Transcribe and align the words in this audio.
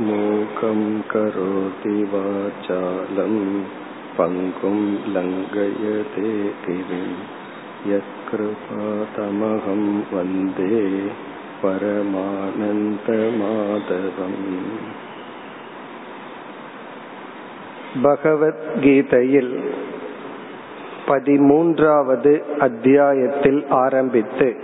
மூகம் 0.00 1.04
கரோதி 1.08 2.12
வாசாலம் 2.12 3.42
பங்கும் 4.16 4.86
லங்கயதே 5.14 6.30
கிரிம் 6.62 7.18
யக்ருபாதமகம் 7.90 9.90
வந்தே 10.12 10.80
பரமானந்தமாதவம் 11.62 14.42
பகவத்கீதையில் 18.02 19.60
பதிமூன்றாவது 21.06 22.42
அத்தியாயத்தில் 22.58 23.64
ஆரம்பித்து 23.78 24.56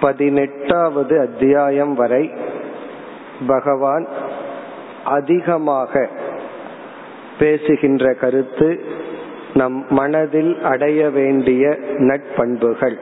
பதினெட்டாவது 0.00 1.20
அத்தியாயம் 1.20 1.94
வரை 1.94 2.52
பகவான் 3.46 4.06
அதிகமாக 5.04 6.08
பேசுகின்ற 7.38 8.12
கருத்து 8.12 8.84
நம் 9.54 9.86
மனதில் 9.90 10.62
அடைய 10.62 11.10
வேண்டிய 11.10 11.78
நட்பண்புகள். 11.98 12.96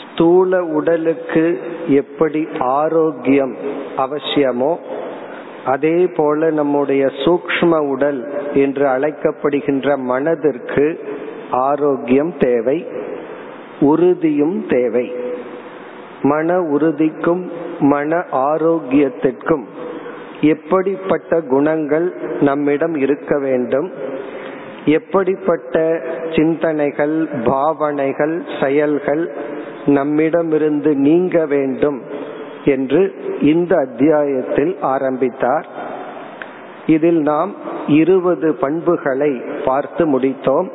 ஸ்தூல 0.00 0.64
உடலுக்கு 0.64 1.60
எப்படி 1.88 2.48
ஆரோக்கியம் 2.58 3.56
அவசியமோ 3.96 4.76
அதே 5.66 6.06
போல 6.06 6.50
நம்முடைய 6.50 7.06
சூக்ம 7.06 7.88
உடல் 7.88 8.20
என்று 8.54 8.86
அழைக்கப்படுகின்ற 8.86 9.96
மனதிற்கு 9.96 11.00
ஆரோக்கியம் 11.50 12.34
தேவை 12.38 12.86
உறுதியும் 13.80 14.66
தேவை. 14.68 15.14
மன 16.22 16.60
உறுதிக்கும் 16.60 17.50
மன 17.82 18.24
ஆரோக்கியத்திற்கும் 18.32 19.64
எப்படிப்பட்ட 20.40 21.40
குணங்கள் 21.40 22.12
நம்மிடம் 22.40 22.94
இருக்க 22.94 23.38
வேண்டும்? 23.38 23.88
எப்படிப்பட்ட 24.84 26.02
சிந்தனைகள் 26.36 27.28
பாவனைகள் 27.44 28.42
செயல்கள் 28.62 29.24
நம்மிடமிருந்து 29.86 30.94
நீங்க 30.94 31.46
வேண்டும் 31.46 32.02
என்று 32.64 33.02
இந்த 33.40 33.76
அத்தியாயத்தில் 33.76 34.76
ஆரம்பித்தார். 34.80 35.66
இதில் 36.86 37.20
நாம் 37.20 37.54
இருபது 37.86 38.54
பண்புகளை 38.54 39.32
பார்த்து 39.64 40.18
முடித்தோம். 40.18 40.68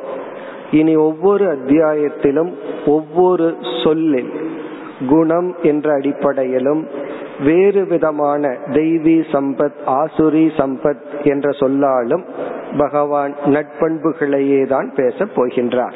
இனி 0.70 0.96
ஒவ்வொரு 0.96 1.44
அத்தியாயத்திலும் 1.44 2.52
ஒவ்வொரு 2.86 3.56
சொல்லில் 3.84 4.32
குணம் 5.06 5.56
என்ற 5.62 5.94
அடிப்படையிலும் 5.94 6.88
வேறு 7.44 7.86
விதமான 7.86 8.48
தெய்வீ 8.48 9.22
சம்பத் 9.32 9.78
ஆசுரி 9.86 10.50
சம்பத் 10.56 11.24
என்ற 11.24 11.50
சொல்லாலும் 11.50 12.24
பகவான் 12.78 13.34
நட்பண்புகளையே 13.44 14.66
தான் 14.66 14.92
பேசப் 14.94 15.30
போகின்றார். 15.34 15.92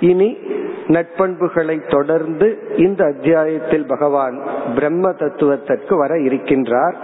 இனி 0.00 0.38
நட்பண்புகளை 0.86 1.90
தொடர்ந்து 1.90 2.74
இந்த 2.76 3.04
அத்தியாயத்தில் 3.04 3.86
பகவான் 3.86 4.42
பிரம்ம 4.74 5.12
தத்துவத்திற்கு 5.12 5.96
வர 5.96 6.14
இருக்கின்றார். 6.14 6.94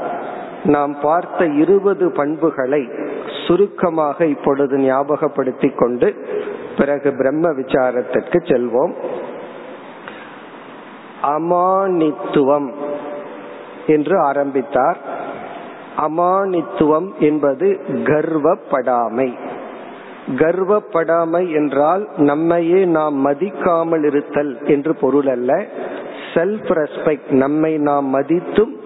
நாம் 0.64 1.00
பார்த்த 1.00 1.44
இருபது 1.44 2.12
பண்புகளை 2.12 2.88
சுருக்கமாக 3.46 4.24
இப்பொழுது 4.24 4.76
ஞாபகப்படுத்திக் 4.76 5.76
கொண்டு 5.76 6.14
பிறகு 6.78 7.12
பிரம்ம 7.12 7.48
விசாரத்திற்கு 7.48 8.38
செல்வோம். 8.44 8.92
அமானித்துவம் 11.28 12.70
என்று 13.86 14.20
ஆரம்பித்தார். 14.20 14.98
அமானித்துவம் 15.98 17.08
என்பது 17.18 17.80
கர்வப்படாமை. 17.88 19.38
கர்வப்படாமை 20.36 21.52
என்றால் 21.52 22.08
நம்மையே 22.16 22.84
நாம் 22.84 23.26
மதிக்காமல் 23.26 24.04
இருத்தல் 24.04 24.58
என்று 24.64 24.94
பொருள் 24.94 25.26
அல்ல. 25.26 25.66
செல்ஃப் 26.34 26.70
ரெஸ்பெக்ட் 26.70 27.30
நம்மை 27.30 27.78
நாம் 27.78 28.14
மதித்தும் 28.14 28.76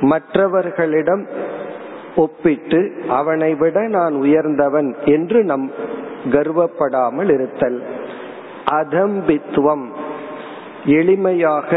மற்றவர்களிடம் 0.00 1.26
ஒப்பிட்டு 2.16 2.92
அவனை 3.08 3.54
விட 3.54 3.88
நான் 3.88 4.14
உயர்ந்தவன் 4.14 4.94
என்று 5.04 5.44
நம் 5.44 5.70
கர்வப்படாமல் 6.30 7.32
இருத்தல். 7.32 7.82
அதம்பித்துவம். 8.70 9.84
எளிமையாக 10.86 11.70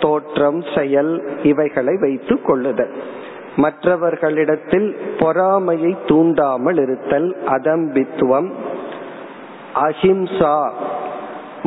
தோற்றம் 0.00 0.60
செயல் 0.74 1.12
இவைகளை 1.42 1.94
வைத்துக் 1.98 2.44
கொள்ளுதல் 2.44 2.92
மற்றவர்களிடத்தில் 3.56 4.88
பொறாமையை 5.18 5.92
தூண்டாமல் 6.06 6.80
இருத்தல் 6.82 7.28
அதம்பித்துவம் 7.46 8.48
அஹிம்சா 9.86 10.56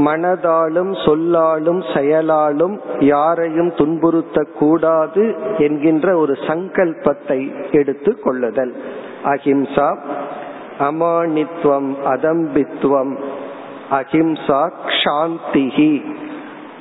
மனதாலும் 0.05 0.91
சொல்லாலும் 1.05 1.81
செயலாலும் 1.93 2.75
யாரையும் 2.99 3.71
துன்புறுத்த 3.71 4.45
கூடாது 4.59 5.23
என்கின்ற 5.57 6.15
ஒரு 6.17 6.33
சங்கல்பத்தை 6.47 7.39
எடுத்து 7.71 8.11
கொள்ளுதல். 8.19 8.73
அஹிம்சா 9.23 9.89
அமானித்துவம் 10.79 11.89
அதம்பித்துவம் 12.13 13.13
அஹிம்சா 13.91 14.61
க்ஷாந்திகி 14.89 15.91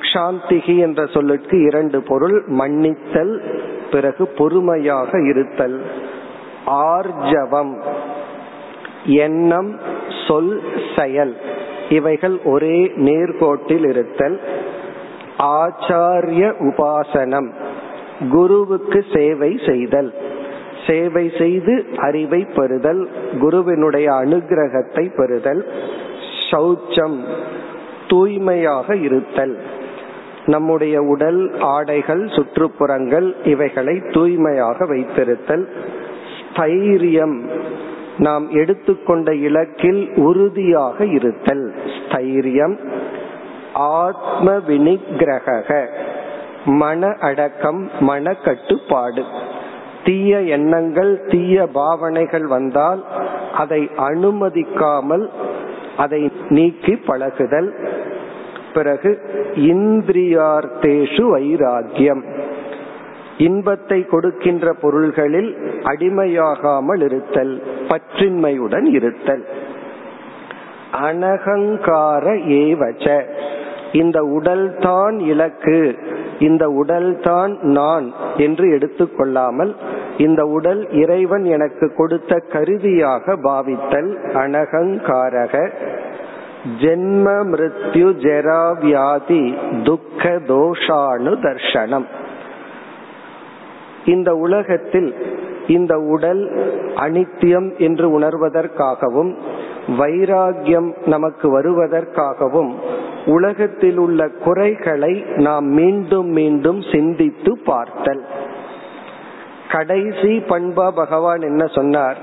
சாந்திகி 0.01 0.77
என்ற 0.77 1.05
சொல்லுக்கு 1.05 1.61
இரண்டு 1.61 2.01
பொருள் 2.01 2.43
மன்னித்தல் 2.47 3.41
பிறகு 3.91 4.27
பொறுமையாக 4.27 5.21
இருத்தல். 5.21 5.81
ஆர்ஜவம் 6.67 7.73
எண்ணம் 9.05 9.79
சொல் 10.27 10.61
செயல். 10.97 11.35
இவைகள் 11.89 12.39
ஒரே 12.45 12.91
நேர்கோட்டில் 12.95 13.89
இருத்தல். 13.89 14.39
ஆச்சாரிய 15.39 16.53
உபாசனம் 16.59 17.49
குருவுக்கு 18.29 19.05
சேவை 19.13 19.59
செய்தல். 19.67 20.13
சேவை 20.87 21.31
செய்து 21.37 21.85
அறிவை 21.97 22.47
பெறுதல் 22.55 23.09
குருவினுடைய 23.39 24.11
அனுகிரகத்தை 24.11 25.15
பெறுதல். 25.15 25.65
சௌச்சம் 26.51 27.17
தூய்மையாக 28.07 28.95
இருத்தல். 28.95 29.79
நம்முடைய 30.45 31.01
உடல் 31.01 31.59
ஆடைகள் 31.59 32.25
சுற்றுப்புறங்கள் 32.25 33.47
இவைகளை 33.47 34.01
தூய்மையாக 34.11 34.85
வைத்திருத்தல். 34.85 35.65
ஸ்தைரியம். 36.53 37.41
நாம் 38.17 38.49
எடுத்துக்கொண்ட 38.49 39.31
இலக்கில் 39.31 40.17
உறுதியாக 40.17 41.05
இருத்தல். 41.05 41.73
ஸ்தைரியம். 42.09 42.77
ஆத்ம 43.73 44.51
வினிகிரக 44.51 45.87
மன 46.65 47.15
அடக்கம் 47.19 47.89
மன 47.99 48.33
கட்டுப்பாடு 48.33 49.23
தீய 50.03 50.41
எண்ணங்கள் 50.41 51.25
தீய 51.29 51.67
பாவனைகள் 51.67 52.47
வந்தால் 52.47 53.03
அதை 53.53 53.89
அனுமதிக்காமல் 53.97 55.29
அதை 55.97 56.31
நீக்கி 56.49 56.95
பழகுதல். 56.95 57.99
பிறகு 58.73 59.19
இந்திரியார்த்தேஷு 59.55 61.23
வைராகியம் 61.35 62.23
இன்பத்தை 63.37 64.05
கொடுக்கின்ற 64.05 64.73
பொருள்களில் 64.73 65.55
அடிமையாகாமல் 65.83 67.03
இருத்தல் 67.03 67.63
பற்றின்மையுடன் 67.87 68.85
இருத்தல். 68.85 69.45
அனகங்கார 71.03 72.25
ஏவச்ச. 72.47 73.23
இந்த 73.93 74.21
உடல்தான் 74.21 75.19
இலக்கு 75.19 75.95
இந்த 76.39 76.67
உடல்தான் 76.67 77.61
நான் 77.61 78.11
என்று 78.37 78.65
எடுத்துக்கொள்ளாமல் 78.65 79.75
இந்த 80.17 80.45
உடல் 80.45 80.91
இறைவன் 80.91 81.43
எனக்கு 81.43 81.93
கொடுத்த 81.95 82.37
கருவியாக 82.51 83.35
பாவித்தல் 83.35 84.17
அனகங்காரக. 84.33 85.71
ஜென்ம 86.65 87.27
மிருத்யு 87.51 88.07
ஜெராவியாதி 88.25 89.57
துக்க 89.83 90.29
தோஷானு 90.29 91.35
தர்ஷனம். 91.41 92.05
இந்த 94.05 94.35
உலகத்தில் 94.35 95.15
இந்த 95.67 95.99
உடல் 95.99 96.51
அனித்தியம் 96.95 97.77
என்று 97.77 98.19
உணர்வதற்காகவும் 98.19 99.35
வைராகியம் 99.87 101.07
நமக்கு 101.07 101.59
வருவதற்காகவும் 101.59 102.73
உலகத்தில் 103.25 103.97
உள்ள 103.97 104.27
குறைகளை 104.27 105.25
நாம் 105.35 105.65
மீண்டும் 105.65 106.27
மீண்டும் 106.27 106.81
சிந்தித்து 106.93 107.59
பார்த்தல். 107.65 108.25
கடைசி 109.71 110.39
பண்பா 110.39 110.91
பகவான் 110.91 111.41
என்ன 111.41 111.65
சொன்னார்? 111.65 112.17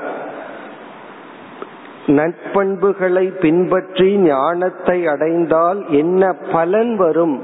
நட்பண்புகளை 2.09 3.41
பின்பற்றி 3.41 4.17
ஞானத்தை 4.17 5.07
அடைந்தால் 5.07 5.85
என்ன 5.89 6.33
பலன் 6.53 6.97
வரும்? 6.97 7.43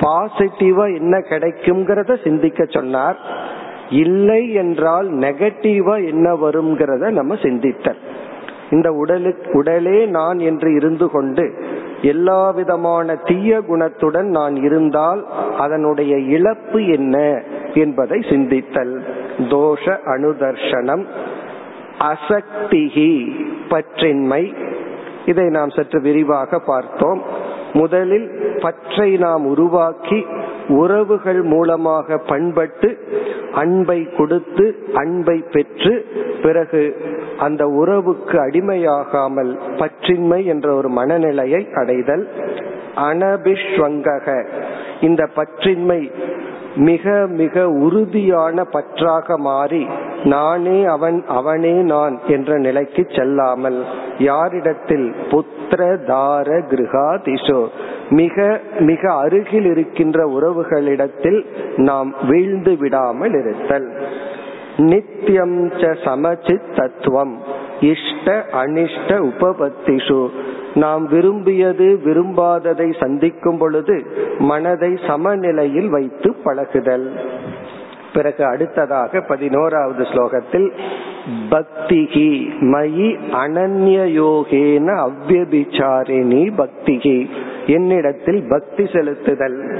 பாசிட்டிவா 0.00 0.96
என்ன 0.96 1.18
கிடைக்கும்ங்கிறத 1.18 2.22
சிந்திக்க 2.22 2.64
சொன்னார். 2.64 3.18
இல்லை 3.90 4.52
என்றால் 4.52 5.08
நெகட்டிவா 5.12 6.08
என்ன 6.08 6.34
வருங்கிறத 6.34 7.10
நம்ம 7.10 7.34
சிந்தித்தல். 7.34 8.00
இந்த 8.70 8.92
உடலுக்கு 8.92 9.50
உடலே 9.52 10.06
நான் 10.06 10.38
என்று 10.38 10.74
இருந்து 10.74 11.10
கொண்டு 11.10 11.52
எல்லா 12.02 12.50
விதமான 12.50 13.14
தீய 13.14 13.60
குணத்துடன் 13.60 14.28
நான் 14.28 14.56
இருந்தால் 14.56 15.26
அதனுடைய 15.58 16.16
இழப்பு 16.16 16.86
என்ன 16.86 17.42
என்பதை 17.74 18.18
சிந்தித்தல். 18.20 18.94
தோஷ 19.38 19.84
அனுதர்ஷனம். 20.14 21.04
அசக்திகி 22.02 23.28
பற்றின்மை. 23.68 24.54
இதை 25.26 25.44
நாம் 25.48 25.70
சற்று 25.70 26.00
விரிவாக 26.00 26.58
பார்த்தோம். 26.58 27.22
முதலில் 27.72 28.58
பற்றை 28.62 29.16
நாம் 29.16 29.46
உருவாக்கி 29.46 30.26
உறவுகள் 30.68 31.42
மூலமாக 31.42 32.18
பண்பட்டு 32.18 32.98
அன்பை 33.52 34.08
கொடுத்து 34.16 34.76
அன்பை 34.94 35.44
பெற்று 35.52 36.06
பிறகு 36.42 36.96
அந்த 37.38 37.66
உறவுக்கு 37.66 38.38
அடிமையாகாமல் 38.38 39.58
பற்றின்மை 39.76 40.44
என்ற 40.44 40.74
ஒரு 40.74 40.88
மனநிலையை 40.88 41.68
அடைதல். 41.74 42.28
அனபிஷ்வங்கக. 42.96 44.46
இந்த 45.00 45.28
பற்றின்மை 45.36 46.10
மிக 46.76 47.26
மிக 47.28 47.68
உறுதியான 47.68 48.64
பற்றாக 48.64 49.38
மாறி 49.38 49.86
நானே 50.24 50.84
அவன் 50.84 51.24
அவனே 51.26 51.72
நான் 51.72 52.18
என்ற 52.26 52.58
நிலைக்கு 52.58 53.06
செல்லாமல் 53.16 53.84
யாரிடத்தில் 54.18 55.14
புத்திர 55.30 55.96
தார 56.06 56.62
கிருகாதிஷோ 56.70 57.66
மிக 58.10 58.60
மிக 58.78 59.12
அருகில் 59.12 59.64
இருக்கின்ற 59.64 60.26
உறவுகளிடத்தில் 60.26 61.44
நாம் 61.76 62.14
வீழ்ந்து 62.28 62.76
விடாமல் 62.76 63.32
இருத்தல். 63.32 63.92
நித்தியம் 64.76 65.70
ச 65.70 65.96
சமச்சித் 66.04 66.76
தத்துவம் 66.76 67.38
இஷ்ட 67.80 68.46
அனிஷ்ட 68.52 69.08
உபபத்திஷு. 69.08 70.28
நாம் 70.74 71.06
விரும்பியது 71.06 72.00
விரும்பாததை 72.04 73.00
சந்திக்கும் 73.00 73.58
பொழுது 73.58 74.02
மனதை 74.38 74.98
சமநிலையில் 75.06 75.88
வைத்து 75.88 76.34
பழகுதல். 76.44 77.12
பிறகு 78.12 78.44
அடுத்ததாக 78.44 79.20
பதினோராவது 79.20 80.02
ஸ்லோகத்தில் 80.02 80.70
பக்திகி 81.50 82.50
மயி 82.60 83.18
அனன்ய 83.32 83.98
யோகேன 84.22 85.08
அவ்வபிச்சாரிணி 85.08 86.52
பக்திகி. 86.58 87.30
என்னிடத்தில் 87.66 88.44
பக்தி 88.48 88.84
செலுத்துதல். 88.84 89.78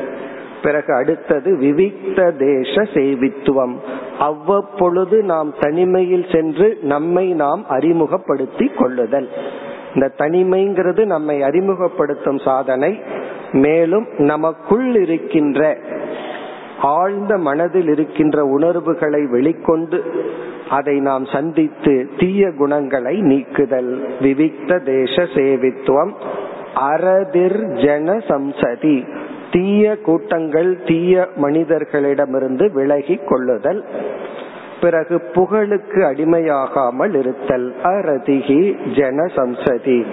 பிறகு 0.62 0.94
அடுத்தது 0.94 1.56
விவிக்த 1.56 2.36
தேச 2.36 2.82
சேவித்துவம். 2.82 3.74
அவ்வப்பொழுது 4.18 5.22
நாம் 5.22 5.54
தனிமையில் 5.60 6.26
சென்று 6.32 6.78
நம்மை 6.82 7.32
நாம் 7.32 7.64
அறிமுகப்படுத்தி 7.68 8.70
கொள்ளுதல். 8.76 9.28
இந்த 9.94 10.10
தனிமைங்கிறது 10.18 11.04
நம்மை 11.04 11.42
அறிமுகப்படுத்தும் 11.42 12.38
சாதனை. 12.38 13.00
மேலும் 13.52 14.06
நமக்குள் 14.18 14.94
இருக்கின்ற 14.94 15.78
ஆழ்ந்த 16.82 17.38
மனதில் 17.38 17.88
இருக்கின்ற 17.88 18.44
உணர்வுகளை 18.44 19.22
வெளிக்கொண்டு 19.22 20.00
அதை 20.70 21.00
நாம் 21.00 21.24
சந்தித்து 21.24 22.08
தீய 22.18 22.52
குணங்களை 22.52 23.20
நீக்குதல். 23.20 24.06
விவிக்த 24.20 24.82
தேச 24.82 25.22
சேவித்துவம். 25.22 26.12
அரதிர் 26.74 27.66
ஜன 27.66 28.12
சம்சதி. 28.12 29.06
தீய 29.50 29.96
கூட்டங்கள் 29.98 30.82
தீய 30.86 31.28
மனிதர்களிடமிருந்து 31.36 32.72
விலகி 32.72 33.20
கொள்ளுதல். 33.26 33.84
பிறகு 34.80 35.20
புகழுக்கு 35.20 36.02
அடிமையாகாமல் 36.02 37.18
இருத்தல். 37.18 37.74
அரதிகி 37.82 38.76
ஜன 38.96 39.24
சம்சதி. 39.24 40.04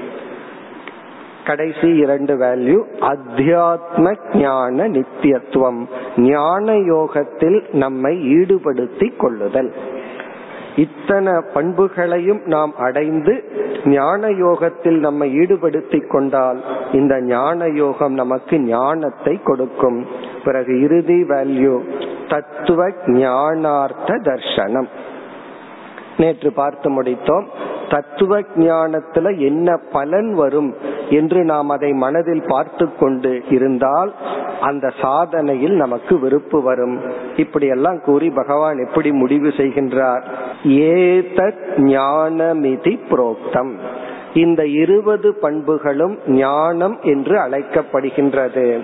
கடைசி 1.49 1.95
இரண்டு 1.95 2.33
வேல்யூ 2.37 2.83
அத்தியாத்ம 3.01 4.37
ஞான 4.37 4.87
நித்தியத்துவம். 4.87 5.87
ஞான 6.17 6.77
யோகத்தில் 6.77 7.63
நம்மை 7.71 8.35
ஈடுபடுத்தி 8.35 9.15
கொள்ளுதல். 9.17 9.73
இத்தனை 10.75 11.33
பண்புகளையும் 11.53 12.41
நாம் 12.45 12.73
அடைந்து 12.77 13.43
ஞான 13.85 14.29
யோகத்தில் 14.29 14.99
நம்மை 14.99 15.39
ஈடுபடுத்தி 15.39 16.07
கொண்டால் 16.07 16.63
இந்த 16.91 17.21
ஞான 17.21 17.67
யோகம் 17.67 18.13
நமக்கு 18.13 18.59
ஞானத்தை 18.59 19.39
கொடுக்கும். 19.43 20.05
பிறகு 20.43 20.81
இறுதி 20.81 21.23
வேல்யூ 21.23 21.81
தத்துவ 22.27 22.87
ஞானார்த்த 23.05 24.21
தர்சனம். 24.21 24.87
நேற்று 26.17 26.51
பார்த்து 26.51 27.01
முடித்தோம். 27.01 27.45
தத்துவ 27.89 28.39
ஞானத்துல 28.39 29.37
என்ன 29.37 29.77
பலன் 29.91 30.33
வரும்? 30.33 30.97
என்று 31.09 31.43
நாம் 31.43 31.69
அதை 31.69 31.91
மனதில் 31.91 32.43
பார்த்து 32.47 32.95
கொண்டு 32.95 33.43
இருந்தால் 33.49 34.13
அந்த 34.61 34.91
சாதனையில் 35.01 35.75
நமக்கு 35.75 36.19
வெறுப்பு 36.19 36.61
வரும். 36.61 36.99
இப்படி 37.35 37.67
எல்லாம் 37.67 38.01
கூறி 38.01 38.29
பகவான் 38.29 38.77
எப்படி 38.77 39.11
முடிவு 39.11 39.47
செய்கின்றார்? 39.47 40.23
ஏதத் 40.63 41.59
ஞானமிதி 41.75 42.99
புரோக்தம். 43.09 43.71
இந்த 44.33 44.65
இருபது 44.65 45.35
பண்புகளும் 45.35 46.17
ஞானம் 46.27 46.99
என்று 47.01 47.37
அழைக்கப்படுகின்றது. 47.37 48.79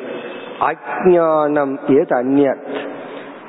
அஜானம் 0.59 1.79
எது 1.87 2.15
அந்நத்? 2.15 2.93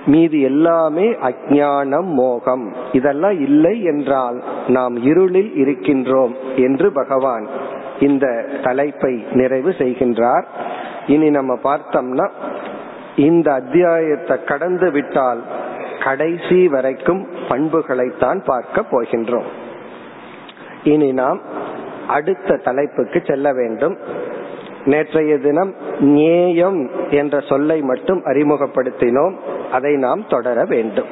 மீதி 0.06 0.40
எல்லாமே 0.40 1.10
அஜானம் 1.10 2.04
மோகம். 2.04 2.72
இதெல்லாம் 2.92 3.40
இல்லை 3.40 3.82
என்றால் 3.82 4.42
நாம் 4.66 4.96
இருளில் 4.96 5.52
இருக்கின்றோம் 5.56 6.34
என்று 6.56 6.92
பகவான் 6.92 7.46
இந்த 8.00 8.44
தலைப்பை 8.62 9.24
நிறைவு 9.32 9.70
செய்கின்றார். 9.70 10.44
இனி 11.06 11.30
நம்ம 11.30 11.58
பார்த்தோம்னா 11.64 12.30
இந்த 13.16 13.52
அத்தியாயத்தை 13.52 14.44
கடந்து 14.44 14.90
விட்டால் 14.90 15.42
கடைசி 16.04 16.68
வரைக்கும் 16.68 17.28
பண்புகளைத்தான் 17.48 18.44
பார்க்க 18.44 18.84
போகின்றோம். 18.90 19.46
இனி 20.84 21.12
நாம் 21.12 21.40
அடுத்த 22.08 22.56
தலைப்புக்கு 22.56 23.22
செல்ல 23.26 23.52
வேண்டும். 23.52 23.98
நேற்றைய 24.84 25.38
தினம் 25.38 25.74
நேயம் 25.98 26.90
என்ற 27.10 27.40
சொல்லை 27.40 27.80
மட்டும் 27.80 28.24
அறிமுகப்படுத்தினோம். 28.24 29.36
அதை 29.72 29.96
நாம் 29.96 30.26
தொடர 30.26 30.64
வேண்டும். 30.64 31.06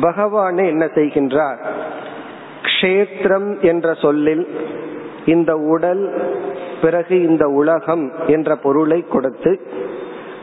பகவான் 0.00 0.56
என்ன 0.56 0.84
செய்கின்றார்? 0.84 1.56
க்ஷேத்திரம் 2.62 3.60
என்ற 3.60 3.94
சொல்லில் 3.94 4.48
இந்த 5.26 5.52
உடல் 5.56 6.02
பிறகு 6.82 7.16
இந்த 7.22 7.44
உலகம் 7.60 8.12
என்ற 8.26 8.56
பொருளை 8.56 9.04
கொடுத்து 9.08 9.52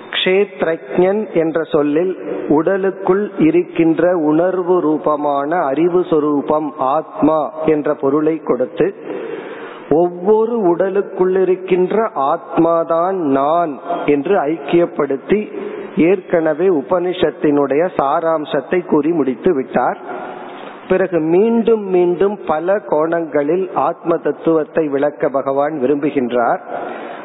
கஷேத்ரஜன் 0.09 1.21
என்ற 1.33 1.59
சொல்லில் 1.63 2.13
உடலுக்குள் 2.47 3.23
இருக்கின்ற 3.39 4.03
உணர்வு 4.21 4.75
ரூபமான 4.81 5.59
அறிவு 5.61 6.01
சொரூபம் 6.09 6.69
ஆத்மா 6.77 7.39
என்ற 7.65 7.93
பொருளை 7.93 8.35
கொடுத்து 8.43 8.87
ஒவ்வொரு 9.89 10.55
உடலுக்குள் 10.61 11.35
இருக்கின்ற 11.35 11.95
ஆத்மாதான் 12.31 13.17
நான் 13.37 13.73
என்று 14.05 14.35
ஐக்கியப்படுத்தி 14.45 15.39
ஏற்கனவே 16.09 16.67
உபனிஷத்தினுடைய 16.81 17.83
சாராம்சத்தை 17.97 18.79
கூறி 18.85 19.11
முடித்து 19.11 19.51
விட்டார். 19.55 19.99
பிறகு 20.93 21.19
மீண்டும் 21.35 21.85
மீண்டும் 21.95 22.35
பல 22.47 22.75
கோணங்களில் 22.85 23.65
ஆத்ம 23.87 24.17
தத்துவத்தை 24.17 24.83
விளக்க 24.87 25.29
பகவான் 25.29 25.75
விரும்புகின்றார். 25.83 26.61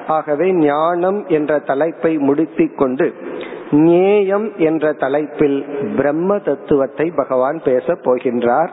ஆகவே 0.07 0.47
ஞானம் 0.53 1.19
என்ற 1.39 1.59
தலைப்பை 1.71 2.13
முடித்திக்கொண்டு 2.19 3.07
ஞேயம் 3.71 4.47
என்ற 4.59 4.93
தலைப்பில் 4.93 5.59
பிரம்ம 5.97 6.39
தத்துவத்தை 6.39 7.07
பகவான் 7.17 7.59
பேச 7.65 7.97
போகின்றார். 8.05 8.71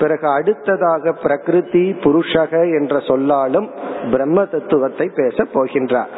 பிறகு 0.00 0.26
அடுத்ததாக 0.28 1.12
பிரகிருதி 1.22 1.84
புருஷக 2.02 2.52
என்ற 2.78 3.00
சொல்லாலும் 3.00 3.68
பிரம்ம 4.10 4.44
தத்துவத்தை 4.44 5.06
பேச 5.14 5.46
போகின்றார். 5.54 6.12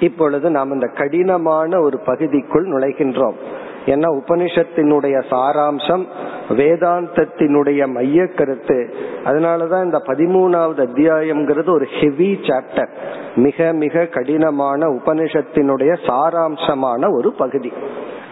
இப்பொழுது 0.00 0.46
நாம் 0.50 0.72
இந்த 0.72 0.88
கடினமான 1.00 1.80
ஒரு 1.80 1.98
பகுதிக்குள் 2.00 2.68
நுழைகின்றோம். 2.72 3.38
ஏன்னா 3.86 4.20
உபனிஷத்தினுடைய 4.20 5.22
சாராம்சம் 5.30 6.04
வேதாந்தத்தினுடைய 6.48 7.86
மைய 7.86 8.26
கருத்து 8.26 8.94
அதனாலதான் 9.24 9.84
இந்த 9.84 9.98
பதிமூணாவது 10.06 10.86
அத்தியாயம்ங்கிறது 10.86 11.70
ஒரு 11.70 11.86
ஹெவி 12.00 12.38
சாப்டர் 12.42 12.88
மிக 13.34 13.72
மிக 13.72 14.06
கடினமான 14.06 14.86
உபனிஷத்தினுடைய 14.86 15.96
சாராம்சமான 16.06 17.12
ஒரு 17.12 17.32
பகுதி. 17.32 17.72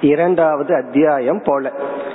இரண்டாவது 0.01 0.75
அத்தியாயம் 0.75 1.43
போல. 1.45 1.73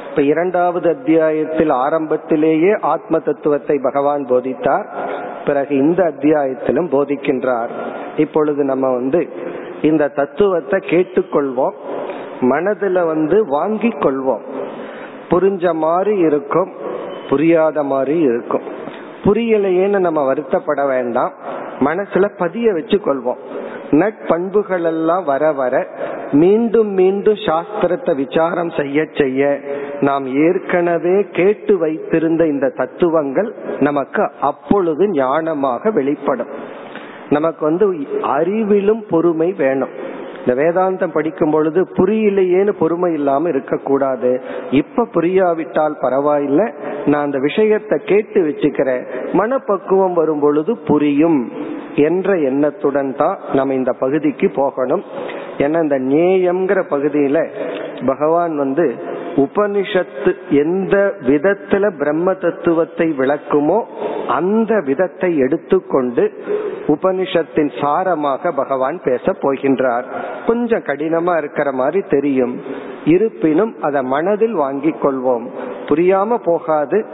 இப்ப 0.10 0.22
இரண்டாவது 0.22 0.90
அத்தியாயத்தில் 0.90 1.70
ஆரம்பத்திலேயே 1.70 2.76
ஆத்ம 2.82 3.20
தத்துவத்தை 3.20 3.80
பகவான் 3.84 4.26
போதித்தார். 4.26 4.86
பிறகு 5.46 5.78
இந்த 5.78 6.04
அத்தியாயத்திலும் 6.04 6.90
போதிக்கின்றார். 6.90 7.70
இப்பொழுது 8.18 8.64
நம்ம 8.64 8.94
வந்து 8.94 9.30
இந்த 9.82 10.08
தத்துவத்தை 10.08 10.80
கேட்டுக்கொள்வோம். 10.80 11.74
மனதுல 12.44 13.06
வந்து 13.06 13.46
வாங்கி 13.48 13.88
கொள்வோம். 13.88 14.46
புரிஞ்ச 15.30 15.74
மாதிரி 15.74 16.18
இருக்கும் 16.18 16.72
புரியாத 17.30 17.84
மாதிரி 17.84 18.20
இருக்கும். 18.20 18.66
புரியலையேன்னு 19.24 20.00
நம்ம 20.00 20.34
வருத்தப்பட 20.34 20.88
வேண்டாம். 20.88 21.34
மனசுல 21.80 22.26
பதிய 22.38 22.74
வச்சு 22.74 22.98
கொள்வோம் 22.98 23.42
நட்பண்புகள் 23.92 24.84
எல்லாம் 24.84 25.24
வர 25.24 25.52
வர 25.52 25.88
மீண்டும் 26.32 26.88
மீண்டும் 26.88 27.40
சாஸ்திரத்தை 27.48 28.16
விசாரம் 28.16 28.70
செய்ய 28.70 29.06
செய்ய 29.14 29.60
நாம் 30.02 30.26
ஏற்கனவே 30.46 31.26
கேட்டு 31.32 31.78
வைத்திருந்த 31.78 32.48
இந்த 32.48 32.70
தத்துவங்கள் 32.70 33.56
நமக்கு 33.80 34.32
அப்பொழுது 34.42 35.04
ஞானமாக 35.12 35.94
வெளிப்படும். 35.94 36.48
நமக்கு 37.30 37.66
வந்து 37.66 37.88
அறிவிலும் 38.38 39.04
பொறுமை 39.10 39.54
வேணும். 39.58 39.94
இந்த 40.46 40.64
வேதாந்தம் 40.64 41.14
படிக்கும் 41.14 41.52
பொழுது 41.52 41.88
புரியலையேன்னு 41.98 42.70
பொறுமை 42.80 43.14
இல்லாம 43.14 43.50
இருக்கக்கூடாது. 43.50 44.42
இப்ப 44.72 45.08
புரியாவிட்டால் 45.14 45.96
பரவாயில்ல. 46.02 46.74
நான் 47.06 47.24
அந்த 47.24 47.40
விஷயத்தை 47.40 48.00
கேட்டு 48.06 48.42
வச்சுக்கிறேன். 48.42 49.06
மனப்பக்குவம் 49.34 50.14
வரும் 50.14 50.40
பொழுது 50.40 50.78
புரியும் 50.78 51.52
என்ற 51.96 52.38
எண்ணத்துடன் 52.38 53.16
தான் 53.16 53.40
நம்ம 53.54 53.74
இந்த 53.74 53.94
பகுதிக்கு 53.94 54.52
போகணும். 54.56 55.04
ஏன்னா 55.58 55.82
இந்த 55.82 56.00
நேயம்ங்கிற 56.00 56.84
பகுதியில 56.90 57.48
பகவான் 58.06 58.58
வந்து 58.58 58.96
உபனிஷத்து 59.36 60.32
எந்த 60.50 61.14
விதத்துல 61.20 61.98
பிரம்ம 61.98 62.34
தத்துவத்தை 62.34 63.14
விளக்குமோ 63.18 63.84
அந்த 64.28 64.82
விதத்தை 64.86 65.38
எடுத்துக்கொண்டு 65.38 66.34
உபனிஷத்தின் 66.88 67.72
சாரமாக 67.82 68.52
பகவான் 68.56 69.02
பேச 69.04 69.32
போகின்றார். 69.32 70.04
கொஞ்சம் 70.48 70.84
கடினமா 70.84 71.38
இருக்கிற 71.38 71.72
மாதிரி 71.72 72.02
தெரியும். 72.10 72.62
இருப்பினும் 73.06 73.76
அதை 73.82 74.02
மனதில் 74.02 74.54
வாங்கிக் 74.54 75.06
கொள்வோம். 75.06 75.48
புரியாம 75.86 76.36
போகாது. 76.36 77.06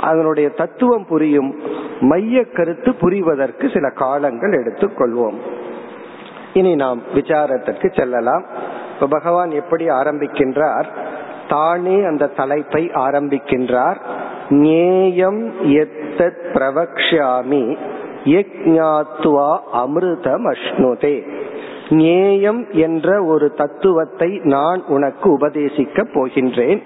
அதனுடைய 0.00 0.48
தத்துவம் 0.48 1.06
புரியும். 1.06 1.60
மைய 2.00 2.44
கருத்து 2.44 2.90
புரிவதற்கு 2.90 3.72
சில 3.72 3.90
காலங்கள் 3.90 4.64
எடுத்துக்கொள்வோம் 4.64 5.34
இனி 6.52 6.74
நாம் 6.74 7.02
விசாரத்திற்கு 7.14 7.98
செல்லலாம். 7.98 8.44
இப்ப 8.94 9.06
பகவான் 9.06 9.50
எப்படி 9.50 9.88
ஆரம்பிக்கின்றார்? 9.88 10.84
தானே 11.48 12.04
அந்த 12.04 12.26
தலைப்பை 12.26 12.84
ஆரம்பிக்கின்றார். 12.84 13.96
நேயம் 14.48 15.52
எத்தத் 15.62 16.38
பிரவக்ஷாமி 16.52 17.76
யக்ஞாத்வா 18.26 19.58
அமிர்தம் 19.72 20.52
அஷ்ணுதே 20.52 21.44
நேயம் 21.88 22.70
என்ற 22.70 23.24
ஒரு 23.24 23.52
தத்துவத்தை 23.52 24.40
நான் 24.42 24.82
உனக்கு 24.86 25.38
உபதேசிக்க 25.38 26.02
போகின்றேன். 26.02 26.82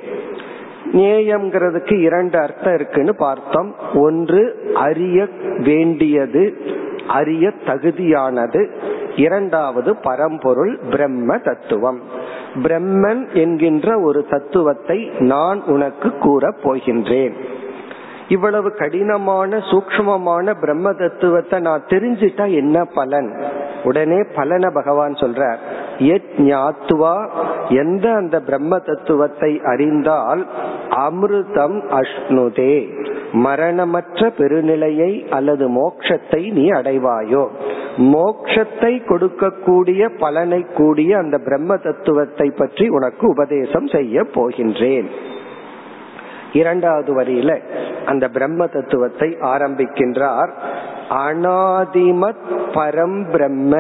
நேயம்ங்கிறதுக்கு 0.93 2.01
இரண்டு 2.01 2.39
அர்த்தம் 2.39 2.75
இருக்குன்னு 2.75 3.15
பார்த்தோம். 3.17 3.75
ஒன்று 3.95 4.71
அறிய 4.75 5.29
வேண்டியது 5.59 6.57
அறிய 7.09 7.53
தகுதியானது. 7.67 8.69
இரண்டாவது 9.17 9.97
பரம்பொருள் 9.97 10.79
பிரம்ம 10.91 11.39
தத்துவம். 11.39 12.01
பிரம்மன் 12.55 13.33
என்கின்ற 13.33 14.01
ஒரு 14.01 14.27
தத்துவத்தை 14.31 15.11
நான் 15.19 15.63
உனக்கு 15.67 16.11
கூறப் 16.11 16.61
போகின்றேன். 16.63 17.35
இவ்வளவு 18.35 18.69
கடினமான 18.81 19.59
சூக்மமான 19.71 20.55
பிரம்ம 20.61 20.93
தத்துவத்தை 20.93 21.59
நான் 21.61 21.89
தெரிஞ்சிட்டா 21.89 22.45
என்ன 22.55 22.85
பலன்? 22.95 23.31
உடனே 23.85 24.19
பலன 24.35 24.71
பகவான் 24.71 25.15
சொல்றார். 25.23 25.61
ஞாத்துவா 26.49 27.15
எந்த 27.83 28.05
அந்த 28.13 28.37
பிரம்ம 28.41 28.79
தத்துவத்தை 28.79 29.51
அறிந்தால் 29.65 30.43
அமிர்தம் 31.07 31.79
அஷ்ணுதே. 32.01 32.75
மரணமற்ற 33.47 34.21
பெருநிலையை 34.39 35.11
அல்லது 35.29 35.67
மோக்ஷத்தை 35.71 36.43
நீ 36.53 36.65
அடைவாயோ. 36.71 37.45
மோக்ஷத்தை 38.15 38.93
கொடுக்கக்கூடிய 39.11 40.03
பலனை 40.19 40.61
கூடிய 40.77 41.19
அந்த 41.19 41.39
பிரம்ம 41.39 41.77
தத்துவத்தை 41.77 42.49
பற்றி 42.51 42.87
உனக்கு 42.89 43.27
உபதேசம் 43.29 43.89
செய்ய 43.97 44.25
போகின்றேன். 44.35 45.11
இரண்டாவது 46.53 47.21
வரியில 47.21 47.61
அந்த 48.07 48.29
பிரம்ம 48.29 48.67
தத்துவத்தை 48.67 49.29
ஆரம்பிக்கின்றார். 49.29 50.51
அனாதிமத் 51.11 52.49
பரம் 52.49 53.31
பிரம்ம 53.31 53.77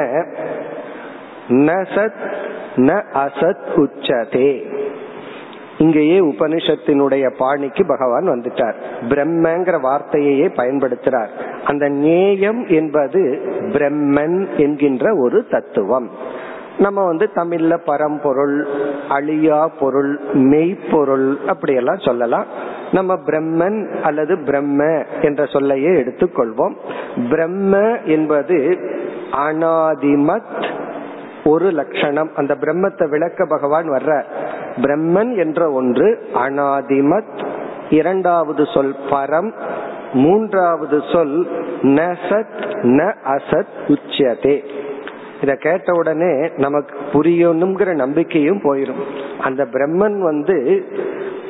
நசத் 1.48 2.38
ந 2.76 3.02
அசத் 3.14 3.66
உச்சதே. 3.76 4.78
இங்கேயே 5.78 6.20
உபனிஷத்தினுடைய 6.20 7.34
பாணிக்கு 7.38 7.86
பகவான் 7.86 8.28
வந்துட்டார். 8.28 8.74
பிரம்மங்கிற 9.08 9.80
வார்த்தையே 9.80 10.46
பயன்படுத்துறார். 10.46 11.28
அந்த 11.64 11.88
நேயம் 11.88 12.66
என்பது 12.66 13.40
பிரம்மன் 13.72 14.56
என்கின்ற 14.56 15.16
ஒரு 15.16 15.46
தத்துவம். 15.50 16.10
நம்ம 16.80 17.04
வந்து 17.04 17.28
தமிழ்ல 17.34 17.76
பரம்பொருள் 17.84 18.66
அழியா 19.08 19.68
பொருள் 19.80 20.20
மெய்ப்பொருள் 20.32 21.38
அப்படியெல்லாம் 21.46 21.98
சொல்லலாம். 21.98 22.44
நம்ம 22.92 23.14
பிரம்மன் 23.14 24.00
அல்லது 24.00 24.38
பிரம்ம 24.44 25.02
என்ற 25.22 25.46
சொல்லையே 25.46 25.88
எடுத்துக்கொள்வோம். 25.88 26.74
பிரம்ம 27.30 27.98
என்பது 28.04 28.78
அனாதிமத் 29.32 30.78
ஒரு 31.44 31.70
லட்சணம். 31.70 32.30
அந்த 32.36 32.54
பிரம்மத்தை 32.54 33.08
விளக்க 33.08 33.46
பகவான் 33.46 33.90
வர்ற 33.90 34.24
பிரம்மன் 34.76 35.36
என்ற 35.36 35.70
ஒன்று 35.70 36.08
அனாதிமத் 36.34 37.46
இரண்டாவது 37.90 38.66
சொல் 38.74 38.94
பரம் 39.10 39.52
மூன்றாவது 40.12 41.00
சொல் 41.12 41.38
நசத் 41.82 42.60
ந 42.82 43.14
அசத் 43.24 43.72
உச்சியதே. 43.86 44.64
இத 45.40 45.54
கேட்ட 45.54 45.92
உடனே 45.92 46.50
நமக்கு 46.56 46.98
புரியணுங்கிற 47.12 47.94
நம்பிக்கையும் 47.94 48.60
போயிடும் 48.62 49.02
அந்த 49.40 49.64
பிரம்மன் 49.64 50.20
வந்து 50.20 50.84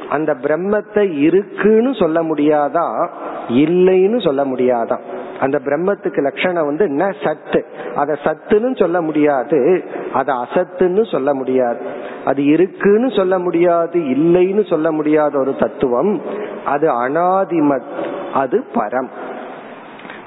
அந்த 0.08 0.34
பிரம்மத்தை 0.34 1.18
இருக்குன்னு 1.18 1.94
சொல்ல 1.94 2.22
முடியாதா? 2.22 3.08
இல்லைன்னு 3.48 4.24
சொல்ல 4.24 4.44
முடியாதான் 4.44 5.00
அந்த 5.40 5.60
பிரம்மத்துக்கு 5.64 6.20
லட்சணம் 6.22 6.66
வந்து 6.66 6.84
என்ன? 6.84 7.12
சத்து. 7.24 7.64
அத 7.94 8.18
சத்துன்னு 8.24 8.78
சொல்ல 8.78 9.00
முடியாது. 9.00 9.84
அத 10.12 10.32
அசத்துன்னு 10.32 11.10
சொல்ல 11.10 11.34
முடியாது. 11.34 11.78
அது 12.24 12.44
இருக்குன்னு 12.44 13.10
சொல்ல 13.10 13.38
முடியாது 13.38 14.00
இல்லைன்னு 14.00 14.68
சொல்ல 14.68 14.92
முடியாத 14.92 15.38
ஒரு 15.38 15.56
தத்துவம். 15.56 16.20
அது 16.64 17.08
அனாதிமத் 17.08 18.08
அது 18.34 18.64
பரம். 18.74 19.08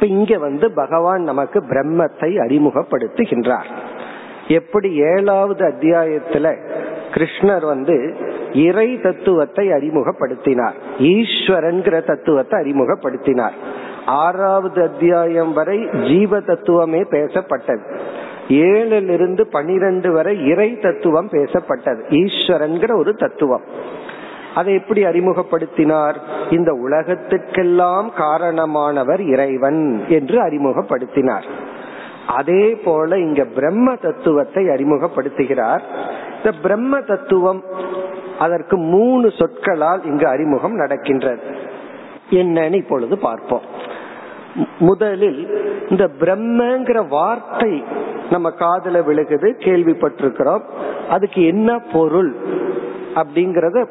இப்ப 0.03 0.15
இங்க 0.15 0.37
வந்து 0.37 0.71
பகவான் 0.71 1.21
நமக்கு 1.21 1.59
பிரம்மத்தை 1.59 2.29
அறிமுகப்படுத்துகின்றார். 2.37 3.69
எப்படி 4.47 4.95
ஏழாவது 4.95 5.65
அத்தியாயத்துல 5.65 6.55
கிருஷ்ணர் 7.11 7.65
வந்து 7.65 8.17
இறை 8.53 9.01
தத்துவத்தை 9.01 9.67
அறிமுகப்படுத்தினார். 9.67 10.73
ஈஸ்வரன்கிற 10.99 12.05
தத்துவத்தை 12.05 12.59
அறிமுகப்படுத்தினார். 12.59 13.51
ஆறாவது 14.05 14.81
அத்தியாயம் 14.81 15.53
வரை 15.53 15.89
ஜீவ 16.07 16.39
தத்துவமே 16.39 17.01
பேசப்பட்டது. 17.01 17.99
ஏழிலிருந்து 18.47 19.41
பனிரெண்டு 19.41 20.11
வரை 20.11 20.47
இறை 20.47 20.79
தத்துவம் 20.79 21.29
பேசப்பட்டது. 21.29 22.01
ஈஸ்வரன்கிற 22.09 22.97
ஒரு 22.97 23.13
தத்துவம். 23.13 23.61
அதை 24.55 24.73
எப்படி 24.73 25.03
அறிமுகப்படுத்தினார்? 25.03 26.15
இந்த 26.49 26.71
உலகத்துக்கெல்லாம் 26.71 28.07
காரணமானவர் 28.17 29.21
இறைவன் 29.31 30.03
என்று 30.07 30.37
அறிமுகப்படுத்தினார். 30.41 31.43
அதே 32.27 32.75
போல 32.75 33.19
இங்க 33.19 33.43
பிரம்ம 33.45 33.95
தத்துவத்தை 33.95 34.63
அறிமுகப்படுத்துகிறார். 34.65 35.81
இந்த 36.37 36.51
பிரம்ம 36.61 37.01
தத்துவம் 37.01 37.63
அதற்கு 38.39 38.77
மூணு 38.77 39.31
சொற்களால் 39.31 40.05
இங்கு 40.05 40.27
அறிமுகம் 40.27 40.73
நடக்கின்றது. 40.73 41.41
என்னன்னு 42.29 42.73
இப்பொழுது 42.73 43.17
பார்ப்போம். 43.17 43.61
முதலில் 44.79 45.41
இந்த 45.89 46.09
பிரம்மங்கிற 46.19 47.07
வார்த்தை 47.07 47.83
நம்ம 48.29 48.49
காதல 48.49 48.99
விழுகுது 48.99 49.49
கேள்விப்பட்டிருக்கிறோம். 49.57 50.61
அதுக்கு 51.09 51.45
என்ன 51.45 51.79
பொருள் 51.93 52.35
அப்படிங்கறத 53.15 53.87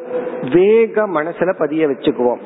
வேக 0.50 1.06
மனசுல 1.08 1.58
பதிய 1.58 1.86
வச்சுக்குவோம். 1.86 2.40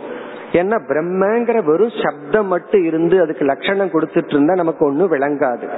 ஏன்னா 0.53 0.76
பிரம்மங்கிற 0.88 1.65
வெறும் 1.65 1.93
சப்தம் 2.03 2.47
மட்டும் 2.47 2.85
இருந்து 2.85 3.21
அதுக்கு 3.21 3.45
லட்சணம் 3.45 3.91
கொடுத்துட்டு 3.91 4.29
இருந்தா 4.29 4.55
நமக்கு 4.55 4.87
ஒன்னும் 4.87 5.12
விளங்காது. 5.12 5.69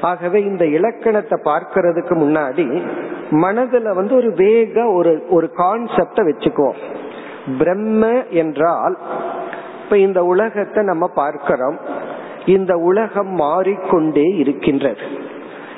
ஆகவே 0.00 0.40
இந்த 0.40 0.66
இலக்கணத்தை 0.66 1.40
பார்க்கறதுக்கு 1.44 2.14
முன்னாடி 2.14 2.82
மனதுல 3.30 3.94
வந்து 3.94 4.14
ஒரு 4.14 4.32
வேக 4.32 4.86
ஒரு 4.86 5.24
ஒரு 5.30 5.50
கான்செப்ட 5.56 6.16
வச்சுக்குவோம். 6.16 6.80
பிரம்ம 7.58 8.24
என்றால் 8.30 8.98
இப்ப 9.82 9.98
இந்த 9.98 10.24
உலகத்தை 10.24 10.84
நம்ம 10.84 11.06
பார்க்கிறோம். 11.06 11.78
இந்த 12.46 12.76
உலகம் 12.76 13.28
மாறிக்கொண்டே 13.28 14.22
இருக்கின்றது. 14.22 15.00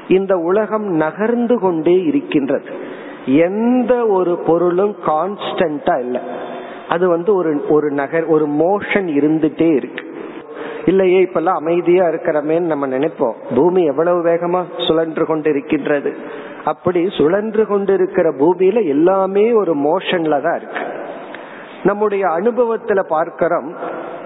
இந்த 0.08 0.38
உலகம் 0.38 0.84
நகர்ந்து 0.84 1.58
கொண்டே 1.58 2.02
இருக்கின்றது. 2.02 2.85
எந்த 3.26 4.06
ஒரு 4.06 4.38
பொருளும் 4.38 4.96
கான்ஸ்டன்டா 5.06 5.98
இல்லை. 5.98 6.20
அது 6.88 7.08
வந்து 7.08 7.34
ஒரு 7.34 7.64
ஒரு 7.68 7.90
நகர் 7.90 8.26
ஒரு 8.26 8.46
மோஷன் 8.46 9.08
இருந்துட்டே 9.18 9.74
இருக்கு. 9.74 10.04
இல்லையே 10.84 11.22
இப்பெல்லாம் 11.22 11.60
அமைதியா 11.60 12.04
இருக்கிறமேன்னு 12.04 12.72
நம்ம 12.72 12.86
நினைப்போம். 12.86 13.34
பூமி 13.54 13.84
எவ்வளவு 13.84 14.24
வேகமா 14.24 14.64
சுழன்று 14.78 15.26
கொண்டு 15.26 15.50
இருக்கின்றது 15.50 16.16
அப்படி 16.64 17.10
சுழன்று 17.10 17.66
கொண்டிருக்கிற 17.66 18.30
பூமியில 18.30 18.86
எல்லாமே 18.86 19.52
ஒரு 19.52 19.76
மோஷன்ல 19.76 20.42
தான் 20.42 20.56
இருக்கு. 20.56 20.78
நம்முடைய 21.84 22.26
அனுபவத்துல 22.26 23.00
பார்க்கிறோம் 23.08 23.74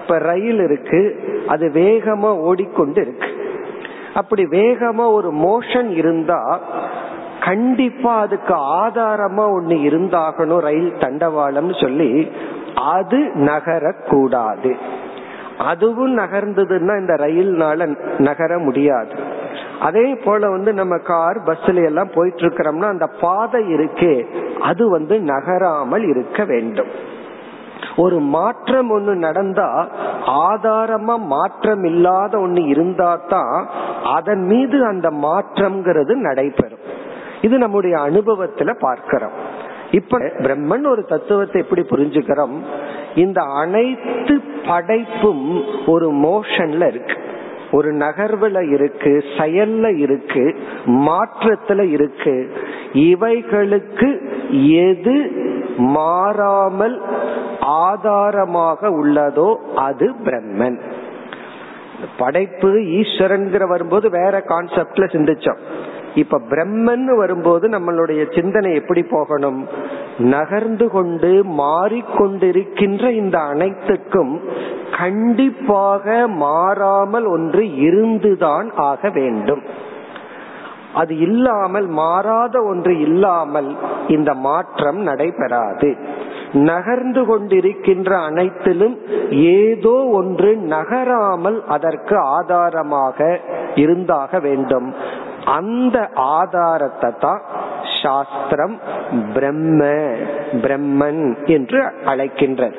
இப்ப 0.01 0.17
ரயில் 0.17 0.59
இருக்கு 0.59 1.19
அது 1.47 1.67
வேகமா 1.67 2.37
ஓடிக்கொண்டு 2.39 3.01
இருக்கு. 3.01 3.27
அப்படி 4.13 4.43
வேகமா 4.43 5.11
ஒரு 5.13 5.33
மோஷன் 5.33 5.89
இருந்தா 5.89 6.59
கண்டிப்பா 7.45 8.11
அதுக்கு 8.23 8.53
ஆதாரமா 8.79 9.45
ஒண்ணு 9.57 9.75
இருந்தாகணும் 9.89 10.63
ரயில் 10.67 10.91
தண்டவாளம்னு 11.03 11.75
சொல்லி 11.83 12.09
அது 12.95 13.19
நகரக்கூடாது. 13.49 14.71
அதுவும் 15.71 16.13
நகர்ந்ததுன்னா 16.17 16.93
இந்த 17.01 17.13
ரயில்னால 17.23 17.87
நகர 18.27 18.51
முடியாது. 18.67 19.13
அதே 19.87 20.07
போல 20.23 20.49
வந்து 20.49 20.71
நம்ம 20.73 20.95
கார் 21.09 21.37
பஸ்ல 21.47 21.83
எல்லாம் 21.89 22.13
போயிட்டு 22.15 22.43
இருக்கிறோம்னா 22.45 22.89
அந்த 22.95 23.07
பாதை 23.23 23.61
இருக்கே 23.75 24.13
அது 24.69 24.83
வந்து 24.89 25.15
நகராமல் 25.31 26.05
இருக்க 26.11 26.43
வேண்டும். 26.43 26.91
ஒரு 27.95 28.17
மாற்றம் 28.35 28.89
ஒண்ணு 28.95 29.13
நடந்தா 29.27 29.69
ஆதாரமா 30.47 31.15
மாற்றம் 31.35 31.83
இல்லாத 31.83 32.33
ஒண்ணு 32.37 32.61
இருந்தா 32.73 33.11
தான் 33.33 33.55
அதன் 34.17 34.43
மீது 34.51 34.77
அந்த 34.91 35.07
மாற்றம்ங்கிறது 35.25 36.15
நடைபெறும். 36.27 36.85
இது 37.41 37.57
நம்முடைய 37.57 37.97
அனுபவத்துல 37.97 38.79
பார்க்கிறோம். 38.79 39.31
இப்ப 39.91 40.17
பிரம்மன் 40.17 40.87
ஒரு 40.87 41.05
தத்துவத்தை 41.05 41.61
எப்படி 41.61 41.81
புரிஞ்சுக்கிறோம்? 41.81 42.59
இந்த 43.15 43.41
அனைத்து 43.41 44.41
படைப்பும் 44.67 45.63
ஒரு 45.85 46.13
மோஷன்ல 46.13 46.87
இருக்கு. 46.87 47.15
ஒரு 47.71 47.93
நகர்வுல 47.93 48.71
இருக்கு 48.71 49.23
செயல்ல 49.37 49.97
இருக்கு 49.97 50.59
மாற்றத்துல 50.85 51.89
இருக்கு. 51.89 52.53
இவைகளுக்கு 52.93 54.09
எது 54.71 55.31
மாறாமல் 55.77 57.01
ஆதாரமாக 57.59 58.89
உள்ளதோ 58.89 59.55
அது 59.75 60.13
பிரம்மன். 60.23 60.79
படைப்பு 62.17 62.85
ஈஸ்வரன் 62.85 63.67
வரும்போது 63.67 64.09
வேற 64.09 64.43
கான்செப்ட்ல 64.47 65.05
சிந்திச்சோம். 65.13 65.57
இப்ப 66.15 66.41
பிரம்மன் 66.49 67.17
வரும்போது 67.17 67.69
நம்மளுடைய 67.69 68.35
சிந்தனை 68.35 68.73
எப்படி 68.73 69.03
போகணும்? 69.03 69.67
நகர்ந்து 70.17 70.89
கொண்டு 70.89 71.43
மாறிக்கொண்டிருக்கின்ற 71.43 73.09
இந்த 73.09 73.39
அனைத்துக்கும் 73.39 74.39
கண்டிப்பாக 74.97 76.27
மாறாமல் 76.27 77.25
ஒன்று 77.25 77.75
இருந்துதான் 77.75 78.71
ஆக 78.75 79.09
வேண்டும். 79.09 79.61
அது 80.93 81.17
இல்லாமல் 81.17 81.87
மாறாத 81.87 82.61
ஒன்று 82.61 82.99
இல்லாமல் 82.99 83.75
இந்த 84.07 84.33
மாற்றம் 84.33 84.97
நடைபெறாது. 84.97 85.97
நகர்ந்து 86.53 87.25
கொண்டிருக்கின்ற 87.25 88.15
அனைத்திலும் 88.15 88.99
ஏதோ 89.31 90.05
ஒன்று 90.11 90.55
நகராமல் 90.55 91.63
அதற்கு 91.67 92.17
ஆதாரமாக 92.17 93.39
இருந்தாக 93.75 94.39
வேண்டும். 94.39 94.93
அந்த 95.45 96.09
ஆதாரத்தை 96.13 97.11
தான் 97.19 97.41
சாஸ்திரம் 98.01 98.79
பிரம்ம 99.33 99.83
பிரம்மன் 100.51 101.45
என்று 101.45 101.83
அழைக்கின்றது. 102.05 102.75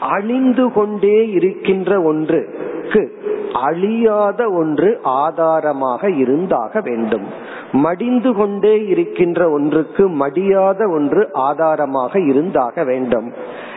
அழிந்து 0.00 0.72
கொண்டே 0.72 1.30
இருக்கின்ற 1.30 2.02
ஒன்றுக்கு 2.02 3.24
அழியாத 3.52 4.50
ஒன்று 4.50 5.00
ஆதாரமாக 5.02 6.10
இருந்தாக 6.10 6.80
வேண்டும். 6.80 7.24
மடிந்து 7.72 8.34
கொண்டே 8.34 8.86
இருக்கின்ற 8.86 9.50
ஒன்றுக்கு 9.50 10.08
மடியாத 10.08 10.90
ஒன்று 10.90 11.28
ஆதாரமாக 11.32 12.20
இருந்தாக 12.20 12.84
வேண்டும். 12.84 13.32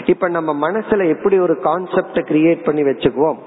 இப்ப 0.06 0.30
நம்ம 0.30 0.70
மனசுல 0.70 1.08
எப்படி 1.10 1.40
ஒரு 1.40 1.58
கான்செப்ட 1.64 2.20
கிரியேட் 2.32 2.64
பண்ணி 2.64 2.82
வச்சுக்குவோம்? 2.82 3.38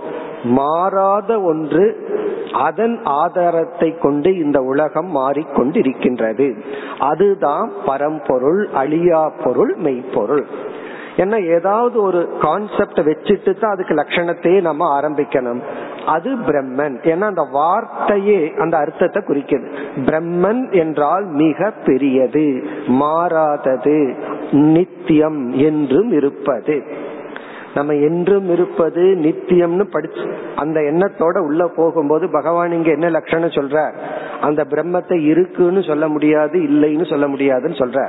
மாறாத 0.44 1.40
ஒன்று 1.40 2.11
அதன் 2.52 3.02
ஆதாரத்தை 3.05 3.98
கொண்டு 3.98 4.38
இந்த 4.38 4.61
உலகம் 4.62 5.11
மாறிக்கொண்டிருக்கின்றது. 5.16 6.48
அதுதான் 6.98 7.72
பரம்பொருள் 7.85 8.68
அழியா 8.74 9.33
பொருள் 9.44 9.76
மெய்ப்பொருள். 9.76 10.46
ஏன்னா 11.16 11.38
ஏதாவது 11.46 12.02
ஒரு 12.02 12.28
கான்செப்ட 12.40 13.00
வச்சுட்டு 13.05 13.59
தான் 13.59 13.70
அதுக்கு 13.70 13.94
லட்சணத்தையே 13.94 14.61
நம்ம 14.61 15.00
ஆரம்பிக்கணும். 15.00 15.61
அது 16.07 16.31
பிரம்மன். 16.46 16.96
ஏன்னா 17.02 17.26
அந்த 17.33 17.48
வார்த்தையே 17.52 18.52
அந்த 18.59 18.76
அர்த்தத்தை 18.76 19.22
குறிக்கிறது 19.22 19.68
பிரம்மன் 20.07 20.72
என்றால் 20.72 21.24
மிக 21.24 21.70
பெரியது 21.85 22.46
மாறாதது 22.87 24.14
நித்தியம் 24.52 25.52
என்றும் 25.52 26.12
இருப்பது. 26.12 26.76
நம்ம 27.74 27.94
என்றும் 28.08 28.48
இருப்பது 28.50 29.04
நித்தியம்னு 29.24 29.85
படிச்சு 29.85 30.26
அந்த 30.56 30.80
எண்ணத்தோட 30.80 31.38
உள்ள 31.38 31.62
போகும்போது 31.76 32.30
பகவான் 32.30 32.72
இங்க 32.72 32.90
என்ன 32.90 33.11
லட்சணம் 33.11 33.56
சொல்ற 33.58 33.78
அந்த 34.40 34.62
பிரம்மத்தை 34.64 35.18
இருக்குன்னு 35.24 35.82
சொல்ல 35.82 36.08
முடியாது 36.08 36.58
இல்லைன்னு 36.58 37.08
சொல்ல 37.08 37.26
முடியாதுன்னு 37.28 37.76
சொல்ற 37.76 38.00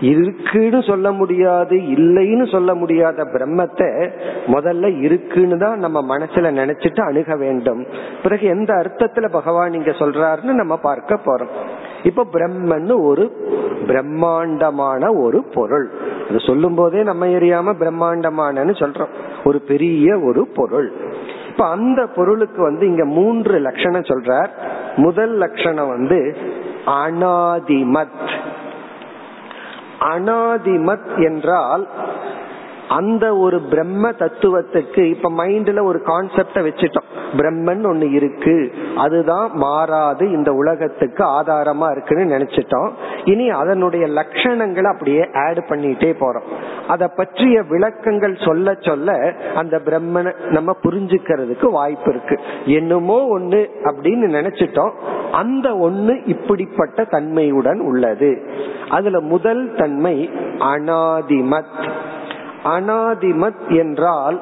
இருக்குன்னு 0.00 0.82
சொல்ல 0.82 1.12
முடியாது 1.12 1.76
இல்லைன்னு 1.94 2.50
சொல்ல 2.50 2.74
முடியாத 2.74 3.24
பிரம்மத்தை 3.24 3.88
முதல்ல 4.46 5.00
இருக்குன்னு 5.00 5.58
தான் 5.58 5.78
நம்ம 5.78 5.98
மனசுல 6.16 6.50
நினைச்சிட்டு 6.60 7.00
அணுக 7.00 7.36
வேண்டும். 7.36 7.86
பிறகு 8.22 8.46
எந்த 8.46 8.70
அர்த்தத்துல 8.74 9.28
பகவான் 9.30 9.72
இங்க 9.72 9.90
சொல்றாருன்னு 9.90 10.54
நம்ம 10.62 10.76
பார்க்க 10.76 11.18
போறோம். 11.24 11.52
இப்ப 12.02 12.26
பிரம்மன்னு 12.32 13.02
ஒரு 13.02 13.48
பிரம்மாண்டமான 13.86 15.12
ஒரு 15.12 15.42
பொருள். 15.42 15.90
அது 16.28 16.40
சொல்லும் 16.40 16.74
போதே 16.74 17.02
நம்ம 17.02 17.26
எரியாம 17.26 17.74
பிரம்மாண்டமானன்னு 17.80 18.74
சொல்றோம். 18.74 19.08
ஒரு 19.44 19.60
பெரிய 19.60 20.18
ஒரு 20.18 20.46
பொருள். 20.46 20.92
இப்ப 21.48 21.66
அந்த 21.66 22.06
பொருளுக்கு 22.06 22.62
வந்து 22.62 22.86
இங்க 22.86 23.04
மூன்று 23.04 23.58
லட்சணம் 23.58 24.00
சொல்றார். 24.00 24.48
முதல் 24.96 25.36
லட்சணம் 25.36 25.88
வந்து 25.88 26.36
அனாதிமத். 26.86 28.38
அனாதிமத் 30.00 31.24
என்றால் 31.24 31.88
அந்த 32.90 33.36
ஒரு 33.36 33.60
பிரம்ம 33.60 34.10
தத்துவத்துக்கு 34.10 35.04
இப்ப 35.04 35.32
மைண்ட்ல 35.32 35.82
ஒரு 35.82 36.02
கான்செப்ட 36.06 36.54
வச்சுட்டோம். 36.54 37.08
பிரம்மன் 37.36 37.84
ஒண்ணு 37.86 38.12
இருக்கு. 38.12 38.72
அதுதான் 38.96 39.50
மாறாது 39.54 40.30
இந்த 40.30 40.52
உலகத்துக்கு 40.52 41.24
ஆதாரமா 41.24 41.90
இருக்குன்னு 41.90 42.36
நினைச்சிட்டோம். 42.36 42.90
இனி 43.24 43.50
அதனுடைய 43.50 44.06
லட்சணங்களை 44.06 44.84
அப்படியே 44.84 45.28
ஆட் 45.32 45.64
பண்ணிட்டே 45.68 46.14
போறோம். 46.20 46.42
அத 46.88 47.08
பற்றிய 47.08 47.62
விளக்கங்கள் 47.62 48.36
சொல்ல 48.46 48.76
சொல்ல 48.80 49.34
அந்த 49.54 49.80
பிரம்மனை 49.84 50.48
நம்ம 50.48 50.76
புரிஞ்சுக்கிறதுக்கு 50.82 51.70
வாய்ப்பு 51.70 52.10
இருக்கு. 52.10 52.40
என்னமோ 52.64 53.38
ஒண்ணு 53.38 53.68
அப்படின்னு 53.84 54.30
நினைச்சிட்டோம். 54.38 54.92
அந்த 55.32 55.68
ஒண்ணு 55.68 56.28
இப்படிப்பட்ட 56.28 57.04
தன்மையுடன் 57.04 57.80
உள்ளது. 57.80 58.50
அதுல 58.90 59.20
முதல் 59.20 59.74
தன்மை 59.74 60.30
அனாதிமத். 60.58 61.90
அனாதிமத் 62.64 63.68
என்றால் 63.68 64.40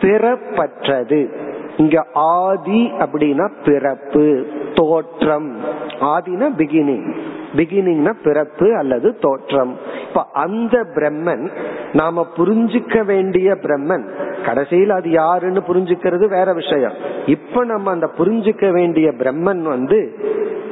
பிறப்பற்றது. 0.00 1.48
இங்க 1.76 2.06
ஆதி 2.12 2.92
அப்படின்னா 2.98 3.50
பிறப்பு 3.64 4.46
தோற்றம். 4.74 5.56
ஆதினா 6.00 6.48
பிகினிங் 6.56 7.16
பிகினிங்னா 7.56 8.12
பிறப்பு 8.24 8.76
அல்லது 8.76 9.18
தோற்றம். 9.18 9.76
இப்ப 10.08 10.26
அந்த 10.32 10.86
பிரம்மன் 10.94 11.48
நாம 11.92 12.26
புரிஞ்சுக்க 12.36 13.04
வேண்டிய 13.04 13.52
பிரம்மன் 13.52 14.08
கடைசியில் 14.44 14.90
அது 14.90 15.10
யாருன்னு 15.10 15.62
புரிஞ்சுக்கிறது 15.68 16.28
வேற 16.28 16.52
விஷயம். 16.52 16.92
இப்ப 17.26 17.64
நம்ம 17.64 17.90
அந்த 17.90 18.10
புரிஞ்சுக்க 18.18 18.72
வேண்டிய 18.72 19.10
பிரம்மன் 19.10 19.62
வந்து 19.62 20.14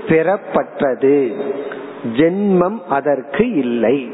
பிறப்பற்றது. 0.09 1.33
ஜென்மம் 2.13 2.79
அதற்கு 2.89 3.53
இல்லை. 3.53 4.13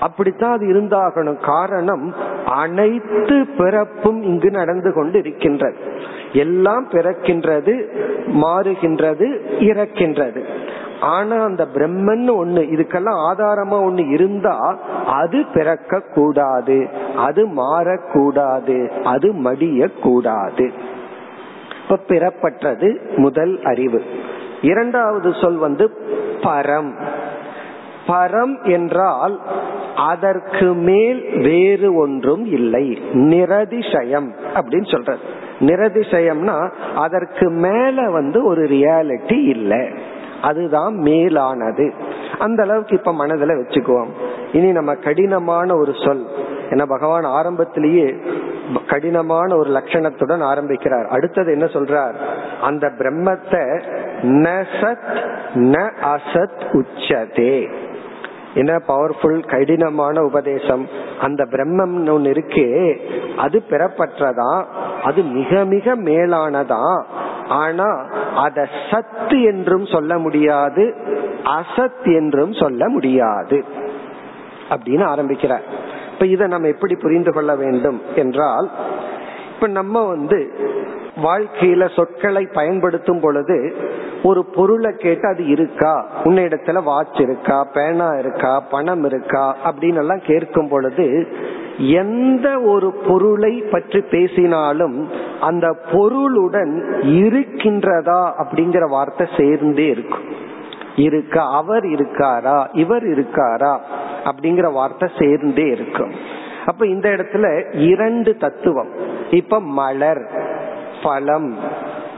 அப்படித்தான் 0.00 0.52
அது 0.52 0.66
இருந்தாகணும். 0.66 1.44
காரணம் 1.44 2.14
அனைத்து 2.46 3.46
பிறப்பும் 3.58 4.22
இங்கு 4.22 4.50
நடந்து 4.50 4.92
கொண்டு 4.92 5.18
இருக்கின்றது 5.18 5.76
எல்லாம் 6.32 6.88
பிறக்கின்றது 6.90 7.74
மாறுகின்றது 8.26 9.28
இறக்கின்றது. 9.60 10.44
ஆனா 11.00 11.42
அந்த 11.42 11.66
பிரம்மன் 11.74 12.28
ஒண்ணு 12.30 12.62
இதுக்கெல்லாம் 12.74 13.20
ஆதாரமா 13.28 13.76
ஒண்ணு 13.86 14.10
இருந்தா 14.10 14.78
அது 15.06 15.44
பிறக்க 15.54 16.02
கூடாது 16.14 16.88
அது 17.16 17.46
மாறக்கூடாது. 17.46 19.02
அது 19.02 19.32
மடிய 19.32 19.90
கூடாது 20.02 20.72
இப்ப 21.82 21.96
பிறப்பற்றது 21.96 23.00
முதல் 23.16 23.62
அறிவு. 23.62 24.02
இரண்டாவது 24.62 25.34
சொல் 25.40 25.56
வந்து 25.56 25.90
பரம். 26.40 26.94
பரம் 28.06 28.62
என்றால் 28.62 29.40
அதற்கு 29.96 30.74
மேல் 30.74 31.36
வேறு 31.36 31.94
ஒன்றும் 31.94 32.44
இல்லை. 32.46 32.98
நிரதிசயம் 33.12 34.28
அப்படின்னு 34.54 34.90
சொல்றது 34.90 35.44
நிரதிசயம்னா 35.60 36.72
அதற்கு 36.94 37.50
மேல 37.50 38.10
வந்து 38.10 38.44
ஒரு 38.44 38.62
ரியாலிட்டி 38.62 39.44
இல்லை. 39.44 39.88
அதுதான் 40.42 40.94
மேலானது. 40.94 41.92
அந்த 42.38 42.62
அளவுக்கு 42.62 42.96
இப்ப 42.96 43.12
மனதுல 43.12 43.62
வச்சுக்குவோம். 43.62 44.08
இனி 44.52 44.72
நம்ம 44.72 44.94
கடினமான 44.94 45.76
ஒரு 45.76 45.92
சொல். 46.04 46.26
ஏன்னா 46.70 46.82
பகவான் 46.88 47.24
ஆரம்பத்திலேயே 47.24 48.14
கடினமான 48.86 49.56
ஒரு 49.56 49.70
லட்சணத்துடன் 49.70 50.40
ஆரம்பிக்கிறார். 50.40 51.06
அடுத்தது 51.06 51.52
என்ன 51.52 51.64
சொல்றார்? 51.64 52.14
அந்த 52.62 52.86
பிரம்மத்தை 52.98 53.82
ந 54.22 54.64
சத் 54.80 55.30
ந 55.54 55.90
அசத் 56.02 56.60
உச்சதே. 56.72 57.72
என்ன 58.56 58.72
பவர்ஃபுல் 58.88 59.40
கடினமான 59.48 60.22
உபதேசம். 60.22 60.88
அந்த 61.20 61.44
பிரம்மம் 61.44 62.10
ஒன்னு 62.10 62.30
இருக்கே 62.30 62.70
அது 63.36 63.62
பெறப்பட்டதா 63.70 64.52
அது 65.02 65.22
மிக 65.22 65.64
மிக 65.64 65.96
மேலானதா? 65.96 66.86
ஆனா 67.48 67.88
அத 68.36 68.68
சத்து 68.90 69.42
என்றும் 69.42 69.86
சொல்ல 69.86 70.18
முடியாது 70.18 70.84
அசத் 71.58 72.06
என்றும் 72.14 72.52
சொல்ல 72.52 72.88
முடியாது. 72.88 73.64
அப்படின்னு 74.68 75.04
ஆரம்பிக்கிறார். 75.04 75.62
இப்ப 76.12 76.26
இதை 76.26 76.46
நம்ம 76.46 76.68
எப்படி 76.68 76.94
புரிந்து 76.94 77.32
கொள்ள 77.32 77.56
வேண்டும் 77.56 78.00
என்றால் 78.14 78.70
இப்ப 79.56 79.68
நம்ம 79.68 80.06
வந்து 80.06 80.52
வாழ்க்கையில 81.22 81.94
சொற்களை 81.94 82.48
பயன்படுத்தும் 82.54 83.20
பொழுது 83.20 83.76
ஒரு 84.22 84.44
பொருளை 84.44 84.92
கேட்டு 84.96 85.28
அது 85.28 85.46
இருக்கா? 85.46 86.06
உன்னிடத்துல 86.24 86.82
வாட்ச் 86.82 87.20
இருக்கா? 87.20 87.64
பேனா 87.64 88.14
இருக்கா? 88.18 88.60
பணம் 88.60 89.04
இருக்கா? 89.04 89.56
அப்படின்னு 89.64 89.96
எல்லாம் 89.96 90.20
கேட்கும் 90.26 90.68
பொழுது 90.68 91.26
எந்த 91.78 92.60
ஒரு 92.60 92.92
பொருளை 93.08 93.62
பற்றி 93.70 94.00
பேசினாலும் 94.00 95.10
அந்த 95.40 95.76
பொருளுடன் 95.92 97.02
இருக்கின்றதா 97.02 98.32
அப்படிங்கிற 98.38 98.88
வார்த்தை 98.88 99.26
சேர்ந்தே 99.38 99.86
இருக்கும். 99.86 100.24
இருக்கா? 100.96 101.50
அவர் 101.50 101.84
இருக்காரா? 101.84 102.66
இவர் 102.72 103.04
இருக்காரா? 103.04 103.78
அப்படிங்கிற 104.24 104.72
வார்த்தை 104.72 105.08
சேர்ந்தே 105.18 105.66
இருக்கும். 105.66 106.14
அப்ப 106.66 106.86
இந்த 106.86 107.08
இடத்துல 107.08 107.76
இரண்டு 107.76 108.36
தத்துவம். 108.36 108.88
இப்ப 109.30 109.60
மலர் 109.60 110.30
பழம் 111.02 111.54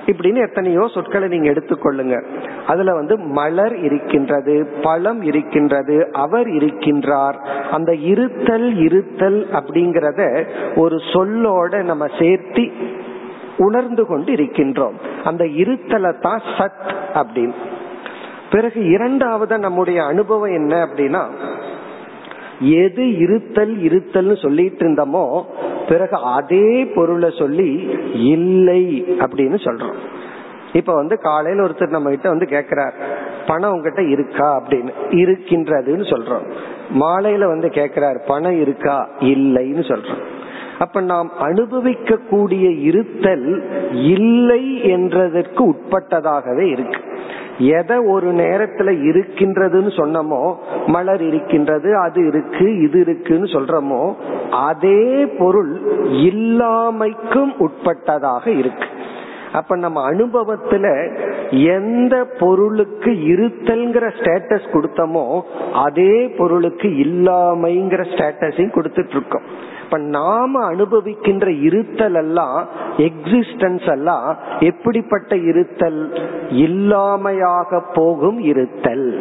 இப்படின்னு 0.07 0.47
எத்தனையோ 0.47 0.89
சொற்களை 0.95 1.29
நீங்க 1.29 1.51
எடுத்துக்கொள்ளுங்க. 1.51 2.25
அதுல 2.67 2.95
வந்து 2.95 3.19
மலர் 3.19 3.77
இருக்கின்றது 3.77 4.67
பழம் 4.83 5.23
இருக்கின்றது 5.23 6.09
அவர் 6.13 6.47
இருக்கின்றார். 6.47 7.35
அந்த 7.71 7.95
இருத்தல் 7.95 8.77
இருத்தல் 8.77 9.47
அப்படிங்கறத 9.53 10.47
ஒரு 10.77 10.97
சொல்லோட 10.97 11.83
நம்ம 11.83 12.07
சேர்த்தி 12.07 12.73
உணர்ந்து 13.57 14.07
கொண்டு 14.07 14.33
இருக்கின்றோம். 14.33 14.97
அந்த 15.25 15.45
இருத்தலை 15.45 16.21
தான் 16.21 16.41
சத் 16.59 16.95
அப்படின்னு. 17.15 17.55
பிறகு 18.51 18.85
இரண்டாவது 18.85 19.59
நம்முடைய 19.59 20.05
அனுபவம் 20.05 20.53
என்ன 20.53 20.87
அப்படின்னா 20.87 21.23
எது 22.61 23.19
இருத்தல் 23.19 23.77
இருத்தல்னு 23.77 24.43
சொல்லிட்டு 24.43 24.89
இருந்தோமோ 24.89 25.43
பிறகு 25.89 26.17
அதே 26.17 26.85
பொருளை 26.85 27.35
சொல்லி 27.39 27.91
இல்லை 28.13 29.05
அப்படின்னு 29.19 29.59
சொல்றோம். 29.65 29.95
இப்ப 30.73 30.95
வந்து 30.95 31.19
காலையில 31.19 31.65
ஒருத்தர் 31.65 31.89
நம்ம 31.89 32.11
கிட்ட 32.11 32.29
வந்து 32.29 32.45
கேக்குறார் 32.45 32.93
பணம் 33.47 33.73
உங்ககிட்ட 33.73 34.03
இருக்கா? 34.03 34.63
அப்படின்னு. 34.63 34.91
இருக்கின்றதுன்னு 35.11 36.05
சொல்றோம். 36.05 36.53
மாலையில 36.95 37.47
வந்து 37.47 37.69
கேக்குறார் 37.69 38.21
பணம் 38.27 38.61
இருக்கா? 38.61 39.09
இல்லைன்னு 39.21 39.83
சொல்றோம். 39.83 40.23
அப்ப 40.79 41.01
நாம் 41.01 41.33
அனுபவிக்க 41.39 42.17
கூடிய 42.17 42.71
இருத்தல் 42.71 43.65
இல்லை 43.93 44.81
என்றதற்கு 44.83 45.71
உட்பட்டதாகவே 45.71 46.61
இருக்கு. 46.61 47.08
எதை 47.59 47.99
ஒரு 47.99 48.33
நேரத்துல 48.33 48.91
இருக்கின்றதுன்னு 49.11 49.93
சொன்னமோ 49.97 50.55
மலர் 50.87 51.23
இருக்கின்றது 51.23 51.99
அது 51.99 52.27
இருக்கு 52.27 52.81
இது 52.81 53.01
இருக்குன்னு 53.01 53.45
சொல்றமோ 53.45 54.15
அதே 54.51 55.27
பொருள் 55.39 55.81
இல்லாமைக்கும் 56.11 57.53
உட்பட்டதாக 57.59 58.47
இருக்கு. 58.47 58.89
அப்ப 59.53 59.77
நம்ம 59.77 60.11
அனுபவத்துல 60.11 60.87
எந்த 61.51 62.25
பொருளுக்கு 62.25 63.11
இருத்தல்ங்கிற 63.11 64.11
ஸ்டேட்டஸ் 64.19 64.69
கொடுத்தோமோ 64.73 65.41
அதே 65.73 66.29
பொருளுக்கு 66.29 66.89
இல்லாமைங்கிற 66.89 68.05
ஸ்டேட்டஸையும் 68.15 68.75
கொடுத்துட்டு 68.75 69.09
இருக்கோம் 69.09 69.67
இப்ப 69.83 69.99
நாம 69.99 70.73
அனுபவிக்கின்ற 70.73 71.61
இருத்தல் 71.63 72.15
எல்லாம் 72.15 72.69
எக்ஸிஸ்டன்ஸ் 72.97 73.91
எல்லாம் 73.91 74.37
எப்படிப்பட்ட 74.61 75.37
இருத்தல்? 75.37 76.13
இல்லாமையாக 76.51 77.83
போகும் 77.95 78.41
இருத்தல். 78.41 79.21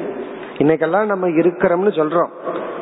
இன்னைக்கெல்லாம் 0.57 1.05
நம்ம 1.05 1.27
இருக்கிறோம்னு 1.27 1.93
சொல்றோம். 1.99 2.29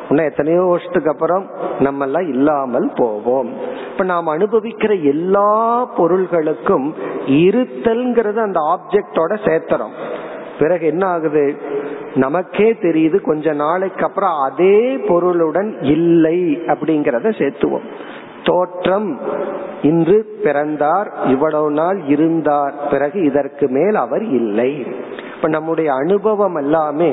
இன்னும் 0.08 0.24
எத்தனையோ 0.24 0.62
வருஷத்துக்கு 0.62 1.10
அப்புறம் 1.10 1.50
நம்ம 1.80 2.04
எல்லாம் 2.04 2.28
இல்லாமல் 2.28 2.92
போவோம். 2.94 3.52
இப்ப 3.92 4.04
நாம் 4.04 4.28
அனுபவிக்கிற 4.28 5.02
எல்லா 5.02 5.90
பொருள்களுக்கும் 5.98 6.94
இருத்தல்ங்கிறது 7.26 8.36
அந்த 8.36 8.60
ஆப்ஜெக்டோட 8.60 9.34
சேர்த்துறோம். 9.44 9.94
பிறகு 10.58 10.86
என்ன 10.86 11.06
ஆகுது? 11.06 11.56
நமக்கே 12.14 12.72
தெரியுது 12.72 13.20
கொஞ்ச 13.20 13.52
நாளைக்கு 13.52 14.04
அப்புறம் 14.04 14.38
அதே 14.50 14.96
பொருளுடன் 14.96 15.76
இல்லை 15.80 16.58
அப்படிங்கறத 16.66 17.32
சேர்த்துவோம். 17.38 17.86
தோற்றம் 18.46 19.08
இன்று 19.82 20.16
பிறந்தார் 20.44 21.08
இவ்வளவு 21.26 21.70
நாள் 21.70 21.98
இருந்தார் 22.06 22.74
பிறகு 22.90 23.18
இதற்கு 23.24 23.66
மேல் 23.68 23.94
அவர் 23.94 24.24
இல்லை. 24.40 24.70
இப்ப 25.34 25.48
நம்முடைய 25.48 25.88
அனுபவம் 25.92 26.56
எல்லாமே 26.56 27.10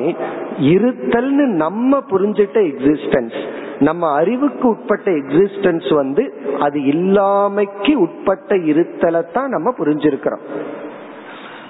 இருத்தல்னு 0.74 1.46
நம்ம 1.64 1.98
புரிஞ்சிட்ட 2.12 2.58
எக்ஸிஸ்டன்ஸ் 2.70 3.40
நம்ம 3.80 4.12
அறிவுக்கு 4.14 4.66
உட்பட்ட 4.68 5.12
எக்ஸிஸ்டன்ஸ் 5.12 5.90
வந்து 5.96 6.24
அது 6.60 6.80
இல்லாமைக்கு 6.94 7.94
உட்பட்ட 7.96 8.56
இருத்தலை 8.72 9.22
தான் 9.32 9.50
நம்ம 9.50 9.74
புரிஞ்சிருக்கிறோம். 9.80 10.44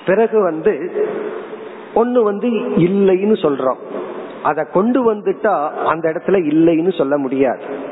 பிறகு 0.06 0.38
வந்து 0.42 0.74
ஒன்னு 1.94 2.20
வந்து 2.24 2.48
இல்லைன்னு 2.88 3.38
சொல்றோம். 3.46 3.82
அதை 4.44 4.64
கொண்டு 4.74 5.00
வந்துட்டா 5.14 5.56
அந்த 5.86 6.06
இடத்துல 6.10 6.40
இல்லைன்னு 6.52 6.94
சொல்ல 6.98 7.18
முடியாது. 7.18 7.92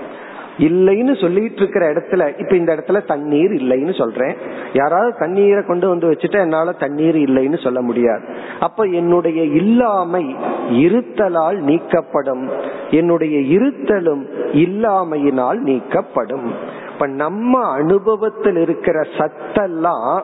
இல்லைன்னு 0.62 1.22
சொல்லிட்டு 1.22 1.56
இருக்கிற 1.56 1.94
இடத்துல 1.94 2.40
இப்ப 2.40 2.56
இந்த 2.56 2.76
இடத்துல 2.76 3.06
தண்ணீர் 3.06 3.52
இல்லைன்னு 3.52 3.98
சொல்றேன். 3.98 4.36
யாராவது 4.74 5.14
தண்ணீரை 5.20 5.64
கொண்டு 5.66 5.90
வந்து 5.90 6.12
வச்சுட்டா 6.12 6.40
என்னால 6.40 6.72
தண்ணீர் 6.72 7.16
இல்லைன்னு 7.16 7.64
சொல்ல 7.64 7.82
முடியாது. 7.82 8.24
அப்ப 8.60 8.84
என்னுடைய 8.84 9.44
இல்லாமை 9.44 10.36
இருத்தலால் 10.72 11.60
நீக்கப்படும். 11.70 12.50
என்னுடைய 12.92 13.60
இருத்தலும் 13.60 14.24
இல்லாமையினால் 14.54 15.60
நீக்கப்படும். 15.62 16.48
இப்ப 16.94 17.08
நம்ம 17.08 17.72
அனுபவத்தில் 17.72 18.58
இருக்கிற 18.58 19.02
சத்தெல்லாம் 19.18 20.22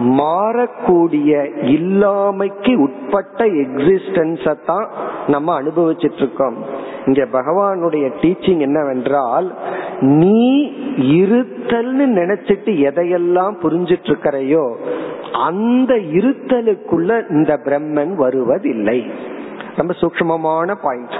மாறக்கூடிய 0.00 1.30
இல்லாமைக்கு 1.62 2.74
உட்பட்ட 2.76 3.44
எக்ஸிஸ்டன்ஸ 3.44 4.56
தான் 4.66 4.88
நம்ம 5.26 5.62
அனுபவிச்சிட்டு 5.62 6.16
இருக்கோம் 6.16 6.56
இங்க 7.06 7.24
பகவானுடைய 7.32 8.12
டீச்சிங் 8.22 8.58
என்னவென்றால் 8.58 9.52
நீ 10.00 10.72
இருத்தல்னு 10.96 12.06
நினைச்சிட்டு 12.20 12.78
எதையெல்லாம் 12.80 13.56
புரிஞ்சிட்டு 13.62 14.04
இருக்கிறையோ 14.04 14.76
அந்த 15.32 15.94
இருத்தலுக்குள்ள 15.94 17.30
இந்த 17.30 17.60
பிரம்மன் 17.64 18.14
வருவதில்லை. 18.14 19.06
ரொம்ப 19.76 19.94
சூக்மமான 20.00 20.74
பாயிண்ட் 20.82 21.14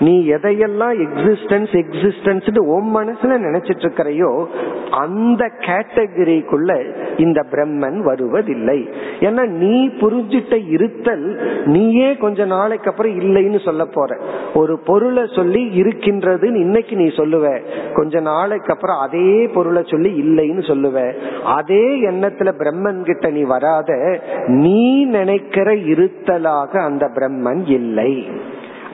நீ 0.00 0.30
எதையெல்லாம் 0.30 0.92
எக்ஸிஸ்டன்ஸ் 1.04 1.72
எக்ஸிஸ்டன்ஸ் 1.82 2.58
உன் 2.58 2.96
மனசுல 2.96 3.36
நினைச்சிட்டு 3.46 3.84
இருக்கிறையோ 3.86 4.46
அந்த 4.90 5.50
கேட்டகரிக்குள்ள 5.60 6.70
இந்த 7.16 7.46
பிரம்மன் 7.50 7.98
வருவதில்லை. 7.98 8.88
ஏன்னா 9.20 9.46
நீ 9.46 9.88
புரிஞ்சிட்ட 9.88 10.66
இருத்தல் 10.68 11.40
நீயே 11.64 12.16
கொஞ்ச 12.16 12.44
நாளைக்கு 12.44 12.90
அப்புறம் 12.90 13.20
இல்லைன்னு 13.20 13.64
சொல்ல 13.64 13.84
போற. 13.84 14.16
ஒரு 14.54 14.78
பொருளை 14.78 15.22
சொல்லி 15.34 15.82
இருக்கின்றதுன்னு 15.82 16.54
இன்னைக்கு 16.54 16.96
நீ 16.96 17.04
சொல்லுவ. 17.04 17.60
கொஞ்ச 17.94 18.20
நாளைக்கு 18.20 18.72
அப்புறம் 18.72 18.98
அதே 18.98 19.46
பொருளை 19.46 19.82
சொல்லி 19.86 20.22
இல்லைன்னு 20.22 20.64
சொல்லுவ. 20.68 21.14
அதே 21.44 22.10
எண்ணத்துல 22.10 22.52
பிரம்மன் 22.58 23.04
கிட்ட 23.04 23.30
நீ 23.30 23.42
வராத 23.42 24.20
நீ 24.46 25.04
நினைக்கிற 25.04 25.74
இருத்தலாக 25.74 26.80
அந்த 26.80 27.10
பிரம்மன் 27.14 27.70
இல்லை. 27.70 28.24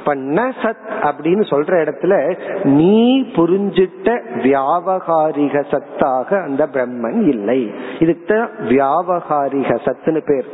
பண்ண 0.05 0.53
சத் 0.63 0.91
அப்படின்னு 1.03 1.45
சொல்ற 1.51 1.73
இடத்துல 1.83 2.39
நீ 2.65 3.23
புரிஞ்சிட்ட 3.23 4.21
வியாபகாரிக 4.43 5.65
சத்தாக 5.73 6.43
அந்த 6.43 6.67
பிரம்மன் 6.67 7.29
இல்லை. 7.29 7.71
இதுக்கு 7.99 8.49
வியாபகாரிக 8.69 9.79
சத்துன்னு 9.85 10.23
பேர். 10.27 10.47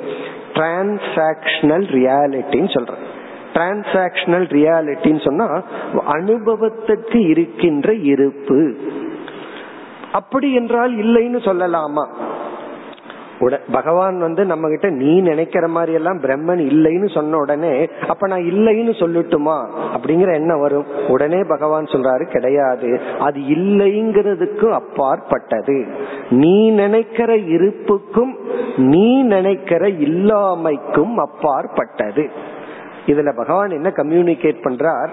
டிரான்சாக்சனல் 0.54 1.86
ரியாலிட்டின்னு 1.96 2.70
சொல்ற 2.76 2.92
டிரான்சாக்சனல் 3.54 4.46
ரியாலிட்டின்னு 4.56 5.24
சொன்னா 5.24 5.62
அனுபவத்துக்கு 6.08 7.28
இருக்கின்ற 7.28 7.92
இருப்பு. 7.94 8.74
அப்படி 10.12 10.54
என்றால் 10.54 10.96
இல்லைன்னு 10.96 11.40
சொல்லலாமா? 11.48 12.06
பகவான் 13.72 14.18
வந்து 14.18 14.44
நம்ம 14.44 14.68
கிட்ட 14.68 14.90
நீ 14.90 15.20
நினைக்கிற 15.20 15.68
மாதிரி 15.68 15.92
எல்லாம் 15.92 16.20
பிரம்மன் 16.20 16.62
இல்லைன்னு 16.62 17.14
சொன்ன 17.14 17.36
உடனே 17.36 17.88
அப்ப 18.08 18.26
நான் 18.26 18.40
இல்லைன்னு 18.40 18.92
சொல்லட்டுமா? 18.98 19.68
அப்படிங்கிற 19.96 20.34
என்ன 20.34 20.56
வரும். 20.56 20.86
உடனே 21.08 21.40
பகவான் 21.48 21.84
சொல்றாரு 21.84 22.30
கிடையாது. 22.30 23.00
அது 23.18 23.40
இல்லைங்கிறதுக்கு 23.40 24.70
அப்பாற்பட்டது. 24.70 25.86
நீ 26.30 26.70
நினைக்கிற 26.70 27.36
இருப்புக்கும் 27.36 28.34
நீ 28.76 29.22
நினைக்கிற 29.22 29.86
இல்லாமைக்கும் 29.86 31.14
அப்பாற்பட்டது. 31.14 32.30
இதுல 33.06 33.36
பகவான் 33.36 33.70
என்ன 33.70 33.88
கம்யூனிகேட் 33.88 34.56
பண்றார்? 34.64 35.08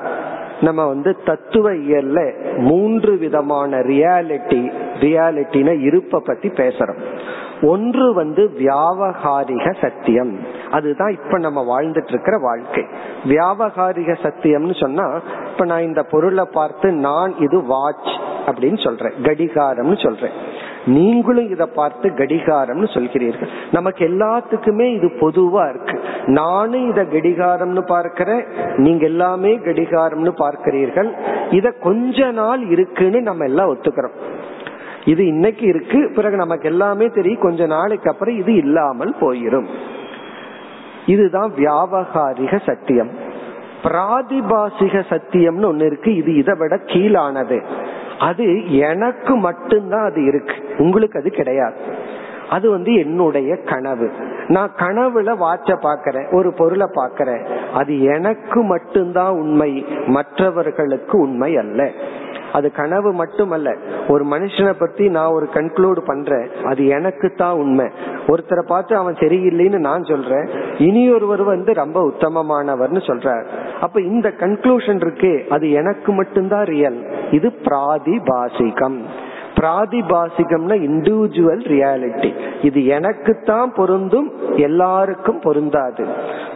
நம்ம 0.61 0.87
வந்து 0.87 1.17
தத்துவ 1.25 1.73
இயல்ல 1.73 2.33
மூன்று 2.57 3.17
விதமான 3.17 3.77
ரியாலிட்டி 3.77 4.71
ரியாலிட்டின 4.99 5.79
இருப்ப 5.79 6.19
பத்தி 6.19 6.49
பேசுறோம். 6.49 6.99
ஒன்று 7.61 8.13
வந்து 8.13 8.51
வியாபகாரிக 8.59 9.75
சத்தியம். 9.81 10.39
அதுதான் 10.71 11.11
இப்ப 11.11 11.37
நம்ம 11.37 11.81
வாழ்ந்துட்டு 11.81 12.07
இருக்கிற 12.07 12.37
வாழ்க்கை. 12.37 12.85
வியாபகாரிக 13.25 14.15
சத்தியம்னு 14.23 14.79
சொன்னா 14.79 15.19
இப்ப 15.51 15.65
நான் 15.65 15.81
இந்த 15.81 16.03
பொருளை 16.03 16.45
பார்த்து 16.51 16.91
நான் 16.91 17.35
இது 17.39 17.63
வாட்ச் 17.63 18.19
அப்படின்னு 18.45 18.83
சொல்றேன். 18.83 19.11
கடிகாரம்னு 19.21 20.03
சொல்றேன். 20.03 20.65
நீங்களும் 20.85 21.49
இதை 21.49 21.65
பார்த்து 21.65 22.09
கடிகாரம்னு 22.09 22.87
சொல்கிறீர்கள். 22.93 23.47
நமக்கு 23.71 24.07
எல்லாத்துக்குமே 24.07 24.93
இது 24.93 25.07
பொதுவா 25.07 25.69
இருக்கு. 25.69 26.01
நானும் 26.25 26.89
இத 26.89 27.03
கடிகாரம்னு 27.03 27.81
பார்க்கிறேன். 27.81 28.45
நீங்க 28.75 29.05
எல்லாமே 29.05 29.57
கடிகாரம்னு 29.57 30.31
பார்க்கிறீர்கள். 30.37 31.13
இத 31.51 31.71
கொஞ்ச 31.71 32.31
நாள் 32.31 32.69
இருக்குன்னு 32.69 33.21
நம்ம 33.21 33.43
எல்லாம் 33.43 33.75
ஒத்துக்கிறோம். 33.75 34.15
இது 35.07 35.25
இன்னைக்கு 35.25 35.67
இருக்கு 35.67 36.11
பிறகு 36.15 36.35
நமக்கு 36.35 36.69
எல்லாமே 36.69 37.07
தெரியும். 37.07 37.41
கொஞ்ச 37.41 37.65
நாளைக்கு 37.65 38.11
அப்புறம் 38.11 38.37
இது 38.37 38.53
இல்லாமல் 38.53 39.15
போயிடும் 39.21 39.65
இதுதான் 41.05 41.51
வியாபகாரிக 41.57 42.59
சத்தியம். 42.65 43.09
பிராதிபாசிக 43.83 45.03
சத்தியம்னு 45.09 45.65
ஒன்னு 45.65 45.85
இருக்கு. 45.85 46.15
இது 46.15 46.35
இதை 46.35 46.55
விட 46.57 46.75
கீழானது. 46.75 47.63
அது 48.19 48.75
எனக்கு 48.77 49.35
மட்டும்தான் 49.35 50.09
அது 50.09 50.25
இருக்கு. 50.25 50.53
உங்களுக்கு 50.77 51.19
அது 51.19 51.29
கிடையாது. 51.29 51.75
அது 52.49 52.69
வந்து 52.69 52.93
என்னுடைய 52.93 53.57
கனவு. 53.57 54.11
நான் 54.47 54.71
கனவுல 54.77 55.35
வாட்ச 55.37 55.75
பாக்கிறேன். 55.77 56.33
ஒரு 56.33 56.53
பொருளை 56.53 56.87
பாக்கிறேன். 56.95 57.57
அது 57.73 58.01
எனக்கு 58.01 58.63
மட்டும்தான் 58.63 59.31
உண்மை. 59.31 59.85
மற்றவர்களுக்கு 60.07 61.19
உண்மை 61.19 61.57
அல்ல. 61.57 61.91
அது 62.57 62.67
கனவு 62.79 63.09
மட்டுமல்ல 63.21 63.69
ஒரு 64.07 64.23
மனுஷனை 64.33 64.73
பத்தி 64.79 65.05
நான் 65.17 65.35
ஒரு 65.37 65.47
கன்க்ளூட் 65.53 66.01
பண்றேன் 66.05 66.47
அது 66.63 66.81
எனக்கு 66.97 67.27
தான் 67.41 67.59
உண்மை. 67.63 67.87
ஒருத்தரை 68.27 68.63
பார்த்து 68.67 68.93
அவன் 69.01 69.19
சரியில்லைன்னு 69.21 69.79
நான் 69.89 70.09
சொல்றேன் 70.11 70.47
இனி 70.87 71.03
ஒருவர் 71.15 71.43
வந்து 71.53 71.73
ரொம்ப 71.73 71.99
உத்தமமானவர்னு 72.11 73.01
சொல்றார். 73.09 73.45
அப்ப 73.81 74.01
இந்த 74.01 74.27
கன்க்ளூஷன் 74.41 75.01
இருக்கு 75.05 75.33
அது 75.49 75.65
எனக்கு 75.81 76.11
மட்டும்தான் 76.13 76.67
ரியல் 76.73 76.99
இது 77.31 77.49
பிராதிபாசிகம். 77.67 78.99
பிராதிபாசிகம்னா 79.59 80.75
இண்டிவிஜுவல் 80.87 81.63
ரியாலிட்டி 81.73 82.29
இது 82.61 82.85
எனக்கு 82.85 83.33
தான் 83.45 83.73
பொருந்தும் 83.75 84.31
எல்லாருக்கும் 84.55 85.39
பொருந்தாது. 85.39 86.05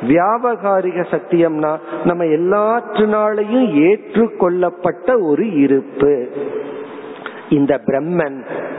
வியாபகாரிக 0.07 1.05
சத்தியம்னா 1.11 1.71
நம்ம 2.03 2.23
எல்லாற்றினாலையும் 2.37 3.67
ஏற்றுக்கொள்ளப்பட்ட 3.87 5.17
ஒரு 5.21 5.45
இருப்பு. 5.59 6.13
இந்த 7.49 7.81
பிரம்மன் 7.85 8.37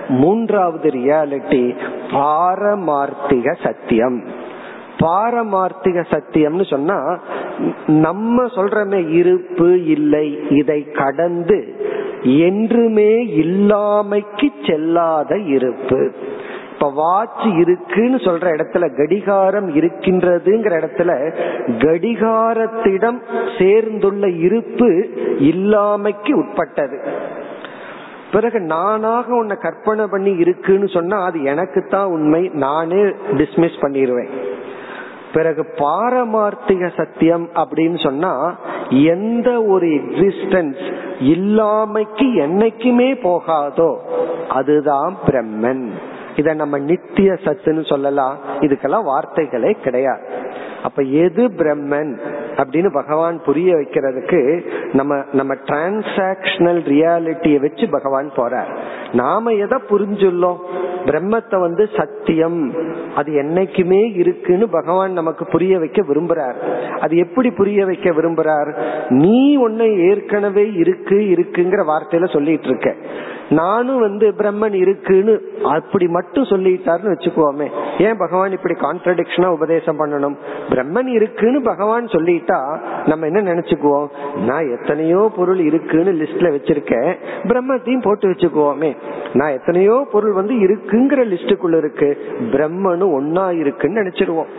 மூன்றாவது 0.09 0.91
ரியாலிட்டி 0.91 1.65
பாரமார்த்திக 2.11 3.55
சத்தியம். 3.63 4.23
பாரமார்த்திக 4.99 6.05
சத்தியம்னு 6.11 6.65
சொன்னா 6.71 7.19
நம்ம 7.87 8.45
சொல்றமே 8.45 9.01
இருப்பு 9.11 9.85
இல்லை 9.87 10.27
இதை 10.49 10.81
கடந்து 10.91 11.59
என்றுமே 12.23 13.27
இல்லாமைக்கு 13.27 14.49
செல்லாத 14.63 15.47
இருப்பு. 15.47 16.11
இப்ப 16.73 16.93
வாட்ச் 16.95 17.47
இருக்குன்னு 17.59 18.17
சொல்ற 18.17 18.47
இடத்துல 18.55 18.97
கடிகாரம் 18.97 19.75
இருக்கின்றதுங்கிற 19.75 20.73
இடத்துல 20.81 21.33
கடிகாரத்திடம் 21.69 23.19
சேர்ந்துள்ள 23.59 24.29
இருப்பு 24.29 25.09
இல்லாமைக்கு 25.39 26.33
உட்பட்டது. 26.33 27.01
பிறகு 28.33 28.61
நானாக 28.61 29.35
உன்னை 29.35 29.57
கற்பனை 29.57 30.07
பண்ணி 30.07 30.31
இருக்குன்னு 30.31 30.89
சொன்னா 30.89 31.25
அது 31.25 31.43
எனக்கு 31.43 31.87
தான் 31.89 32.05
உண்மை 32.05 32.51
நானே 32.53 33.03
டிஸ்மிஸ் 33.33 33.83
பண்ணிடுவேன் 33.83 34.51
பிறகு 35.33 35.67
பாரமார்த்திக 35.77 36.91
சத்தியம் 36.97 37.49
அப்படின்னு 37.55 38.03
சொன்னா 38.03 38.57
எந்த 38.89 39.63
ஒரு 39.63 39.87
எக்ஸிஸ்டன்ஸ் 39.87 40.93
இல்லாமைக்கு 41.21 42.29
என்னைக்குமே 42.47 43.11
போகாதோ 43.23 43.97
அதுதான் 44.49 45.17
பிரம்மன். 45.27 45.89
இத 46.37 46.55
நம்ம 46.55 46.79
நித்திய 46.79 47.33
சத்துன்னு 47.33 47.87
சொல்லலாம். 47.87 48.37
இதுக்கெல்லாம் 48.61 49.05
வார்த்தைகளே 49.05 49.71
கிடையாது. 49.71 50.23
அப்ப 50.83 51.03
எது 51.03 51.49
பிரம்மன்? 51.49 52.19
அப்படின்னு 52.57 52.93
பகவான் 52.93 53.43
புரிய 53.45 53.75
வைக்கிறதுக்கு 53.77 54.67
நம்ம 54.93 55.23
நம்ம 55.33 55.55
டிரான்சாக்சனல் 55.55 56.81
ரியாலிட்டியை 56.85 57.61
வச்சு 57.61 57.89
பகவான் 57.91 58.31
போறார். 58.37 58.77
நாம 59.13 59.51
எதை 59.51 59.79
புரிஞ்சுள்ளோம்? 59.89 60.59
பிரம்மத்தை 61.05 61.61
வந்து 61.61 61.89
சத்தியம். 61.97 62.75
அது 63.17 63.33
என்னைக்குமே 63.33 64.17
இருக்குன்னு 64.17 64.69
பகவான் 64.69 65.13
நமக்கு 65.13 65.47
புரிய 65.47 65.79
வைக்க 65.79 66.03
விரும்புறார். 66.03 66.55
அது 67.01 67.17
எப்படி 67.17 67.51
புரிய 67.51 67.87
வைக்க 67.87 68.11
விரும்புறார்? 68.11 68.79
நீ 69.09 69.57
உன்னை 69.57 70.09
ஏற்கனவே 70.09 70.73
இருக்கு 70.73 71.17
இருக்குங்கிற 71.17 71.85
வார்த்தையில 71.89 72.33
சொல்லிட்டு 72.33 72.67
இருக்க. 72.67 72.95
நானும் 73.59 74.01
வந்து 74.01 74.27
பிரம்மன் 74.39 74.75
இருக்குன்னு 74.75 75.35
அப்படி 75.63 76.07
மட்டும் 76.09 76.49
சொல்லிட்டாருன்னு 76.51 77.13
வச்சுக்கோமே. 77.15 77.67
ஏன் 77.99 78.17
பகவான் 78.17 78.57
இப்படி 78.57 78.75
கான்ட்ரடிக்ஷனா 78.75 79.49
உபதேசம் 79.57 80.01
பண்ணணும்? 80.01 80.37
பிரம்மன் 80.71 81.07
இருக்குன்னு 81.07 81.63
பகவான் 81.63 82.07
சொல்லிட்டா 82.07 82.59
நம்ம 83.07 83.27
என்ன 83.27 83.43
நினைச்சுக்குவோம்? 83.53 84.09
நான் 84.47 84.71
எத்தனையோ 84.71 85.31
பொருள் 85.37 85.59
இருக்குன்னு 85.59 86.13
லிஸ்ட்ல 86.13 86.51
வச்சிருக்கேன். 86.57 87.13
பிரம்மத்தையும் 87.43 88.07
போட்டு 88.09 88.29
வச்சுக்குவோமே. 88.29 88.93
நான் 89.33 89.57
எத்தனையோ 89.59 90.07
பொருள் 90.13 90.33
வந்து 90.33 90.55
இருக்குங்கிற 90.55 91.23
லிஸ்டுக்குள்ள 91.33 91.77
இருக்கு. 91.77 92.11
பிரம்மனும் 92.53 93.17
ஒன்னா 93.21 93.47
இருக்குன்னு 93.59 94.03
நினைச்சிருவோம். 94.03 94.53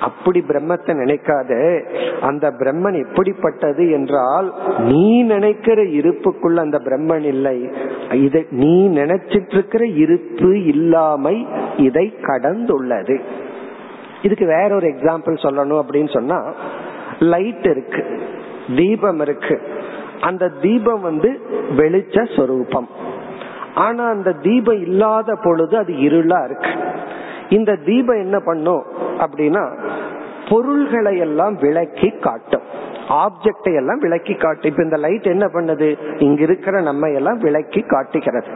அப்படி 0.00 0.44
பிரம்மத்தை 0.48 0.92
நினைக்காத. 1.00 1.52
அந்த 2.20 2.46
பிரம்மன் 2.60 2.96
எப்படிப்பட்டது 3.04 3.90
என்றால் 3.90 4.48
நீ 4.78 5.22
நினைக்கிற 5.22 5.82
இருப்புக்குள்ள 5.98 6.56
அந்த 6.56 6.78
பிரம்மன் 6.78 7.26
இல்லை. 7.34 7.58
இதை 8.14 8.46
நீ 8.50 8.88
நினைச்சிட்டு 8.88 9.54
இருக்கிற 9.54 9.86
இருப்பு 9.86 10.64
இல்லாமை 10.64 11.46
இதை 11.76 12.14
கடந்துள்ளது. 12.22 13.20
இதுக்கு 14.22 14.46
வேற 14.46 14.74
ஒரு 14.74 14.88
எக்ஸாம்பிள் 14.88 15.42
சொல்லணும் 15.42 15.82
அப்படின்னு 15.82 16.12
சொன்னா 16.12 16.52
லைட் 17.18 17.64
இருக்கு 17.64 18.20
தீபம் 18.76 19.20
இருக்கு. 19.20 19.60
அந்த 20.20 20.48
தீபம் 20.48 21.00
வந்து 21.00 21.40
வெளிச்ச 21.76 22.36
சொரூபம். 22.36 22.88
ஆனா 23.74 24.08
அந்த 24.08 24.32
தீபம் 24.32 24.80
இல்லாத 24.82 25.38
பொழுது 25.42 25.76
அது 25.76 25.92
இருளா 25.92 26.44
இருக்கு. 26.44 26.72
இந்த 27.48 27.76
தீபம் 27.76 28.20
என்ன 28.20 28.38
பண்ணும் 28.38 28.82
அப்படின்னா 29.18 29.78
பொருள்களை 30.48 31.18
எல்லாம் 31.18 31.54
விளக்கி 31.54 32.10
காட்டும். 32.10 32.82
ஆப்ஜெக்டை 33.08 33.74
எல்லாம் 33.76 33.98
விளக்கி 33.98 34.34
காட்டு. 34.34 34.68
இப்ப 34.68 34.82
இந்த 34.82 34.96
லைட் 34.96 35.26
என்ன 35.26 35.46
பண்ணுது? 35.46 35.96
இங்க 36.18 36.42
இருக்கிற 36.42 36.80
நம்ம 36.80 37.08
எல்லாம் 37.08 37.38
விளக்கி 37.38 37.80
காட்டுகிறது. 37.80 38.46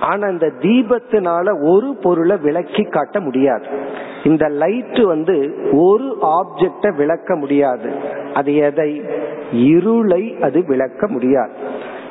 ஆனா 0.00 0.28
இந்த 0.28 0.52
தீபத்தினால 0.60 1.68
ஒரு 1.68 1.96
பொருளை 2.02 2.36
விளக்கி 2.36 2.82
காட்ட 2.82 3.20
முடியாது. 3.20 3.66
இந்த 4.24 4.48
லைட் 4.48 4.98
வந்து 5.02 5.56
ஒரு 5.72 6.16
ஆப்ஜெக்ட 6.22 6.94
விளக்க 6.94 7.36
முடியாது. 7.36 7.92
அது 8.34 8.54
எதை? 8.54 9.02
இருளை 9.52 10.36
அது 10.40 10.64
விளக்க 10.66 11.08
முடியாது. 11.08 11.52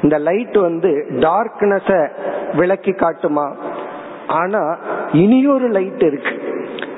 இந்த 0.01 0.17
லைட் 0.17 0.57
வந்து 0.57 1.05
டார்க்னஸ 1.09 2.09
விளக்கி 2.53 2.91
காட்டுமா? 2.91 3.55
ஆனா 4.27 4.77
இனியொரு 5.11 5.67
லைட் 5.67 6.01
இருக்கு. 6.01 6.54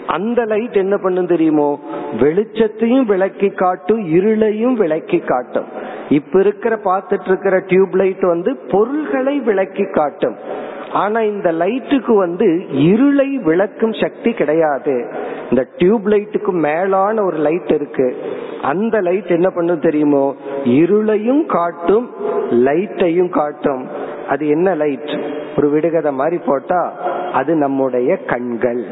அந்த 0.08 0.46
லைட் 0.46 0.76
என்ன 0.76 0.98
பண்ணும் 0.98 1.28
தெரியுமோ? 1.28 1.80
வெளிச்சத்தையும் 2.20 3.06
விளக்கி 3.06 3.50
காட்டும் 3.50 4.08
இருளையும் 4.08 4.74
விளக்கி 4.74 5.18
காட்டும். 5.18 5.66
இப்ப 6.10 6.40
இருக்கிற 6.40 6.80
பார்த்துட்டு 6.86 7.28
இருக்கிற 7.28 7.64
டியூப் 7.68 7.96
லைட் 7.96 8.22
வந்து 8.22 8.56
பொருள்களை 8.56 9.40
விளக்கி 9.40 9.84
காட்டும். 9.92 10.36
ஆனா 10.92 11.20
இந்த 11.22 11.52
லைட்டுக்கு 11.52 12.16
வந்து 12.16 12.70
இருளை 12.70 13.38
விளக்கும் 13.38 13.94
சக்தி 13.94 14.32
கிடையாது. 14.32 15.14
இந்த 15.50 15.68
டியூப் 15.78 16.08
லைட்டுக்கு 16.08 16.52
மேலான 16.52 17.24
ஒரு 17.24 17.38
லைட் 17.38 17.72
இருக்கு. 17.72 18.16
அந்த 18.62 19.02
லைட் 19.02 19.26
என்ன 19.26 19.50
பண்ணும் 19.50 19.80
தெரியுமோ? 19.80 20.36
இருளையும் 20.64 21.46
காட்டும் 21.46 22.12
லைட்டையும் 22.50 23.30
காட்டும். 23.30 23.88
அது 24.30 24.48
என்ன 24.48 24.76
லைட் 24.76 25.20
ஒரு 25.58 25.70
விடுகதை 25.70 26.12
மாதிரி 26.12 26.42
போட்டா 26.46 26.94
அது 27.34 27.56
நம்முடைய 27.56 28.18
கண்கள். 28.18 28.86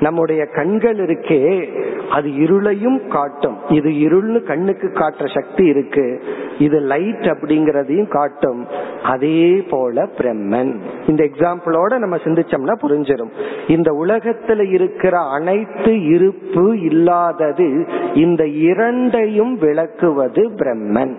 நம்முடைய 0.00 0.46
கண்கள் 0.46 0.96
இருக்கே 0.96 1.68
அது 2.10 2.28
இருளையும் 2.28 3.08
காட்டும். 3.08 3.56
இது 3.68 3.90
இருள்னு 3.90 4.42
கண்ணுக்கு 4.42 4.86
காட்டுற 4.86 5.40
சக்தி 5.40 5.66
இருக்கு. 5.66 6.22
இது 6.58 6.80
லைட் 6.80 7.26
அப்படிங்கறதையும் 7.32 8.08
காட்டும். 8.08 8.66
அதே 9.02 9.66
போல 9.70 10.08
பிரம்மன். 10.18 10.80
இந்த 11.06 11.24
எக்ஸாம்பிளோட 11.24 11.98
நம்ம 11.98 12.16
சிந்திச்சோம்னா 12.16 12.74
புரிஞ்சிடும் 12.82 13.30
இந்த 13.66 13.92
உலகத்துல 13.92 14.70
இருக்கிற 14.70 15.18
அனைத்து 15.18 16.04
இருப்பு 16.04 16.80
இல்லாதது 16.80 17.86
இந்த 18.14 18.46
இரண்டையும் 18.46 19.58
விளக்குவது 19.58 20.50
பிரம்மன். 20.50 21.16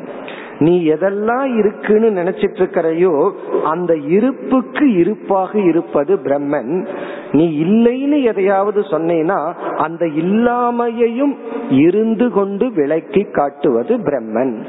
நீ 0.60 0.90
எதெல்லாம் 0.90 1.58
இருக்குன்னு 1.58 2.10
நினைச்சிட்டு 2.22 2.62
இருக்கிறையோ 2.62 3.32
அந்த 3.63 3.96
இருப்புக்கு 3.96 4.94
இருப்பாக 4.94 5.60
இருப்பது 5.60 6.16
பிரம்மன். 6.16 6.88
நீ 7.32 7.46
இல்லைன்னு 7.63 8.24
எதையாவது 8.24 8.82
சொன்னேன்னா 8.82 9.54
அந்த 9.78 10.06
இல்லாமையையும் 10.06 11.36
இருந்து 11.70 12.32
கொண்டு 12.32 12.72
விளக்கி 12.72 13.24
காட்டுவது 13.24 13.98
பிரம்மன். 13.98 14.63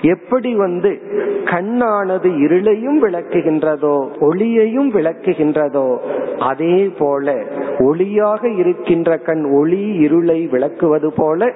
எப்படி 0.00 0.54
வந்து 0.54 1.02
கண்ணானது 1.44 2.28
இருளையும் 2.44 2.98
விளக்குகின்றதோ 3.02 3.96
ஒளியையும் 4.20 4.90
விளக்குகின்றதோ 4.92 5.96
அதே 6.38 6.90
போல 6.98 7.34
ஒளியாக 7.78 8.58
இருக்கின்ற 8.58 9.16
கண் 9.18 9.44
ஒளி 9.44 9.82
இருளை 9.96 10.46
விளக்குவது 10.46 11.12
போல 11.16 11.52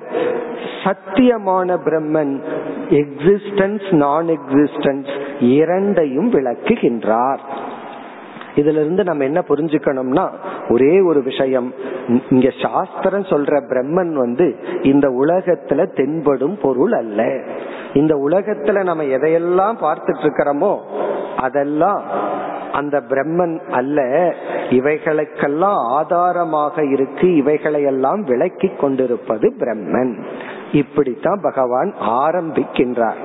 சத்தியமான 0.84 1.78
பிரம்மன் 1.84 2.34
எக்ஸிஸ்டன்ஸ் 2.90 3.94
நான் 3.94 4.26
எக்ஸிஸ்டன்ஸ் 4.26 5.10
இரண்டையும் 5.40 6.30
விளக்குகின்றார். 6.32 7.40
இதுல 8.58 8.80
இருந்து 8.80 9.04
நம்ம 9.04 9.24
என்ன 9.24 9.44
புரிஞ்சுக்கணும்னா 9.48 10.30
ஒரே 10.68 11.00
ஒரு 11.00 11.22
விஷயம். 11.22 11.74
இங்க 12.30 12.48
சாஸ்திரம் 12.62 13.22
சொல்ற 13.22 13.60
பிரம்மன் 13.70 14.12
வந்து 14.12 14.56
இந்த 14.82 15.08
உலகத்துல 15.08 15.96
தென்படும் 15.96 16.58
பொருள் 16.62 16.92
அல்ல. 16.92 17.40
இந்த 17.92 18.14
உலகத்துல 18.14 18.82
நம்ம 18.82 19.02
எதையெல்லாம் 19.02 19.76
பார்த்துட்டு 19.84 20.22
இருக்கிறோமோ 20.22 20.78
அதெல்லாம் 21.36 22.02
அந்த 22.72 23.02
பிரம்மன் 23.08 23.70
அல்ல. 23.70 24.02
இவைகளுக்கெல்லாம் 24.70 25.78
ஆதாரமாக 25.88 26.84
இருக்கு. 26.84 27.36
இவைகளையெல்லாம் 27.36 28.20
விளக்கி 28.20 28.68
கொண்டிருப்பது 28.68 29.54
பிரம்மன். 29.58 30.24
இப்படித்தான் 30.72 31.40
பகவான் 31.42 31.94
ஆரம்பிக்கின்றார். 32.00 33.20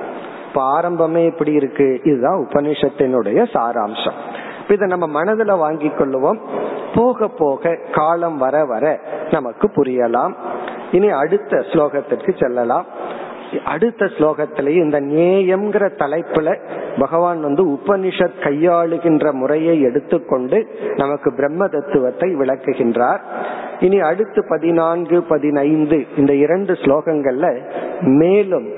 இப்ப 0.48 0.80
ஆரம்பமே 0.80 1.26
இப்படி 1.26 1.52
இருக்கு. 1.52 2.00
இதுதான் 2.04 2.46
உபனிஷத்தினுடைய 2.48 3.46
சாராம்சம். 3.52 4.18
இதை 4.68 4.88
நம்ம 4.88 5.22
மனதுல 5.22 5.58
வாங்கி 5.58 5.88
கொள்ளுவோம். 5.88 6.38
போக 6.94 7.28
போக 7.28 7.78
காலம் 7.92 8.36
வர 8.36 8.64
வர 8.64 9.00
நமக்கு 9.30 9.70
புரியலாம். 9.76 10.34
இனி 10.92 11.08
அடுத்த 11.08 11.56
ஸ்லோகத்திற்கு 11.56 12.38
செல்லலாம். 12.38 12.84
அடுத்த 13.64 14.04
ஸ்லோகத்திலேயே 14.04 14.80
இந்த 14.84 15.00
நேயம்ங்கிற 15.00 15.84
தலைப்புல 15.98 16.56
பகவான் 16.98 17.40
வந்து 17.40 17.62
உபனிஷத் 17.66 18.40
கையாளுகின்ற 18.40 19.32
முறையை 19.32 19.80
எடுத்துக்கொண்டு 19.80 20.58
நமக்கு 20.96 21.32
பிரம்ம 21.32 21.68
தத்துவத்தை 21.68 22.36
விளக்குகின்றார். 22.36 23.18
இனி 23.80 24.00
அடுத்து 24.00 24.44
பதினான்கு 24.48 25.22
பதினைந்து 25.22 26.04
இந்த 26.16 26.34
இரண்டு 26.34 26.72
ஸ்லோகங்கள்ல 26.72 27.48
மேலும் 28.00 28.68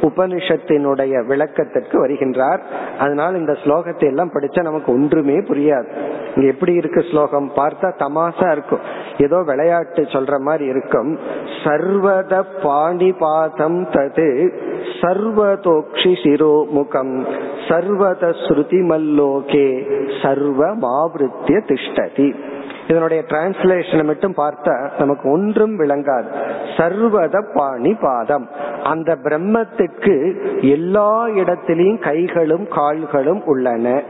உபனிஷத்தினுடைய 0.00 1.26
விளக்கத்திற்கு 1.26 2.06
வருகின்றார். 2.06 2.60
அதனால் 2.98 3.36
இந்த 3.36 3.52
ஸ்லோகத்தை 3.52 4.06
எல்லாம் 4.06 4.32
படிச்சா 4.32 4.62
நமக்கு 4.62 4.92
ஒன்றுமே 4.92 5.36
புரியாது. 5.40 5.88
இங்க 6.36 6.48
எப்படி 6.48 6.72
இருக்கு 6.74 7.04
ஸ்லோகம்? 7.10 7.52
பார்த்தா 7.56 7.88
தமாசா 7.98 8.52
இருக்கும். 8.52 8.80
ஏதோ 9.18 9.42
விளையாட்டு 9.42 10.02
சொல்ற 10.02 10.38
மாதிரி 10.38 10.64
இருக்கும். 10.64 11.18
சர்வத 11.64 12.44
பாணிபாதம் 12.62 13.80
தது 13.90 14.21
சர்வதோக்ஷி 15.00 16.12
சிரோமுகம் 16.22 17.14
சர்வத 17.68 18.30
ஸ்ருதி 18.44 18.80
மல்லோகே 18.90 19.68
சர்வமாவிருத்திய 20.22 21.60
திஷ்டதி. 21.70 22.34
இதனுடைய 22.88 23.22
டிரான்ஸ்லேஷனை 23.28 24.04
மட்டும் 24.04 24.34
பார்த்தா 24.36 24.90
நமக்கு 24.98 25.30
ஒன்றும் 25.30 25.78
விளங்காது. 25.80 26.26
சர்வத 26.76 27.44
பாணி 27.54 27.94
பாதம் 27.94 28.48
அந்த 28.84 29.16
பிரம்மத்துக்கு 29.22 30.34
எல்லா 30.60 31.26
இடத்திலையும் 31.26 31.98
கைகளும் 31.98 32.68
கால்களும் 32.68 33.42
உள்ளன. 33.44 34.02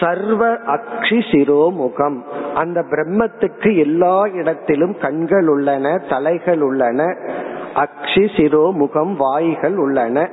சர்வ 0.00 0.52
அக்ஷி 0.52 1.18
சிரோமுகம். 1.30 2.16
அந்த 2.54 2.84
பிரம்மத்துக்கு 2.90 3.76
எல்லா 3.76 4.26
இடத்திலும் 4.26 4.96
கண்கள் 5.00 5.48
உள்ளன 5.48 5.96
தலைகள் 6.08 6.60
உள்ளன. 6.60 7.16
அக்ஷி 7.76 8.24
சிரோ 8.36 8.72
முகம் 8.72 9.16
வாய்கள் 9.16 9.76
உள்ளன. 9.76 10.28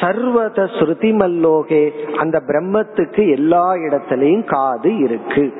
சர்வத 0.00 0.64
ஸ்ருதி 0.64 1.10
மல்லோகே 1.20 1.90
அந்த 2.16 2.42
பிரம்மத்துக்கு 2.46 3.30
எல்லா 3.30 3.74
இடத்திலையும் 3.74 4.44
காது 4.44 4.98
இருக்கு. 4.98 5.52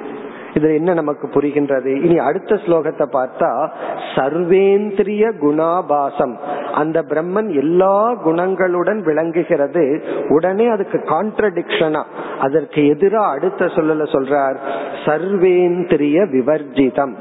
இதுல 0.55 0.75
என்ன 0.75 0.93
நமக்கு 0.93 1.27
புரிகின்றது? 1.27 2.05
இனி 2.05 2.19
அடுத்த 2.19 2.55
ஸ்லோகத்தை 2.55 3.07
பார்த்தா 3.13 3.71
சர்வேந்திரிய 4.15 5.25
குணாபாசம். 5.41 6.35
அந்த 6.73 7.03
பிரம்மன் 7.03 7.55
எல்லா 7.57 8.13
குணங்களுடன் 8.27 9.05
விளங்குகிறது. 9.05 10.05
உடனே 10.29 10.67
அதுக்கு 10.67 10.99
கான்ட்ரடிக்ஷனா 10.99 12.03
அதற்கு 12.41 12.89
எதிராக 12.89 13.27
அடுத்த 13.27 13.65
சொல்லல 13.65 14.07
சொல்றார். 14.15 14.57
சர்வேந்திரிய 15.05 16.19
விவர்ஜிதம். 16.37 17.15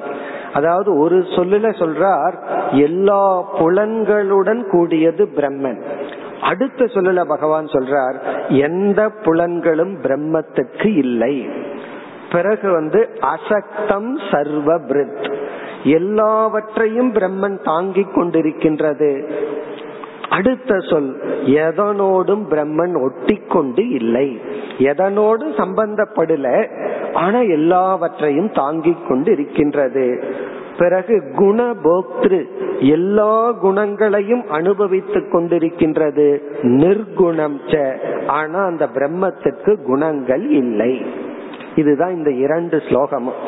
அதாவது 0.55 0.97
ஒரு 0.97 1.17
சொல்லுல 1.17 1.69
சொல்றார் 1.81 2.35
எல்லா 2.71 3.23
புலன்களுடன் 3.59 4.61
கூடியது 4.69 5.29
பிரம்மன். 5.35 5.81
அடுத்த 6.41 6.85
சொல்லல 6.85 7.23
பகவான் 7.27 7.65
சொல்றார் 7.65 8.15
எந்த 8.47 9.11
புலன்களும் 9.23 9.95
பிரம்மத்துக்கு 10.03 10.85
இல்லை. 10.85 11.47
பிறகு 12.31 12.71
வந்து 12.71 13.09
அசக்தம் 13.19 14.11
சர்வ 14.31 14.79
பிரித். 14.79 15.27
எல்லாவற்றையும் 15.83 17.13
பிரம்மன் 17.13 17.63
தாங்கிக் 17.63 18.17
கொண்டிருக்கின்றது. 18.17 19.11
அடுத்த 20.35 20.79
சொல் 20.79 21.09
எதனோடும் 21.45 22.43
பிரம்மன் 22.49 22.95
ஒட்டி 23.01 23.41
கொண்டு 23.49 23.89
இல்லை. 23.89 24.27
எதனோடு 24.77 25.45
சம்பந்தப்படல 25.57 26.47
ஆனா 27.13 27.39
எல்லாவற்றையும் 27.39 28.51
தாங்கிக் 28.53 29.07
கொண்டு 29.07 29.31
இருக்கின்றது. 29.31 30.05
பிறகு 30.79 31.15
குணபோக்திரு 31.37 32.41
எல்லா 32.79 33.51
குணங்களையும் 33.51 34.43
அனுபவித்துக் 34.49 35.35
கொண்டிருக்கின்றது. 35.35 36.27
நிர்குணம் 36.61 37.59
ஆனா 38.27 38.65
அந்த 38.65 38.85
பிரம்மத்துக்கு 38.93 39.81
குணங்கள் 39.83 40.49
இல்லை. 40.49 41.05
இதுதான் 41.75 42.15
இந்த 42.15 42.31
இரண்டு 42.31 42.77
ஸ்லோகமும். 42.77 43.39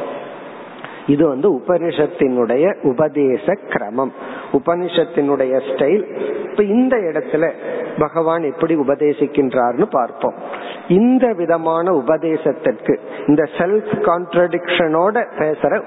இது 1.08 1.28
வந்து 1.28 1.50
உபனிஷத்தினுடைய 1.56 2.66
உபதேச 2.84 3.46
கிரமம். 3.46 4.12
உபனிஷத்தினுடைய 4.52 5.62
ஸ்டைல் 5.70 6.04
இப்ப 6.50 6.64
இந்த 6.64 6.98
இடத்துல 6.98 7.52
பகவான் 8.00 8.44
எப்படி 8.44 8.76
உபதேசிக்கின்றார்னு 8.76 9.86
பார்ப்போம். 9.90 10.34
இந்த 10.88 11.34
விதமான 11.38 11.92
உபதேசத்திற்கு 11.92 13.00
இந்த 13.28 13.44
செல்ஃப் 13.58 13.92
கான்ட்ரடிக்ஷனோட 14.08 15.26
பேசுற 15.38 15.84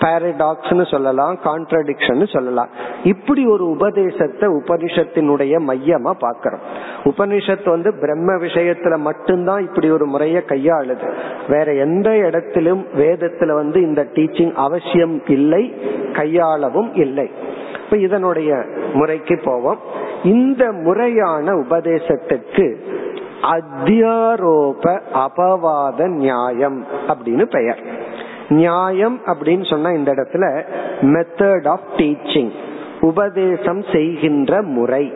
பாரடாக்ஸ்னு 0.00 0.90
சொல்லலாம் 0.90 1.38
கான்ட்ரடிக்ஷன் 1.44 2.32
சொல்லலாம். 2.32 2.68
இப்படி 3.04 3.46
ஒரு 3.46 3.68
உபதேசத்தை 3.70 4.48
உபனிஷத்தினுடைய 4.48 5.54
மையமா 5.68 6.12
பாக்கிறோம் 6.20 6.60
உபனிஷத் 7.04 7.68
வந்து 7.68 7.94
பிரம்ம 8.00 8.32
விஷயத்துல 8.32 8.96
மட்டும்தான் 8.96 9.62
இப்படி 9.62 9.90
ஒரு 9.90 10.06
முறைய 10.06 10.42
கையாளுது. 10.46 11.14
வேற 11.48 11.74
எந்த 11.74 12.16
இடத்திலும் 12.16 12.86
வேதத்துல 12.98 13.54
வந்து 13.54 13.80
இந்த 13.80 14.06
டீச்சிங் 14.12 14.54
அவசியம் 14.54 15.26
இல்லை 15.26 15.74
கையாளவும் 16.12 16.98
இல்லை. 16.98 17.30
இப்ப 17.84 17.96
இதனுடைய 17.96 18.64
முறைக்கு 18.92 19.40
போவோம். 19.44 19.78
இந்த 20.22 20.72
முறையான 20.72 21.52
உபதேசத்துக்கு 21.52 22.76
அத்தியாரோப 23.42 25.00
அபவாத 25.14 26.08
நியாயம் 26.08 26.86
அப்படின்னு 27.08 27.44
பெயர். 27.44 28.08
நியாயம் 28.50 29.20
அப்படின்னு 29.26 29.70
சொன்னா 29.70 29.90
இந்த 29.90 30.12
இடத்துல 30.12 30.64
மெத்தட் 31.00 31.68
ஆஃப் 31.68 31.88
டீச்சிங் 31.96 32.50
உபதேசம் 33.00 33.82
செய்கின்ற 33.92 34.62
முறை 34.62 35.12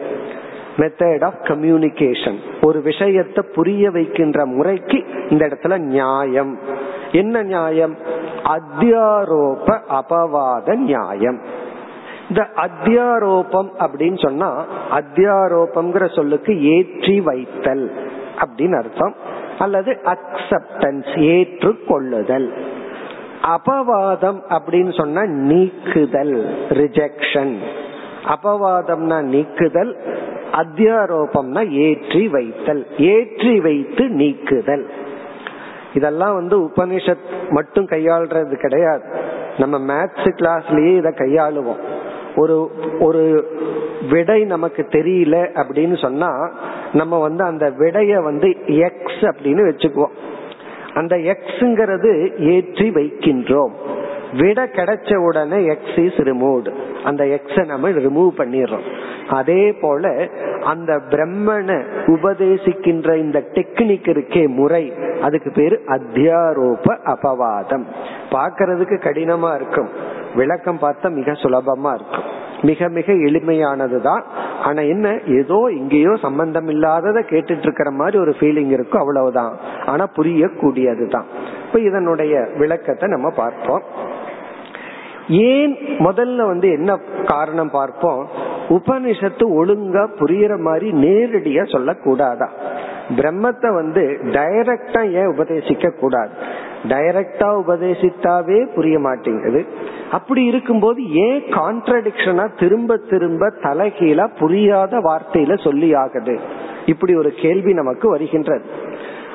மெத்தட் 0.77 1.25
ஆஃப் 1.25 1.41
கம்யூனிகேஷன் 1.43 2.39
ஒரு 2.63 2.81
விஷயத்தை 2.81 3.45
புரிய 3.55 3.91
வைக்கின்ற 3.91 4.47
முறைக்கு 4.47 5.05
இந்த 5.29 5.47
இடத்துல 5.47 5.79
நியாயம். 5.79 6.59
என்ன 7.13 7.43
நியாயம்? 7.43 7.97
அத்தியாரோப 8.45 9.79
அபவாத 9.89 10.77
நியாயம். 10.77 11.41
இந்த 12.29 12.49
அத்தியாரோபம் 12.57 13.69
அப்படின்னு 13.79 14.27
சொன்னா 14.27 14.65
அத்தியாரோபம்ங்கிற 14.91 16.15
சொல்லுக்கு 16.15 16.65
ஏற்றி 16.65 17.21
வைத்தல் 17.21 17.93
அப்படின்னு 18.45 18.77
அர்த்தம். 18.77 19.15
அல்லது 19.59 20.01
அக்செப்டன்ஸ் 20.05 21.19
ஏற்றுக்கொள்ளுதல். 21.19 22.53
அபவாதம் 23.47 24.41
அப்படின்னு 24.49 24.97
சொன்னா 24.97 25.25
நீக்குதல் 25.25 26.57
ரிஜெக்ஷன் 26.69 27.57
அபவாதம்னா 28.25 29.23
நீக்குதல் 29.23 29.97
அத்தியாரோபம்னா 30.53 31.69
ஏற்றி 31.71 32.29
வைத்தல். 32.29 32.87
ஏற்றி 32.99 33.61
வைத்து 33.61 34.09
நீக்குதல். 34.09 34.91
இதெல்லாம் 35.95 36.35
வந்து 36.35 36.59
உபனிஷத் 36.61 37.25
மட்டும் 37.51 37.87
கையாள்றது 37.87 38.55
கிடையாது. 38.55 39.03
நம்ம 39.59 39.79
மேத்ஸ் 39.79 40.29
கிளாஸ்லயே 40.41 40.97
இதை 40.97 41.11
கையாளுவோம். 41.11 41.81
ஒரு 42.37 42.71
ஒரு 43.01 43.49
விடை 44.11 44.45
நமக்கு 44.45 44.83
தெரியல 44.83 45.63
அப்படின்னு 45.63 46.01
சொன்னா 46.01 46.51
நம்ம 46.93 47.19
வந்து 47.19 47.45
அந்த 47.45 47.71
விடைய 47.71 48.23
வந்து 48.23 48.57
எக்ஸ் 48.67 49.23
அப்படின்னு 49.23 49.63
வச்சுக்குவோம். 49.71 50.15
அந்த 50.95 51.17
எக்ஸ்ங்கிறது 51.17 52.13
ஏற்றி 52.39 52.91
வைக்கின்றோம். 52.91 53.75
விட 54.39 54.67
கிடைச்ச 54.67 55.17
உடனே 55.17 55.65
எக்ஸ் 55.65 55.99
இஸ் 55.99 56.21
ரிமூவ்டு 56.21 56.71
அந்த 57.05 57.25
எக்ஸ 57.25 57.65
நம்ம 57.67 57.89
ரிமூவ் 57.89 58.31
பண்ணிடுறோம். 58.39 58.87
அதே 59.29 59.73
போல 59.73 60.29
அந்த 60.65 61.01
பிரம்மனை 61.11 61.79
உபதேசிக்கின்ற 62.07 63.17
இந்த 63.17 63.43
டெக்னிக் 63.55 64.09
இருக்கே 64.13 64.49
முறை 64.49 64.93
அதுக்கு 65.23 65.53
பேரு 65.53 65.83
அத்தியாரோப 65.87 66.97
அபவாதம். 67.05 67.85
பார்க்கறதுக்கு 68.31 68.97
கடினமா 69.07 69.55
இருக்கும். 69.55 69.89
விளக்கம் 70.35 70.79
பார்த்தா 70.83 71.11
மிக 71.11 71.33
சுலபமா 71.33 71.93
இருக்கும். 71.95 72.33
மிக 72.65 72.89
மிக 72.89 73.13
எளிமையானதுதான். 73.29 74.23
ஆனா 74.63 74.83
என்ன 74.83 75.07
ஏதோ 75.27 75.59
இங்கேயோ 75.77 76.13
சம்பந்தம் 76.17 76.69
இல்லாதத 76.69 77.21
கேட்டுட்டு 77.31 77.67
இருக்கிற 77.67 77.91
மாதிரி 77.91 78.19
ஒரு 78.19 78.33
ஃபீலிங் 78.39 78.73
இருக்கும் 78.77 79.01
அவ்வளவுதான். 79.01 79.53
ஆனா 79.87 80.05
புரியக்கூடியதுதான். 80.17 81.29
இப்ப 81.67 81.81
இதனுடைய 81.81 82.35
விளக்கத்தை 82.55 83.09
நம்ம 83.09 83.31
பார்ப்போம். 83.37 83.85
ஏன் 85.29 85.75
முதல்ல 85.99 86.47
வந்து 86.47 86.69
என்ன 86.71 86.93
காரணம் 87.25 87.71
பார்ப்போம்? 87.71 88.23
உபனிஷத்து 88.69 89.45
ஒழுங்கா 89.61 90.03
புரியற 90.21 90.55
மாதிரி 90.59 90.89
நேரடியா 91.05 91.63
சொல்லக்கூடாதா? 91.75 92.49
பிரம்மத்தை 93.11 93.75
வந்து 93.75 94.19
டைரக்டா 94.23 95.13
ஏன் 95.13 95.27
உபதேசிக்க 95.27 95.91
கூடாது 95.91 96.31
டைரக்டா 96.89 97.45
உபதேசித்தாவே 97.45 98.75
புரிய 98.75 98.99
மாட்டேங்குது. 98.99 99.67
அப்படி 100.11 100.45
இருக்கும்போது 100.45 101.13
ஏன் 101.13 101.43
கான்ட்ரடிக்ஷனா 101.43 102.59
திரும்ப 102.59 102.97
திரும்ப 102.97 103.53
தலைகீழா 103.63 104.29
புரியாத 104.39 104.99
வார்த்தையில 104.99 105.63
சொல்லி 105.63 105.95
ஆகுது. 105.95 106.41
இப்படி 106.87 107.15
ஒரு 107.15 107.33
கேள்வி 107.37 107.73
நமக்கு 107.73 108.09
வருகின்றது. 108.09 108.63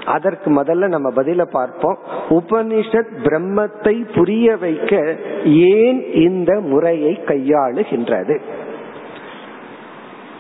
அதற்கு 0.06 0.52
முதல்ல 0.52 0.88
நம்ம 0.88 1.10
பதில 1.10 1.46
பார்ப்போம். 1.46 1.98
உபனிஷத் 2.30 3.12
பிரம்மத்தை 3.24 4.16
புரிய 4.16 4.58
வைக்க 4.58 5.16
ஏன் 5.46 6.14
இந்த 6.14 6.60
முறையை 6.60 7.20
கையாளுகின்றது? 7.26 8.40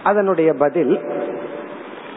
அதனுடைய 0.03 0.53
பதில் 0.53 0.99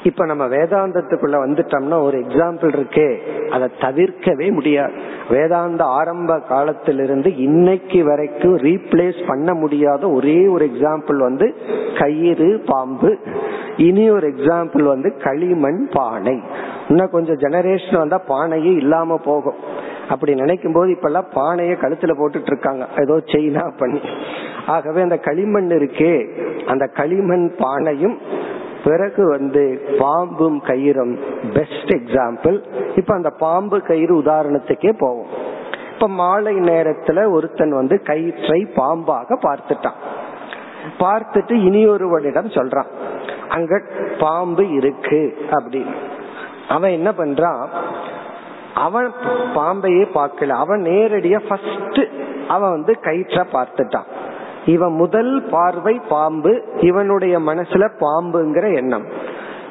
இப்ப 0.05 0.27
நம்ம 0.27 0.47
வேதாந்தத்துக்குள்ள 0.47 1.35
வந்துட்டோம்னா 1.47 2.03
ஒரு 2.03 2.19
எக்ஸாம்பிள் 2.19 2.73
இருக்கே. 2.77 3.17
அதை 3.51 3.69
தவிர்க்கவே 3.81 4.53
முடியாது. 4.53 4.93
வேதாந்த 5.31 5.85
ஆரம்ப 5.85 6.41
காலத்திலிருந்து 6.41 7.37
இன்னைக்கு 7.37 8.05
வரைக்கும் 8.05 8.57
ரீப்ளேஸ் 8.57 9.27
பண்ண 9.27 9.55
முடியாத 9.55 10.11
ஒரே 10.11 10.47
ஒரு 10.47 10.71
எக்ஸாம்பிள் 10.75 11.17
வந்து 11.17 11.55
கயிறு 11.99 12.63
பாம்பு. 12.67 13.19
இனி 13.77 14.11
ஒரு 14.11 14.29
எக்ஸாம்பிள் 14.29 14.83
வந்து 14.83 15.17
களிமண் 15.17 15.89
பானை. 15.93 16.43
இன்னும் 16.89 17.11
கொஞ்சம் 17.11 17.39
ஜெனரேஷன் 17.39 17.99
வந்தா 17.99 18.23
பானையே 18.29 18.77
இல்லாம 18.77 19.19
போகும். 19.19 19.91
அப்படி 20.09 20.35
நினைக்கும் 20.35 20.73
போது 20.73 20.91
இப்ப 20.91 21.07
எல்லாம் 21.07 21.29
பானைய 21.35 21.73
கழுத்துல 21.73 22.15
போட்டுட்டு 22.19 22.47
இருக்காங்க. 22.47 22.87
ஏதோ 23.01 23.15
செயினா 23.27 23.73
பண்ணி. 23.79 24.01
ஆகவே 24.67 25.03
அந்த 25.03 25.17
களிமண் 25.17 25.71
இருக்கே. 25.71 26.29
அந்த 26.67 26.87
களிமண் 26.87 27.53
பானையும் 27.57 28.19
பிறகு 28.85 29.29
வந்து 29.29 29.81
பாம்பும் 29.99 30.59
கயிறும் 30.63 31.15
பெஸ்ட் 31.53 31.91
எக்ஸாம்பிள் 31.91 32.63
இப்ப 32.97 33.15
அந்த 33.15 33.31
பாம்பு 33.31 33.81
கயிறு 33.81 34.21
உதாரணத்துக்கே 34.21 34.93
போவோம். 34.99 35.27
இப்ப 35.93 36.09
மாலை 36.09 36.57
நேரத்துல 36.57 37.31
ஒருத்தன் 37.31 37.71
வந்து 37.71 38.03
கயிற்றை 38.03 38.67
பாம்பாக 38.77 39.37
பார்த்துட்டான். 39.43 39.99
பார்த்துட்டு 40.99 41.53
இனி 41.53 41.87
ஒருவனிடம் 41.87 42.49
சொல்றான் 42.49 42.87
அங்க 43.49 43.83
பாம்பு 44.19 44.71
இருக்கு 44.71 45.39
அப்படின்னு. 45.51 45.95
அவன் 46.69 46.91
என்ன 46.91 47.11
பண்றான்? 47.11 47.67
அவன் 48.75 49.13
பாம்பையே 49.55 50.05
பார்க்கல. 50.15 50.49
அவன் 50.49 50.83
நேரடியா 50.83 51.41
ஃபர்ஸ்ட் 51.49 52.01
அவன் 52.49 52.71
வந்து 52.71 52.97
கயிற்ற 53.03 53.45
பார்த்துட்டான். 53.53 54.09
இவன் 54.67 54.93
முதல் 54.93 55.43
பார்வை 55.51 56.01
பாம்பு 56.09 56.63
இவனுடைய 56.81 57.39
மனசுல 57.39 57.89
பாம்புங்கிற 58.01 58.77
எண்ணம். 58.77 59.07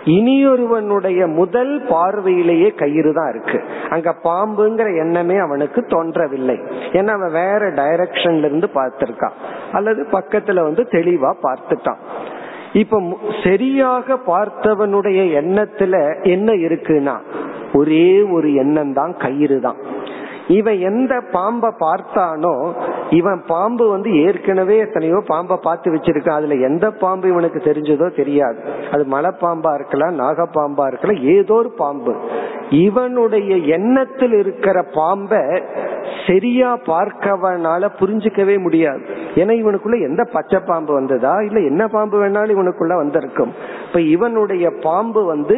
இனியொருவனுடைய 0.05 1.33
முதல் 1.33 1.83
பார்வையிலேயே 1.89 2.75
கயிறு 2.75 3.13
தான் 3.13 3.29
இருக்கு. 3.29 3.63
அங்க 3.89 4.15
பாம்புங்கிற 4.23 4.97
எண்ணமே 4.97 5.37
அவனுக்கு 5.37 5.85
தோன்றவில்லை. 5.85 6.59
ஏன்னா 6.91 7.07
அவன் 7.07 7.31
வேற 7.31 7.69
டைரக்ஷன்ல 7.69 8.43
இருந்து 8.43 8.69
பார்த்திருக்கான். 8.73 9.31
அல்லது 9.71 10.07
பக்கத்துல 10.11 10.61
வந்து 10.61 10.87
தெளிவா 10.91 11.33
பார்த்துட்டான். 11.43 11.97
இப்ப 12.73 13.01
சரியாக 13.43 14.19
பார்த்தவனுடைய 14.27 15.19
எண்ணத்துல 15.41 16.23
என்ன 16.23 16.53
இருக்குன்னா 16.53 17.15
ஒரே 17.73 18.21
ஒரு 18.21 18.53
எண்ணம் 18.53 18.93
தான் 18.93 19.17
கயிறு 19.17 19.59
தான் 19.59 19.75
இவன் 20.57 20.79
எந்த 20.89 21.13
பாம்பை 21.31 21.69
பார்த்தானோ 21.79 22.53
இவன் 23.09 23.41
பாம்பு 23.47 23.85
வந்து 23.89 24.09
ஏற்கனவே 24.21 24.75
எத்தனையோ 24.77 25.17
பாம்பை 25.27 25.57
பார்த்து 25.61 25.93
வச்சிருக்கான். 25.93 26.39
அதுல 26.39 26.55
எந்த 26.69 26.85
பாம்பு 27.03 27.25
இவனுக்கு 27.27 27.59
தெரிஞ்சதோ 27.65 28.07
தெரியாது. 28.15 28.59
அது 28.91 29.03
மலை 29.05 29.31
பாம்பா 29.41 29.73
இருக்கலாம் 29.73 30.19
நாகப்பாம்பா 30.19 30.85
இருக்கலாம் 30.87 31.21
ஏதோ 31.35 31.53
ஒரு 31.53 31.71
பாம்பு. 31.71 32.13
இவனுடைய 32.69 33.55
எண்ணத்தில் 33.77 34.33
இருக்கிற 34.33 34.77
பாம்பை 34.93 35.41
சரியா 36.27 36.69
பார்க்கவனால 36.85 37.89
புரிஞ்சுக்கவே 37.99 38.55
முடியாது. 38.59 39.03
ஏன்னா 39.35 39.53
இவனுக்குள்ள 39.61 39.97
எந்த 40.01 40.23
பச்சை 40.33 40.59
பாம்பு 40.65 40.91
வந்ததா 40.93 41.35
இல்ல 41.41 41.59
என்ன 41.71 41.83
பாம்பு 41.87 42.17
வேணாலும் 42.23 42.55
இவனுக்குள்ள 42.57 42.95
வந்திருக்கும். 42.95 43.53
இப்ப 43.87 44.01
இவனுடைய 44.15 44.67
பாம்பு 44.81 45.23
வந்து 45.25 45.57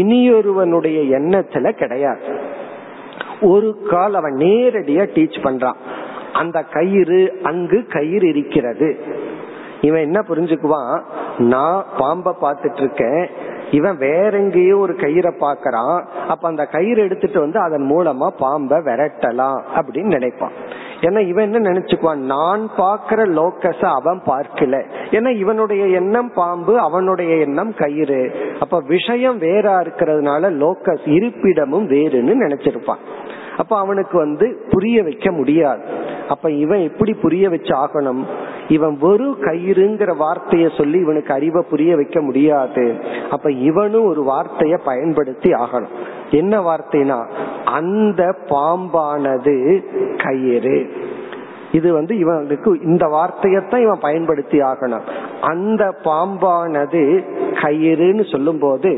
இனியொருவனுடைய 0.00 0.98
எண்ணத்துல 1.18 1.70
கிடையாது. 1.82 2.26
ஒரு 3.42 3.82
கால் 3.90 4.14
அவன் 4.14 4.34
நேரடியா 4.34 5.06
டீச் 5.14 5.42
பண்றான். 5.42 5.76
அந்த 6.32 6.62
கயிறு 6.62 7.38
அங்கு 7.42 7.86
கயிறு 7.86 8.28
இருக்கிறது. 8.28 8.98
இவன் 9.80 10.00
என்ன 10.00 10.24
புரிஞ்சுக்குவான்? 10.28 11.02
நான் 11.38 11.84
பாம்ப 11.98 12.34
பாத்துட்டு 12.42 12.76
இருக்கேன் 12.76 13.28
இவன் 13.70 13.96
வேற 13.96 14.38
எங்கேயோ 14.38 14.78
ஒரு 14.78 14.92
கயிறை 14.92 15.32
பாக்குறான் 15.40 16.06
அப்ப 16.28 16.48
அந்த 16.48 16.64
கயிறு 16.64 17.02
எடுத்துட்டு 17.02 17.40
வந்து 17.40 17.58
அதன் 17.58 17.90
மூலமா 17.90 18.28
பாம்ப 18.38 18.78
விரட்டலாம் 18.78 19.62
அப்படின்னு 19.76 20.04
நினைப்பான். 20.04 20.50
ஏன்னா 21.00 21.26
இவன் 21.26 21.52
என்ன 21.52 21.70
நினைச்சுக்குவான்? 21.70 22.16
நான் 22.16 22.70
பாக்குற 22.76 23.20
லோக்கஸ 23.38 23.84
அவன் 23.84 24.22
பார்க்கல. 24.26 24.84
ஏன்னா 25.10 25.36
இவனுடைய 25.36 25.86
எண்ணம் 25.86 26.32
பாம்பு 26.34 26.78
அவனுடைய 26.78 27.36
எண்ணம் 27.36 27.74
கயிறு. 27.74 28.34
அப்ப 28.60 28.82
விஷயம் 28.86 29.40
வேறா 29.40 29.74
இருக்கிறதுனால 29.80 30.50
லோக்கஸ் 30.50 31.08
இருப்பிடமும் 31.08 31.88
வேறுன்னு 31.88 32.34
நினைச்சிருப்பான். 32.40 33.02
அப்ப 33.56 33.78
அவனுக்கு 33.78 34.18
வந்து 34.18 34.66
புரிய 34.70 35.02
வைக்க 35.02 35.30
முடியாது. 35.30 35.82
அப்ப 36.28 36.50
இவன் 36.50 36.78
எப்படி 36.78 37.14
புரிய 37.14 37.48
வச்சு 37.48 37.74
ஆகணும் 37.76 38.24
இவன் 38.68 38.98
வெறும் 39.00 39.42
கயிறுங்கிற 39.42 40.14
வார்த்தைய 40.16 40.76
சொல்லி 40.76 40.98
இவனுக்கு 40.98 41.34
அறிவை 41.34 41.64
புரிய 41.70 41.96
வைக்க 41.96 42.20
முடியாது. 42.20 42.96
அப்ப 43.30 43.52
இவனும் 43.52 44.04
ஒரு 44.04 44.24
வார்த்தைய 44.24 44.78
பயன்படுத்தி 44.84 45.50
ஆகணும். 45.50 45.94
என்ன 46.30 46.60
வார்த்தைனா 46.60 47.26
அந்த 47.64 48.36
பாம்பானது 48.48 49.84
கயிறு. 50.24 50.90
இது 51.72 51.92
வந்து 51.92 52.18
இவனுக்கு 52.18 52.80
இந்த 52.82 53.06
வார்த்தையத்தான் 53.06 53.82
இவன் 53.82 54.00
பயன்படுத்தி 54.00 54.58
ஆகணும். 54.58 55.06
அந்த 55.40 55.94
பாம்பானது 56.04 57.02
கயிறுன்னு 57.52 58.30
சொல்லும் 58.30 58.58
போது 58.58 58.90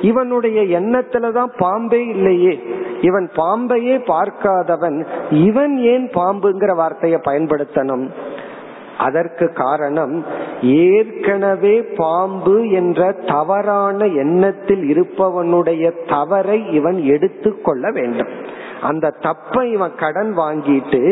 இவனுடைய 0.00 0.80
எண்ணத்துலதான் 0.80 1.50
பாம்பே 1.58 2.06
இல்லையே. 2.06 2.62
இவன் 3.00 3.30
பாம்பையே 3.36 3.96
பார்க்காதவன் 4.04 5.06
இவன் 5.30 5.78
ஏன் 5.78 6.08
பாம்புங்கிற 6.08 6.76
வார்த்தையை 6.76 7.20
பயன்படுத்தணும்? 7.24 8.08
அதற்கு 8.98 9.52
காரணம் 9.52 10.24
ஏற்கனவே 10.62 11.82
பாம்பு 11.82 12.70
என்ற 12.70 13.12
தவறான 13.26 14.06
எண்ணத்தில் 14.06 14.84
இருப்பவனுடைய 14.92 15.92
தவறை 16.08 16.72
இவன் 16.72 17.02
எடுத்து 17.02 17.60
கொள்ள 17.60 17.90
வேண்டும். 17.90 18.33
அந்த 18.84 19.06
தப்பை 19.26 19.62
இவன் 19.72 19.94
கடன் 19.96 20.32
வாங்கிட்டு 20.38 21.02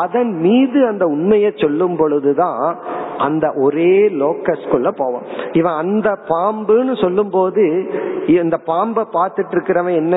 அதன் 0.00 0.32
மீது 0.44 0.78
அந்த 0.86 1.04
உண்மையை 1.06 1.50
சொல்லும் 1.56 1.96
பொழுதுதான் 1.96 2.64
அந்த 3.18 3.46
ஒரே 3.64 3.92
லோக்கஸ்குள்ள 4.22 4.88
போவான். 5.00 5.26
இவன் 5.52 5.78
அந்த 5.82 6.08
பாம்புன்னு 6.28 6.94
சொல்லும் 7.02 7.30
போது 7.30 7.64
இந்த 8.40 8.56
பாம்பை 8.70 9.04
பார்த்துட்டு 9.12 9.54
இருக்கிறவன் 9.54 10.00
என்ன 10.02 10.16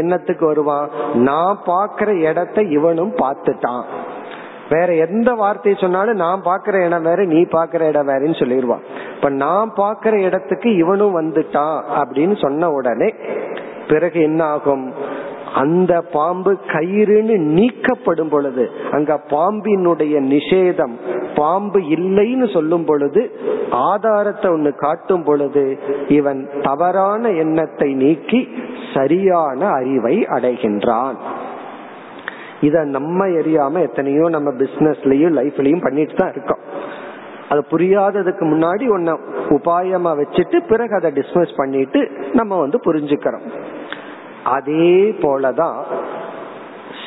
எண்ணத்துக்கு 0.00 0.44
வருவான்? 0.44 0.88
நான் 1.28 1.58
பாக்குற 1.66 2.08
இடத்தை 2.28 2.64
இவனும் 2.70 3.12
பார்த்துட்டான். 3.22 3.84
வேற 4.70 4.88
எந்த 5.06 5.30
வார்த்தையை 5.32 5.76
சொன்னாலும் 5.80 6.22
நான் 6.24 6.42
பாக்குற 6.44 6.86
இடம் 6.86 7.06
வேற 7.10 7.20
நீ 7.24 7.40
பாக்குற 7.54 7.88
இடம் 7.88 8.08
வேறன்னு 8.08 8.40
சொல்லிடுவான். 8.42 8.84
இப்ப 9.16 9.28
நான் 9.44 9.72
பாக்குற 9.76 10.14
இடத்துக்கு 10.26 10.70
இவனும் 10.76 11.16
வந்துட்டான் 11.20 11.78
அப்படின்னு 12.00 12.36
சொன்ன 12.40 12.70
உடனே 12.70 13.10
பிறகு 13.88 14.18
என்ன 14.20 14.40
ஆகும் 14.44 14.84
அந்த 15.54 15.92
பாம்பு 16.12 16.52
கயிறுன்னு 16.66 17.36
நீக்கப்படும் 17.58 18.30
பொழுது 18.30 18.70
அங்க 18.92 19.20
பாம்பினுடைய 19.30 20.14
நிஷேதம் 20.32 20.94
பாம்பு 21.34 21.80
இல்லைன்னு 21.96 22.52
சொல்லும் 22.52 22.84
பொழுது 22.84 23.30
ஆதாரத்தை 23.70 24.50
ஒண்ணு 24.50 24.74
காட்டும் 24.74 25.24
பொழுது 25.24 25.78
இவன் 26.08 26.48
தவறான 26.62 27.30
எண்ணத்தை 27.30 27.94
நீக்கி 27.94 28.48
சரியான 28.94 29.68
அறிவை 29.68 30.16
அடைகின்றான். 30.36 31.16
இத 32.60 32.84
நம்ம 32.84 33.26
எரியாம 33.26 33.80
எத்தனையோ 33.80 34.28
நம்ம 34.28 34.50
பிசினஸ்லயும் 34.50 35.36
லைஃப்லயும் 35.40 35.82
பண்ணிட்டு 35.82 36.14
தான் 36.14 36.30
இருக்கோம். 36.30 36.64
அது 37.48 37.64
புரியாததுக்கு 37.70 38.44
முன்னாடி 38.52 38.84
ஒன்ன 38.96 39.18
உபாயமா 39.56 40.10
வச்சுட்டு 40.20 40.58
பிறகு 40.68 40.94
அதை 40.94 41.10
டிஸ்மிஸ் 41.10 41.56
பண்ணிட்டு 41.56 42.10
நம்ம 42.32 42.58
வந்து 42.58 42.80
புரிஞ்சுக்கிறோம். 42.84 43.46
அதே 44.44 45.10
போலதான் 45.10 45.82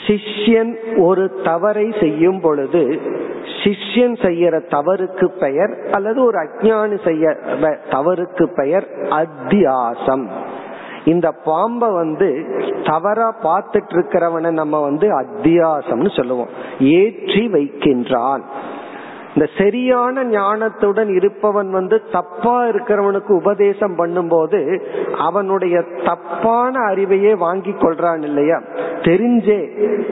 சிஷ்யன் 0.07 1.01
ஒரு 1.01 1.41
தவறை 1.43 1.93
செய்யும் 1.99 2.39
பொழுது 2.39 3.01
சிஷ்யன் 3.63 4.15
செய்யற 4.21 4.61
தவறுக்கு 4.69 5.25
பெயர் 5.25 5.77
அல்லது 5.91 6.23
ஒரு 6.23 6.37
அஜானி 6.39 7.03
செய்ய 7.03 7.37
தவறுக்கு 7.89 8.45
பெயர் 8.55 8.87
அத்தியாசம். 9.09 10.27
இந்த 11.05 11.33
பாம்ப 11.45 11.93
வந்து 11.93 12.45
தவறா 12.83 13.35
பார்த்துட்டு 13.43 13.93
இருக்கிறவனை 13.93 14.51
நம்ம 14.51 14.81
வந்து 14.81 15.21
அத்தியாசம்னு 15.21 16.15
சொல்லுவோம். 16.17 16.47
ஏற்றி 16.79 17.47
வைக்கின்றான். 17.47 18.41
இந்த 19.33 19.49
சரியான 19.57 20.23
ஞானத்துடன் 20.23 21.15
இருப்பவன் 21.15 21.69
வந்து 21.69 22.01
தப்பா 22.11 22.65
இருக்கிறவனுக்கு 22.65 23.31
உபதேசம் 23.31 23.97
பண்ணும்போது 23.97 24.79
அவனுடைய 25.17 25.83
தப்பான 26.05 26.79
அறிவையே 26.79 27.37
வாங்கி 27.37 27.71
கொள்றான் 27.71 28.23
இல்லையா? 28.23 28.61
தெரிஞ்சே 29.01 29.59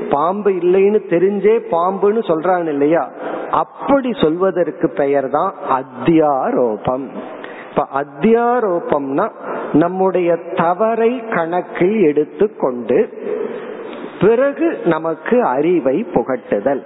பாம்பு 0.09 0.51
இல்லைன்னு 0.51 1.01
தெரிஞ்சே 1.09 1.55
பாம்புன்னு 1.71 2.21
சொல்றான் 2.27 2.67
இல்லையா? 2.67 3.09
அப்படி 3.51 4.11
சொல்வதற்கு 4.11 4.89
பெயர் 4.89 5.29
தான் 5.29 5.53
அத்தியாரோபம். 5.69 7.07
இப்ப 7.69 7.87
அத்தியாரோபம்னா 7.93 9.31
நம்முடைய 9.73 10.37
தவறை 10.55 11.23
கணக்கில் 11.29 12.01
எடுத்துக்கொண்டு 12.01 13.09
பிறகு 14.21 14.77
நமக்கு 14.85 15.43
அறிவை 15.43 16.05
புகட்டுதல். 16.13 16.83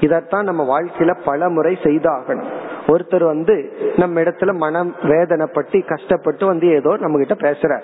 இதத்தான் 0.00 0.42
நம்ம 0.42 0.80
வாழ்க்கையில 0.80 1.16
பல 1.24 1.48
முறை 1.48 1.78
செய்தாகணும். 1.82 2.48
ஒருத்தர் 2.86 3.24
வந்து 3.24 3.72
நம்ம 3.96 4.20
இடத்துல 4.20 4.54
மனம் 4.54 4.94
வேதனைப்பட்டு 5.02 5.86
கஷ்டப்பட்டு 5.88 6.46
வந்து 6.46 6.66
ஏதோ 6.68 6.96
நம்ம 7.00 7.24
கிட்ட 7.24 7.50
பேசுற 7.50 7.80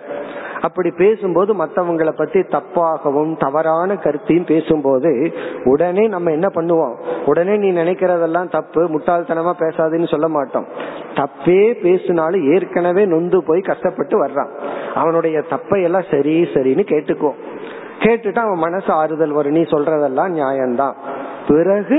அப்படி 0.60 0.90
பேசும்போது 0.90 1.54
மற்றவங்களை 1.54 2.10
பத்தி 2.10 2.40
தப்பாகவும் 2.40 3.36
தவறான 3.38 3.96
கருத்தையும் 3.96 4.44
பேசும்போது 4.44 5.34
உடனே 5.64 6.06
நம்ம 6.06 6.30
என்ன 6.30 6.46
பண்ணுவோம்? 6.46 6.94
உடனே 7.26 7.56
நீ 7.56 7.72
நினைக்கிறதெல்லாம் 7.72 8.50
தப்பு 8.50 8.82
முட்டாள்தனமா 8.82 9.52
பேசாதுன்னு 9.58 10.10
சொல்ல 10.10 10.28
மாட்டோம். 10.28 10.66
தப்பே 11.14 11.80
பேசினாலும் 11.82 12.52
ஏற்கனவே 12.52 13.04
நொந்து 13.04 13.44
போய் 13.44 13.60
கஷ்டப்பட்டு 13.60 14.24
வர்றான். 14.24 14.48
அவனுடைய 14.94 15.42
தப்பை 15.50 15.82
எல்லாம் 15.82 16.10
சரி 16.10 16.42
சரின்னு 16.42 16.84
கேட்டுக்குவோம். 16.86 17.40
கேட்டுட்டு 17.98 18.38
அவன் 18.38 18.58
மனசு 18.58 18.92
ஆறுதல் 18.92 19.30
வரும். 19.30 19.52
நீ 19.52 19.60
சொல்றதெல்லாம் 19.60 20.34
நியாயம்தான். 20.38 20.94
பிறகு 21.48 21.98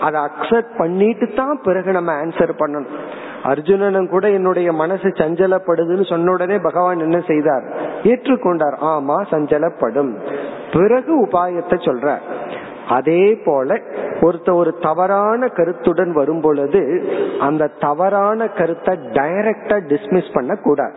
அதை 0.00 0.20
அக்செப்ட் 0.20 0.76
பண்ணிட்டு 0.78 1.26
தான் 1.34 1.60
பிறகு 1.62 1.92
நம்ம 1.92 2.12
ஆன்சர் 2.12 2.52
பண்ணணும். 2.58 2.86
அர்ஜுனனும் 3.44 4.08
கூட 4.08 4.30
என்னுடைய 4.30 4.72
மனசு 4.72 5.08
சஞ்சலப்படுதுன்னு 5.08 6.08
சொன்ன 6.08 6.32
உடனே 6.32 6.58
பகவான் 6.58 6.98
என்ன 6.98 7.20
செய்தார்? 7.20 7.64
ஏற்றுக்கொண்டார். 8.02 8.76
ஆமா 8.80 9.16
சஞ்சலப்படும். 9.30 10.12
பிறகு 10.72 11.26
உபாயத்தை 11.26 11.76
சொல்ற 11.88 12.16
அதே 12.88 13.34
போல 13.44 13.78
ஒருத்த 14.20 14.52
ஒரு 14.52 14.78
தவறான 14.80 15.48
கருத்துடன் 15.48 16.12
வரும் 16.12 16.40
பொழுது 16.40 16.80
அந்த 17.40 17.70
தவறான 17.80 18.46
கருத்தை 18.46 18.94
டைரக்டா 18.94 19.76
டிஸ்மிஸ் 19.88 20.32
பண்ண 20.32 20.54
கூடாது 20.54 20.94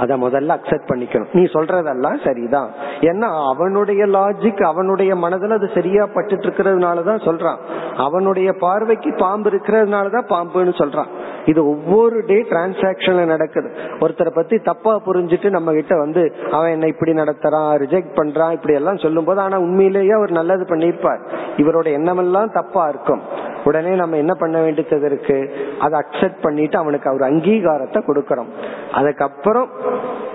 அத 0.00 0.16
முதல்ல 0.16 0.54
அக்செப்ட் 0.56 0.90
பண்ணிக்கணும். 0.90 1.30
நீ 1.32 1.42
சொல்றதெல்லாம் 1.54 2.18
சரிதான். 2.24 2.70
ஏன்னா 3.08 3.28
அவனுடைய 3.52 4.02
லாஜிக் 4.16 4.62
அவனுடைய 4.62 5.16
மனதில் 5.16 5.56
அது 5.58 5.68
சரியா 5.74 6.04
பட்டுட்டு 6.14 6.46
இருக்கிறதுனாலதான் 6.48 7.24
சொல்றான். 7.28 7.58
அவனுடைய 7.96 8.52
பார்வைக்கு 8.60 9.10
பாம்பு 9.16 9.50
இருக்கிறதுனாலதான் 9.50 10.30
பாம்புன்னு 10.34 10.74
சொல்றான். 10.82 11.10
இது 11.44 11.60
ஒவ்வொரு 11.68 12.16
டே 12.26 12.38
டிரான்சாக்சன்ல 12.50 13.24
நடக்குது. 13.24 13.68
ஒருத்தரை 14.00 14.32
பத்தி 14.34 14.58
தப்பா 14.58 15.00
புரிஞ்சுட்டு 15.06 15.50
நம்ம 15.50 15.72
கிட்ட 15.72 15.94
வந்து 15.96 16.22
அவன் 16.50 16.70
என்ன 16.70 16.86
இப்படி 16.86 17.12
நடத்துறான் 17.12 17.70
ரிஜெக்ட் 17.84 18.16
பண்றான் 18.20 18.56
இப்படி 18.56 18.74
எல்லாம் 18.74 19.02
சொல்லும் 19.04 19.24
போது 19.24 19.40
ஆனா 19.40 19.58
உண்மையிலேயே 19.58 20.10
அவர் 20.10 20.30
நல்லது 20.30 20.64
பண்ணிருப்பார் 20.64 21.22
இவரோட 21.56 21.88
எண்ணமெல்லாம் 21.92 22.52
தப்பா 22.52 22.84
இருக்கும். 22.88 23.22
உடனே 23.64 23.92
நம்ம 23.94 24.16
என்ன 24.16 24.34
பண்ண 24.34 24.56
வேண்டியது 24.60 25.06
இருக்கு? 25.06 25.38
அதை 25.80 25.96
அக்செப்ட் 26.00 26.42
பண்ணிட்டு 26.42 26.76
அவனுக்கு 26.78 27.10
அவர் 27.10 27.24
அங்கீகாரத்தை 27.30 28.00
கொடுக்கறோம் 28.06 28.50
அதுக்கப்புறம் 28.92 29.68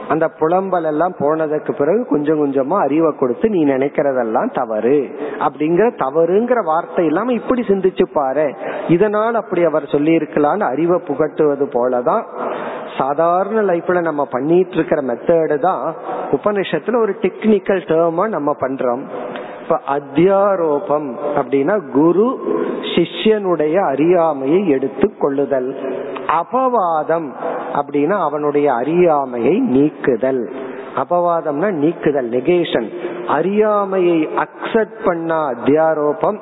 அந்த 0.09 0.31
புலம்பல் 0.39 0.85
எல்லாம் 0.85 1.13
போனதுக்கு 1.19 1.71
பிறகு 1.77 2.07
கொஞ்சம் 2.09 2.39
கொஞ்சமா 2.41 2.79
அறிவை 2.81 3.11
கொடுத்து 3.15 3.49
நீ 3.49 3.65
நினைக்கிறதெல்லாம் 3.65 4.53
தவறு. 4.53 4.97
அப்படிங்கிற 5.39 5.87
தவறுங்கிற 6.01 6.63
வார்த்தை 6.65 7.05
இல்லாம 7.05 7.33
இப்படி 7.33 7.61
சிந்திச்சு 7.61 8.05
பாரு. 8.13 8.55
இதனால் 8.87 9.35
அப்படி 9.35 9.63
அவர் 9.63 9.85
சொல்லி 9.85 10.15
இருக்கலாம்னு 10.15 10.67
அறிவை 10.71 11.01
புகட்டுவது 11.07 11.67
போலதான் 11.73 12.25
சாதாரண 12.97 13.73
லைஃப்ல 13.73 14.01
நம்ம 14.01 14.25
பண்ணிட்டு 14.25 14.75
இருக்கிற 14.75 15.01
மெத்தடு 15.01 15.57
தான் 15.59 15.95
உபனிஷத்துல 16.31 17.01
ஒரு 17.01 17.15
டெக்னிக்கல் 17.21 17.81
டேர்மா 17.91 18.27
நம்ம 18.27 18.55
பண்றோம். 18.59 19.03
இப்ப 19.61 19.79
அத்தியாரோபம் 19.87 21.07
அப்படின்னா 21.35 21.91
குரு 21.91 22.27
சிஷ்யனுடைய 22.95 23.75
அறியாமையை 23.85 24.69
எடுத்து 24.69 25.17
கொள்ளுதல். 25.17 25.69
அபவாதம் 26.27 27.27
அப்படின்னா 27.75 28.19
அவனுடைய 28.19 28.73
அறியாமையை 28.73 29.59
நீக்குதல். 29.59 30.51
அபவாதம்னா 30.95 31.71
நீக்குதல் 31.71 32.29
நெகேஷன் 32.29 32.87
அறியாமையை 33.27 34.29
அக்செப்ட் 34.35 35.03
பண்ணா 35.03 35.49
அத்தியாரோபம் 35.49 36.37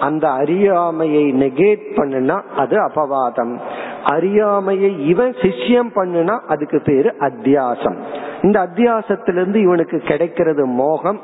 அந்த 0.00 0.30
அறியாமையை 0.30 1.34
நெகேட் 1.34 1.86
பண்ணுனா 1.96 2.42
அது 2.56 2.76
அபவாதம். 2.76 3.58
அறியாமையை 4.04 5.08
இவன் 5.08 5.30
சிஷ்யம் 5.30 5.90
பண்ணுனா 5.94 6.38
அதுக்கு 6.46 6.82
பேரு 6.84 7.14
அத்தியாசம். 7.20 7.96
இந்த 8.42 8.68
அத்தியாசத்திலிருந்து 8.68 9.54
இவனுக்கு 9.54 9.98
கிடைக்கிறது 9.98 10.66
மோகம் 10.66 11.20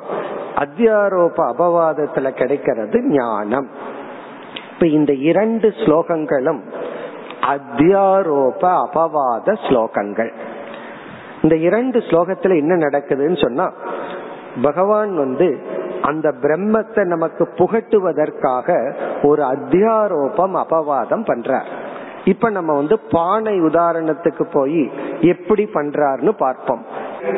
அத்தியாரோப 0.57 1.39
அபவாதத்துல 1.53 2.31
கிடைக்கிறது 2.31 3.03
ஞானம். 3.05 3.69
இப்ப 4.73 4.87
இந்த 4.87 5.13
இரண்டு 5.13 5.69
ஸ்லோகங்களும் 5.69 6.61
அத்தியாரோப 7.47 8.81
அபவாத 8.85 9.53
ஸ்லோகங்கள். 9.53 10.33
இந்த 11.43 11.57
இரண்டு 11.57 11.99
ஸ்லோகத்துல 11.99 12.57
என்ன 12.57 12.75
நடக்குதுன்னு 12.75 13.43
சொன்னா 13.43 13.73
பகவான் 14.63 15.17
வந்து 15.17 15.79
அந்த 16.03 16.35
பிரம்மத்தை 16.43 17.05
நமக்கு 17.05 17.49
புகட்டுவதற்காக 17.57 18.95
ஒரு 19.23 19.43
அத்தியாரோபம் 19.43 20.65
அபவாதம் 20.65 21.25
பண்றார். 21.25 21.65
இப்ப 22.25 22.51
நம்ம 22.51 22.75
வந்து 22.75 22.99
பானை 22.99 23.61
உதாரணத்துக்கு 23.61 24.43
போய் 24.53 24.91
எப்படி 25.21 25.69
பண்றாருன்னு 25.75 26.29
பார்ப்போம். 26.29 26.85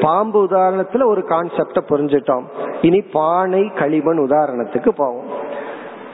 பாம்பு 0.01 0.45
உதாரணத்துல 0.45 1.05
ஒரு 1.05 1.25
கான்செப்ட 1.29 1.81
புரிஞ்சிட்டோம். 1.89 2.43
இனி 2.81 3.03
பானை 3.03 3.73
களிமண் 3.75 4.19
உதாரணத்துக்கு 4.19 4.89
போவோம். 4.89 5.27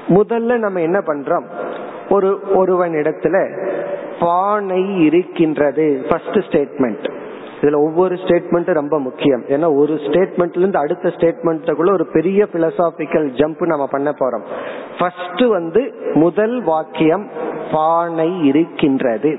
முதல்ல 0.09 0.59
நம்ம 0.59 0.81
என்ன 0.81 0.99
பண்றோம்? 0.99 1.45
ஒரு 2.09 2.41
ஒருவன் 2.55 2.93
இடத்துல 2.93 3.37
பானை 4.21 4.83
இருக்கின்றது. 5.05 5.87
ஃபர்ஸ்ட் 6.09 6.39
ஸ்டேட்மெண்ட் 6.49 7.05
இதுல 7.61 7.77
ஒவ்வொரு 7.77 8.15
ஸ்டேட்மெண்ட் 8.15 8.73
ரொம்ப 8.73 8.99
முக்கியம். 8.99 9.43
ஏன்னா 9.49 9.77
ஒரு 9.77 9.95
ஸ்டேட்மெண்ட்ல 9.95 10.59
இருந்து 10.59 10.79
அடுத்த 10.79 11.09
ஸ்டேட்மெண்ட்டுக்குள்ள 11.09 11.93
ஒரு 11.93 12.07
பெரிய 12.13 12.47
பிலசாபிக்கல் 12.53 13.29
ஜம்ப் 13.41 13.67
நம்ம 13.67 13.87
பண்ண 13.87 14.11
போறோம். 14.11 14.45
ஃபர்ஸ்ட் 14.99 15.43
வந்து 15.47 15.95
முதல் 16.15 16.63
வாக்கியம் 16.63 17.29
பானை 17.73 18.47
இருக்கின்றது. 18.47 19.39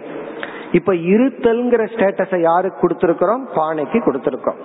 இப்ப 0.72 0.93
இருத்தல்ங்கிற 0.93 1.84
ஸ்டேட்டஸை 1.93 2.39
யாருக்கு 2.41 2.88
கொடுத்திருக்கிறோம்? 2.88 3.45
பானைக்கு 3.55 3.99
கொடுத்திருக்கோம் 4.05 4.59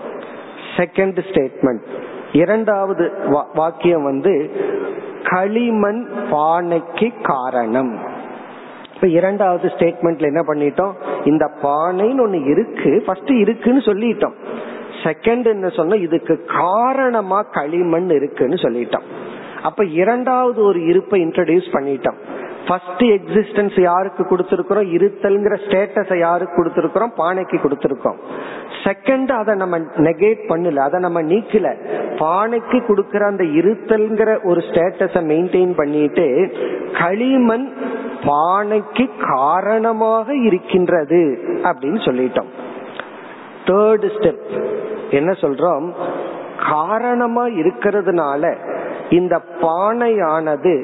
செகண்ட் 0.77 1.19
ஸ்டேட்மெண்ட் 1.31 1.85
இரண்டாவது 2.33 3.11
வாக்கியம் 3.55 4.05
வந்து 4.05 4.51
களிமண் 5.31 6.07
பானைக்கு 6.31 7.13
காரணம். 7.23 7.99
இப்ப 8.95 9.09
இரண்டாவது 9.09 9.69
ஸ்டேட்மெண்ட்ல 9.69 10.23
என்ன 10.23 10.43
பண்ணிட்டோம்? 10.47 10.93
இந்த 11.25 11.51
பானைன்னு 11.63 12.23
ஒண்ணு 12.27 12.47
இருக்கு 12.47 13.03
ஃபர்ஸ்ட் 13.07 13.31
இருக்குன்னு 13.31 13.81
சொல்லிட்டோம். 13.81 14.33
செகண்ட் 15.03 15.47
என்ன 15.47 15.69
சொன்னா 15.69 15.95
இதுக்கு 15.95 16.45
காரணமா 16.59 17.43
களிமண் 17.43 18.11
இருக்குன்னு 18.11 18.55
சொல்லிட்டோம். 18.55 19.07
அப்ப 19.63 19.85
இரண்டாவது 19.85 20.63
ஒரு 20.63 20.87
இருப்பை 20.87 21.23
இன்ட்ரடியூஸ் 21.23 21.69
பண்ணிட்டோம். 21.73 22.19
ஃபர்ஸ்ட் 22.69 23.03
எக்ஸிஸ்டன்ஸ் 23.17 23.81
யாருக்கு 23.81 24.23
கொடுத்திருக்கிறோம்? 24.23 24.89
இருத்தல்ங்கிற 24.97 25.55
ஸ்டேட்டஸ 25.65 26.19
யாருக்கு 26.19 26.55
கொடுத்திருக்கிறோம்? 26.57 27.13
பானைக்கு 27.17 27.57
கொடுத்திருக்கோம் 27.65 28.19
செகண்ட் 28.85 29.31
அதை 29.33 29.55
நம்ம 29.55 29.79
நெகேட் 29.79 30.43
பண்ணல 30.49 30.77
அதை 30.77 31.01
நம்ம 31.01 31.23
நீக்கல. 31.23 31.69
பானைக்கு 32.17 32.87
கொடுக்கிற 32.87 33.27
அந்த 33.27 33.45
இருத்தல்ங்கிற 33.45 34.31
ஒரு 34.45 34.61
ஸ்டேட்டஸ 34.61 35.23
மெயின்டைன் 35.31 35.75
பண்ணிட்டு 35.77 36.27
களிமண் 36.99 37.67
பானைக்கு 38.23 39.07
காரணமாக 39.35 40.37
இருக்கின்றது 40.37 41.23
அப்படின்னு 41.63 42.01
சொல்லிட்டோம். 42.09 42.51
தேர்ட் 43.65 44.07
ஸ்டெப் 44.17 44.45
என்ன 45.11 45.31
சொல்றோம்? 45.31 45.93
காரணமா 46.69 47.45
இருக்கிறதுனால 47.47 48.57
இந்த 49.11 49.41
பானையானது 49.61 50.75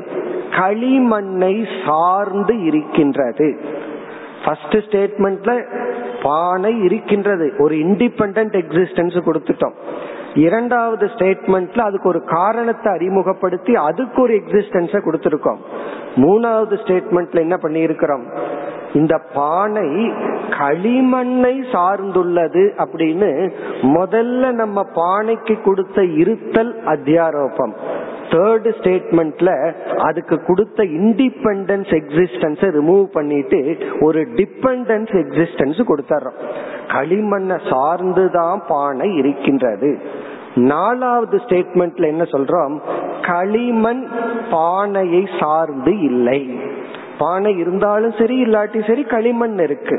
களிமண்ணை 0.51 1.66
சார்ந்து 1.86 2.62
இருக்கின்றது. 2.62 3.61
ஃபர்ஸ்ட் 4.44 4.76
ஸ்டேட்மெண்ட்ல 4.76 5.64
பானை 6.22 6.82
இருக்கின்றது. 6.82 7.55
ஒரு 7.59 7.74
இண்டிபெண்ட் 7.74 8.57
எக்ஸிஸ்டன்ஸ் 8.62 9.18
கொடுத்துட்டோம். 9.26 9.72
இரண்டாவது 10.34 11.07
ஸ்டேட்மெண்ட்ல 11.07 11.78
அதுக்கு 11.78 12.09
ஒரு 12.09 12.24
காரணத்தை 12.24 12.92
அறிமுகப்படுத்தி 12.92 13.74
அதுக்கு 13.74 14.22
ஒரு 14.22 14.34
எக்ஸிஸ்டன்ஸ 14.34 15.01
கொடுத்திருக்கோம். 15.05 15.57
மூணாவது 16.16 16.76
ஸ்டேட்மெண்ட்ல 16.84 17.38
என்ன 17.38 17.57
பண்ணியிருக்கிறோம்? 17.62 18.24
இந்த 18.94 19.20
பானை 19.34 20.11
களிமண்ணை 20.51 21.55
சார்ந்துள்ளது 21.72 22.84
அப்படின்னு 22.84 23.53
முதல்ல 23.82 24.53
நம்ம 24.53 24.84
பானைக்கு 24.94 25.62
கொடுத்த 25.62 26.05
இருத்தல் 26.05 26.82
அத்தியாரோபம். 26.84 27.72
தேர்ட் 28.30 28.68
ஸ்டேட்மெண்ட்ல 28.80 29.72
அதுக்கு 29.96 30.44
கொடுத்த 30.44 30.84
இண்டிபெண்டன்ஸ் 30.84 31.90
எக்ஸிஸ்டன்ஸ் 32.00 32.62
ரிமூவ் 32.78 33.04
பண்ணிட்டு 33.04 33.78
ஒரு 34.00 34.20
டிபெண்டன்ஸ் 34.20 35.12
எக்ஸிஸ்டன்ஸ் 35.22 35.80
கொடுத்துறோம் 35.88 36.38
களிமண்ணை 36.86 37.58
சார்ந்துதான் 37.70 38.60
பானை 38.68 39.14
இருக்கின்றது. 39.14 39.98
நாலாவது 40.54 41.36
ஸ்டேட்மெண்ட்ல 41.36 42.06
என்ன 42.06 42.22
சொல்றோம்? 42.22 42.80
களிமண் 43.22 44.06
பானையை 44.50 45.28
சார்ந்து 45.40 46.00
இல்லை. 46.00 46.60
பானை 47.20 47.52
இருந்தாலும் 47.62 48.14
சரி 48.20 48.36
இல்லாட்டி 48.44 48.80
சரி 48.88 49.02
களிமண் 49.14 49.56
இருக்கு. 49.66 49.96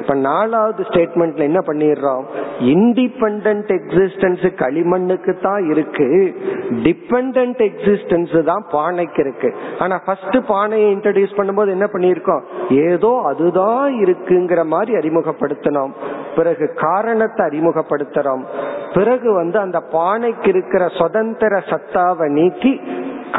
இப்ப 0.00 0.14
நாலாவது 0.28 0.82
ஸ்டேட்மெண்ட்ல 0.88 1.44
என்ன 1.50 1.60
பண்ணிடுறோம்? 1.68 2.24
இண்டிபெண்ட் 2.72 3.70
எக்ஸிஸ்டன்ஸ் 3.76 4.44
களிமண்ணுக்கு 4.62 5.32
தான் 5.46 5.62
இருக்கு. 5.72 6.08
டிபெண்ட் 6.86 7.38
எக்ஸிஸ்டன்ஸ் 7.68 8.34
தான் 8.50 8.64
பானைக்கு 8.74 9.20
இருக்கு. 9.24 9.50
ஆனா 9.84 9.96
ஃபர்ஸ்ட் 10.06 10.38
பானையை 10.52 10.88
இன்ட்ரடியூஸ் 10.96 11.38
பண்ணும்போது 11.38 11.74
என்ன 11.76 11.88
பண்ணிருக்கோம் 11.94 12.44
ஏதோ 12.88 13.12
அதுதான் 13.30 13.88
இருக்குங்கிற 14.04 14.62
மாதிரி 14.74 14.94
அறிமுகப்படுத்தணும் 15.00 15.94
பிறகு 16.36 16.66
காரணத்தை 16.86 17.42
அறிமுகப்படுத்துறோம். 17.48 18.44
பிறகு 18.94 19.28
வந்து 19.40 19.58
அந்த 19.64 19.78
பானைக்கு 19.96 20.48
இருக்கிற 20.54 20.84
சுதந்திர 21.00 21.54
சத்தாவை 21.70 22.26
நீக்கி 22.38 22.72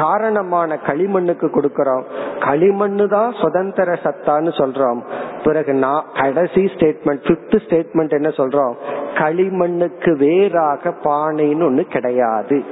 காரணமான 0.00 0.78
களிமண்ணுக்கு 0.86 1.48
கொடுக்கறோம். 1.56 2.04
களிமண்ணு 2.40 3.06
தான் 3.08 3.32
சுதந்திர 3.32 3.98
சத்தான்னு 4.02 4.52
சொல்றோம். 4.60 5.00
பிறகு 5.44 5.74
நான் 5.74 6.04
கடைசி 6.14 6.64
ஸ்டேட்மெண்ட் 6.64 7.22
பிப்த் 7.28 7.56
ஸ்டேட்மெண்ட் 7.66 8.08
என்ன 8.08 8.28
சொல்றோம்? 8.28 8.74
களிமண்ணுக்கு 9.14 10.16
வேறாக 10.16 10.94
பானைன்னு 11.04 11.68
ஒண்ணு 11.70 11.80
கிடையாது. 11.80 12.64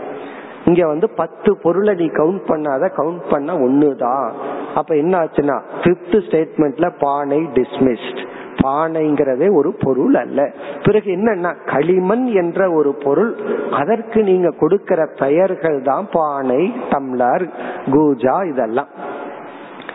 இங்க 0.65 0.87
வந்து 0.87 1.11
பத்து 1.11 1.59
பொருளை 1.63 1.95
நீ 1.95 2.05
கவுண்ட் 2.05 2.41
பண்ணாத 2.47 2.91
கவுண்ட் 2.97 3.23
பண்ண 3.31 3.55
ஒண்ணுதான். 3.55 4.31
அப்ப 4.75 4.97
என்ன 4.97 5.19
ஆச்சுன்னா 5.19 5.61
பிப்த் 5.83 6.17
ஸ்டேட்மெண்ட்ல 6.29 6.93
பானை 7.01 7.41
டிஸ்மிஸ்ட் 7.55 8.23
பானைங்கிறதே 8.63 9.55
ஒரு 9.55 9.75
பொருள் 9.81 10.15
அல்ல. 10.15 10.51
பிறகு 10.83 11.11
என்னன்னா 11.13 11.57
களிமண் 11.67 12.27
என்ற 12.27 12.71
ஒரு 12.73 12.95
பொருள் 12.95 13.37
அதற்கு 13.71 14.23
நீங்க 14.23 14.51
கொடுக்கிற 14.51 15.07
பெயர்கள் 15.19 15.83
தான் 15.83 16.09
பானை 16.13 16.73
டம்ளர் 16.91 17.49
கூஜா 17.87 18.49
இதெல்லாம். 18.49 18.89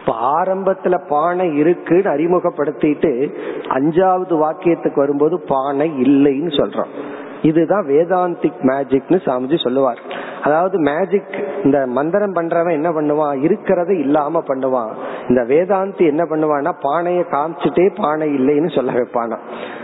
இப்ப 0.09 0.43
ஆரம்பத்துல 0.43 1.07
பானை 1.07 1.55
இருக்குன்னு 1.55 2.11
அறிமுகப்படுத்திட்டு 2.11 3.11
அஞ்சாவது 3.69 4.35
வாக்கியத்துக்கு 4.43 4.95
வரும்போது 4.95 5.41
பானை 5.47 5.91
இல்லைன்னு 6.01 6.51
சொல்றோம். 6.59 6.93
இதுதான் 7.41 7.85
வேதாந்திக் 7.87 8.61
மேஜிக்னு 8.61 9.17
சாமிஜி 9.25 9.63
சொல்லுவார். 9.63 9.99
அதாவது 10.43 10.79
மேஜிக் 10.79 11.61
இந்த 11.63 11.85
மந்திரம் 11.87 12.35
பண்றவன் 12.35 12.71
என்ன 12.71 12.89
பண்ணுவான்? 12.89 13.37
இருக்கிறத 13.45 13.99
இல்லாம 13.99 14.43
பண்ணுவான். 14.47 14.91
இந்த 15.27 15.41
வேதாந்தி 15.43 16.05
என்ன 16.05 16.23
பண்ணுவான்னா 16.23 16.73
பானையை 16.81 17.23
காமிச்சுட்டே 17.31 18.01
பானை 18.01 18.29
இல்லைன்னு 18.29 18.75
சொல்ல 18.75 18.91
வைப்பானா. 18.91 19.37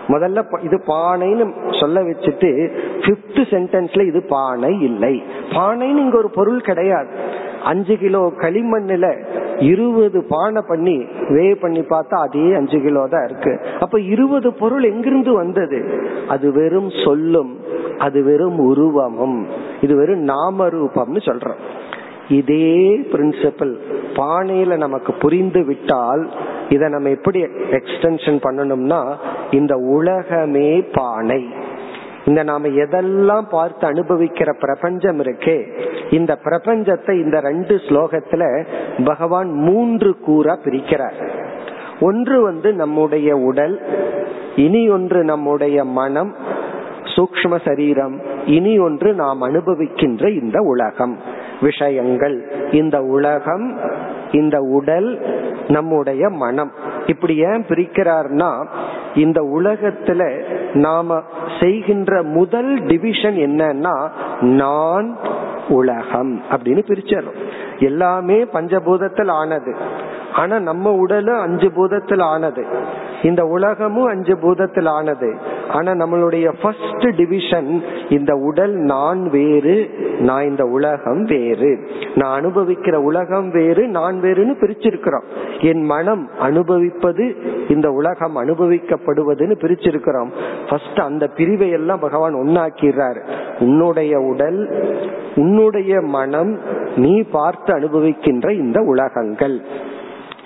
முதல்ல 0.08 0.64
இது 0.64 0.84
பானைன்னு 0.88 1.80
சொல்ல 1.80 2.02
வச்சுட்டு 2.02 2.72
பிப்த் 3.00 3.42
சென்டென்ஸ்ல 3.54 4.08
இது 4.08 4.24
பானை 4.24 4.82
இல்லை. 4.82 5.24
பானைன்னு 5.50 6.04
இங்க 6.06 6.18
ஒரு 6.18 6.30
பொருள் 6.30 6.62
கிடையாது. 6.62 7.10
அஞ்சு 7.70 7.96
கிலோ 7.98 8.22
களிமண்ணுல 8.42 9.08
இருபது 9.60 10.20
பானை 10.30 10.62
பண்ணி 10.68 10.96
வே 11.30 11.46
பண்ணி 11.54 11.82
பார்த்தா 11.92 12.16
அதே 12.28 12.46
அஞ்சு 12.54 12.78
கிலோ 12.82 13.04
தான் 13.14 13.26
இருக்கு. 13.30 13.54
அப்ப 13.80 14.00
இருபது 14.00 14.50
பொருள் 14.54 14.84
எங்கிருந்து 14.84 15.34
வந்தது? 15.34 15.80
அது 16.28 16.48
வெறும் 16.52 16.92
சொல்லும் 17.06 17.52
அது 17.98 18.20
வெறும் 18.24 18.60
உருவமும். 18.60 19.38
இது 19.82 19.96
வெறும் 19.96 20.24
நாம 20.34 20.68
ரூபம்னு 20.68 21.22
சொல்றோம். 21.30 21.62
இதே 22.30 22.78
பிரின்சிபல் 23.12 23.74
பானையில 24.20 24.78
நமக்கு 24.78 25.14
புரிந்து 25.14 25.62
விட்டால் 25.66 26.24
இதை 26.70 26.90
நம்ம 26.90 27.10
எப்படி 27.10 27.40
எக்ஸ்டென்ஷன் 27.80 28.40
பண்ணணும்னா 28.46 29.02
இந்த 29.52 29.74
உலகமே 29.98 30.70
பானை. 30.98 31.42
இந்த 32.26 32.44
நாம 32.44 32.68
எதெல்லாம் 32.68 33.50
பார்த்து 33.50 33.88
அனுபவிக்கிற 33.88 34.54
பிரபஞ்சம் 34.60 35.20
இருக்கே 35.20 35.58
இந்த 36.10 36.38
பிரபஞ்சத்தை 36.44 37.12
இந்த 37.12 37.40
ரெண்டு 37.40 37.76
ஸ்லோகத்துல 37.76 38.66
பகவான் 39.06 39.52
மூன்று 39.52 40.20
கூறா 40.20 40.58
பிரிக்கிறார். 40.64 41.30
ஒன்று 42.00 42.42
வந்து 42.42 42.74
நம்முடைய 42.74 43.36
உடல் 43.36 43.82
இனி 44.56 44.90
ஒன்று 44.90 45.24
நம்முடைய 45.24 45.86
மனம் 45.86 46.36
சூக்ம 47.16 47.58
சரீரம் 47.66 48.22
இனி 48.46 48.80
ஒன்று 48.80 49.14
நாம் 49.14 49.42
அனுபவிக்கின்ற 49.42 50.42
இந்த 50.42 50.60
உலகம். 50.62 51.18
விஷயங்கள் 51.62 52.52
இந்த 52.72 53.02
உலகம் 53.02 53.80
இந்த 54.32 54.60
உடல் 54.60 55.20
நம்முடைய 55.68 56.30
மனம். 56.30 56.72
இப்படி 57.06 57.36
ஏன் 57.38 57.66
பிரிக்கிறார்னா 57.68 58.66
இந்த 59.16 59.42
உலகத்துல 59.42 60.22
நாம 60.76 61.22
செய்கின்ற 61.60 62.24
முதல் 62.24 62.74
டிவிஷன் 62.86 63.36
என்னன்னா 63.36 64.10
நான் 64.42 65.18
உலகம் 65.70 66.42
அப்படின்னு 66.52 66.84
பிரிச்சிடறோம் 66.88 67.40
எல்லாமே 67.80 68.44
பஞ்சபூதத்தில் 68.44 69.32
ஆனது. 69.32 69.76
ஆனா 70.36 70.60
நம்ம 70.60 70.94
உடலும் 70.94 71.40
அஞ்சு 71.40 71.70
பூதத்தில் 71.70 72.22
ஆனது. 72.22 72.66
இந்த 73.22 73.46
உலகமும் 73.46 74.06
அஞ்சு 74.06 74.36
பூதத்தில் 74.36 74.88
ஆனது. 74.88 75.36
ஆனா 75.70 75.92
நம்மளுடைய 75.92 76.54
ஃபர்ஸ்ட் 76.62 77.06
டிவிஷன் 77.16 77.82
இந்த 78.10 78.36
உடல் 78.36 78.74
நான் 78.74 79.30
வேறு 79.30 79.90
நான் 80.20 80.44
இந்த 80.44 80.66
உலகம் 80.66 81.24
வேறு. 81.24 81.88
நான் 82.16 82.42
அனுபவிக்கிற 82.42 82.94
உலகம் 82.94 83.52
வேறு 83.52 83.88
நான் 83.88 84.22
வேறுன்னு 84.22 84.56
பிரிச்சிருக்கிறோம். 84.62 85.26
என் 85.62 85.82
மனம் 85.82 86.30
அனுபவிப்பது 86.40 87.36
இந்த 87.70 87.92
உலகம் 87.92 88.38
அனுபவிக்கப்படுவதுன்னு 88.38 89.56
பிரிச்சிருக்கிறோம். 89.62 90.32
ஃபர்ஸ்ட் 90.70 91.00
அந்த 91.00 91.28
பிரிவை 91.28 91.70
எல்லாம் 91.70 92.00
பகவான் 92.00 92.36
ஒன்னாக்கிறார் 92.36 93.20
உன்னுடைய 93.60 94.20
உடல் 94.20 94.60
உன்னுடைய 95.36 96.02
மனம் 96.02 96.60
நீ 96.96 97.22
பார்த்து 97.22 97.74
அனுபவிக்கின்ற 97.80 98.52
இந்த 98.52 98.82
உலகங்கள். 98.82 99.62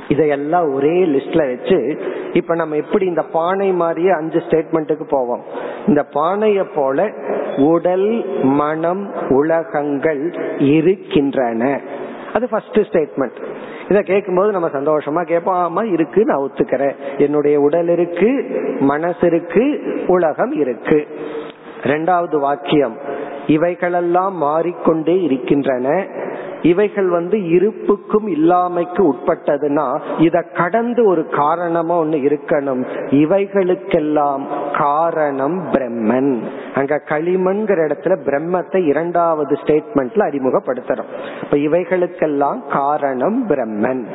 இதையெல்லாம் 0.09 0.73
ஒரே 0.73 0.95
லிஸ்ட்ல 1.05 1.41
வச்சு 1.47 1.99
இப்ப 2.33 2.55
நம்ம 2.55 2.75
எப்படி 2.75 3.05
இந்த 3.05 3.21
பானை 3.21 3.71
மாதிரியே 3.71 4.09
அஞ்சு 4.09 4.39
ஸ்டேட்மெண்ட்டுக்கு 4.39 5.03
போவோம். 5.09 5.43
இந்த 5.87 6.05
பானைய 6.13 6.65
போல 6.75 7.09
உடல் 7.57 8.25
மனம் 8.43 9.03
உலகங்கள் 9.29 10.23
இருக்கின்றன. 10.57 11.79
அது 12.33 12.49
ஃபர்ஸ்ட் 12.49 12.79
ஸ்டேட்மெண்ட் 12.79 13.39
இதை 13.89 14.01
கேட்கும்போது 14.01 14.51
நம்ம 14.51 14.67
சந்தோஷமா 14.67 15.21
கேட்போம் 15.23 15.61
ஆமா 15.65 15.91
இருக்கு 15.91 16.25
நான் 16.25 16.49
ஒத்துக்கிறேன். 16.49 16.95
என்னுடைய 17.17 17.59
உடல் 17.59 17.87
இருக்கு 17.87 18.29
மனசு 18.79 19.27
இருக்கு 19.27 19.81
உலகம் 20.07 20.51
இருக்கு. 20.51 21.07
ரெண்டாவது 21.83 22.39
வாக்கியம். 22.39 22.97
இவைகளெல்லாம் 23.47 24.35
மாறிக்கொண்டே 24.35 25.21
இருக்கின்றன. 25.21 26.05
இவைகள் 26.61 27.07
வந்து 27.07 27.37
இருப்புக்கும் 27.37 28.27
இல்லாமைக்கு 28.27 29.11
உட்பட்டதுன்னா 29.11 30.01
இத 30.17 30.41
கடந்து 30.41 31.05
ஒரு 31.05 31.29
காரணமா 31.29 31.99
ஒண்ணு 31.99 32.29
இருக்கணும். 32.29 32.85
இவைகளுக்கெல்லாம் 33.09 34.41
காரணம் 34.77 35.63
பிரம்மன். 35.71 36.39
அங்க 36.75 37.01
களிமண்ங்கிற 37.05 37.85
இடத்துல 37.87 38.17
பிரம்மத்தை 38.25 38.85
இரண்டாவது 38.85 39.57
ஸ்டேட்மெண்ட்ல 39.63 40.27
அறிமுகப்படுத்துறோம் 40.29 41.09
இப்ப 41.41 41.57
இவைகளுக்கெல்லாம் 41.57 42.59
காரணம் 42.69 43.47
பிரம்மன். 43.47 44.05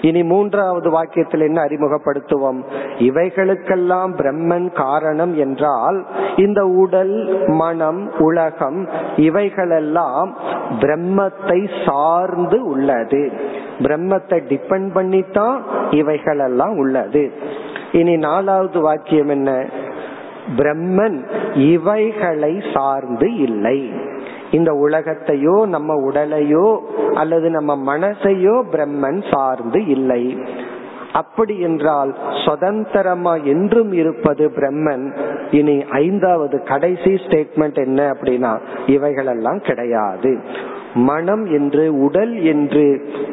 இனி 0.00 0.22
மூன்றாவது 0.22 0.90
வாக்கியத்தில் 0.90 1.40
என்ன 1.40 1.64
அறிமுகப்படுத்துவோம்? 1.64 2.62
இவைகளுக்கெல்லாம் 2.98 4.14
பிரம்மன் 4.16 4.72
காரணம் 4.72 5.36
என்றால் 5.36 6.06
இந்த 6.36 6.66
உடல் 6.66 7.44
மனம் 7.46 8.12
உலகம் 8.18 8.88
இவைகளெல்லாம் 9.16 10.36
பிரம்மத்தை 10.80 11.70
சார்ந்து 11.86 12.64
உள்ளது. 12.64 13.32
பிரம்மத்தை 13.78 14.42
டிபெண்ட் 14.48 14.92
பண்ணித்தான் 14.92 15.62
இவைகளெல்லாம் 15.90 16.76
உள்ளது. 16.76 17.32
இனி 17.92 18.16
நாலாவது 18.16 18.80
வாக்கியம் 18.80 19.28
என்ன? 19.28 19.66
பிரம்மன் 20.56 21.22
இவைகளை 21.54 22.62
சார்ந்து 22.74 23.34
இல்லை. 23.36 23.90
இந்த 24.50 24.72
உலகத்தையோ 24.72 25.66
நம்ம 25.66 25.94
உடலையோ 25.94 26.78
அல்லது 27.16 27.48
நம்ம 27.50 27.72
மனசையோ 27.90 28.56
பிரம்மன் 28.72 29.20
சார்ந்து 29.30 29.80
இல்லை. 29.86 30.22
அப்படி 31.12 31.54
என்றால் 31.60 32.10
சுதந்திரமா 32.44 33.34
என்றும் 33.44 33.92
இருப்பது 33.92 34.44
பிரம்மன். 34.56 35.04
இனி 35.50 35.76
ஐந்தாவது 35.98 36.56
கடைசி 36.62 37.12
ஸ்டேட்மெண்ட் 37.24 37.78
என்ன 37.84 38.00
அப்படின்னா 38.14 38.52
இவைகளெல்லாம் 38.86 39.60
கிடையாது. 39.60 40.32
மனம் 41.08 41.44
என்று 41.58 41.84
உடல் 42.04 42.34
என்று 42.42 42.84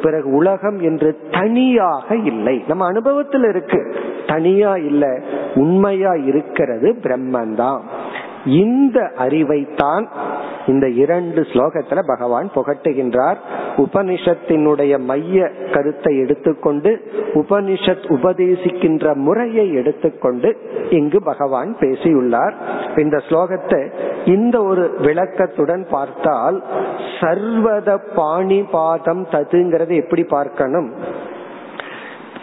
பிறகு 0.02 0.28
உலகம் 0.30 0.78
என்று 0.80 1.10
தனியாக 1.30 2.16
இல்லை. 2.32 2.56
நம்ம 2.68 2.86
அனுபவத்தில் 2.86 3.46
இருக்கு. 3.48 3.80
தனியா 4.26 4.72
இல்ல 4.90 5.04
உண்மையா 5.54 6.12
இருக்கிறது 6.30 6.90
பிரம்மன் 7.02 7.54
தான். 7.54 7.80
இந்த 8.46 9.12
அறிவைத்தான் 9.16 10.08
இந்த 10.66 10.88
இரண்டு 10.88 11.40
ஸ்லோகத்துல 11.40 12.00
பகவான் 12.06 12.50
புகட்டுகின்றார். 12.54 13.36
உபனிஷத்தினுடைய 13.76 14.98
மைய 14.98 15.50
கருத்தை 15.72 16.18
எடுத்துக்கொண்டு 16.18 17.12
உபனிஷத் 17.34 18.06
உபதேசிக்கின்ற 18.08 19.14
முறையை 19.14 19.72
எடுத்துக்கொண்டு 19.72 20.56
இங்கு 20.90 21.22
பகவான் 21.22 21.76
பேசியுள்ளார். 21.78 22.54
இந்த 22.96 23.16
ஸ்லோகத்தை 23.28 23.90
இந்த 24.24 24.62
ஒரு 24.62 24.94
விளக்கத்துடன் 24.98 25.88
பார்த்தால் 25.90 26.64
சர்வத 27.20 28.00
பாணிபாதம் 28.16 29.24
ததுங்கிறது 29.30 30.02
எப்படி 30.02 30.24
பார்க்கணும்? 30.24 30.94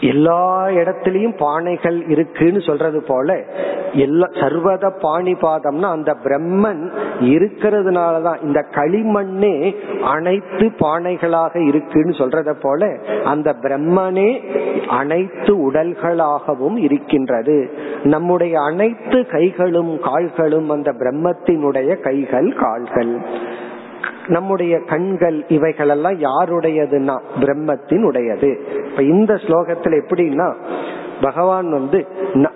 எல்லா 0.01 0.67
இடத்திலையும் 0.67 1.35
பானைகள் 1.39 2.09
இருக்குன்னு 2.09 2.61
சொல்றது 2.61 3.03
போல 3.07 3.43
எல்லா 3.93 4.27
சர்வத 4.27 4.91
பாணிபாதம்னா 5.01 5.87
அந்த 5.89 6.17
பிரம்மன் 6.23 6.83
இருக்கிறதுனாலதான் 7.19 8.43
இந்த 8.43 8.65
களிமண்ணே 8.71 9.75
அனைத்து 10.01 10.71
பானைகளாக 10.79 11.67
இருக்குன்னு 11.67 12.11
சொல்றத 12.11 12.53
போல 12.61 12.97
அந்த 13.23 13.55
பிரம்மனே 13.61 14.29
அனைத்து 14.87 15.71
உடல்களாகவும் 15.71 16.77
இருக்கின்றது. 16.77 17.71
நம்முடைய 18.03 18.61
அனைத்து 18.61 19.27
கைகளும் 19.27 19.99
கால்களும் 19.99 20.69
அந்த 20.69 20.91
பிரம்மத்தினுடைய 20.91 21.99
கைகள் 21.99 22.53
கால்கள். 22.53 23.19
நம்முடைய 24.27 24.79
கண்கள் 24.79 25.45
இவைகளெல்லாம் 25.47 26.17
யாருடையதுன்னா? 26.19 27.19
பிரம்மத்தின் 27.39 28.03
உடையது 28.03 28.61
இப்ப 28.89 29.03
இந்த 29.03 29.33
ஸ்லோகத்துல 29.33 30.01
எப்படின்னா 30.01 30.55
பகவான் 31.21 31.71
வந்து 31.71 32.07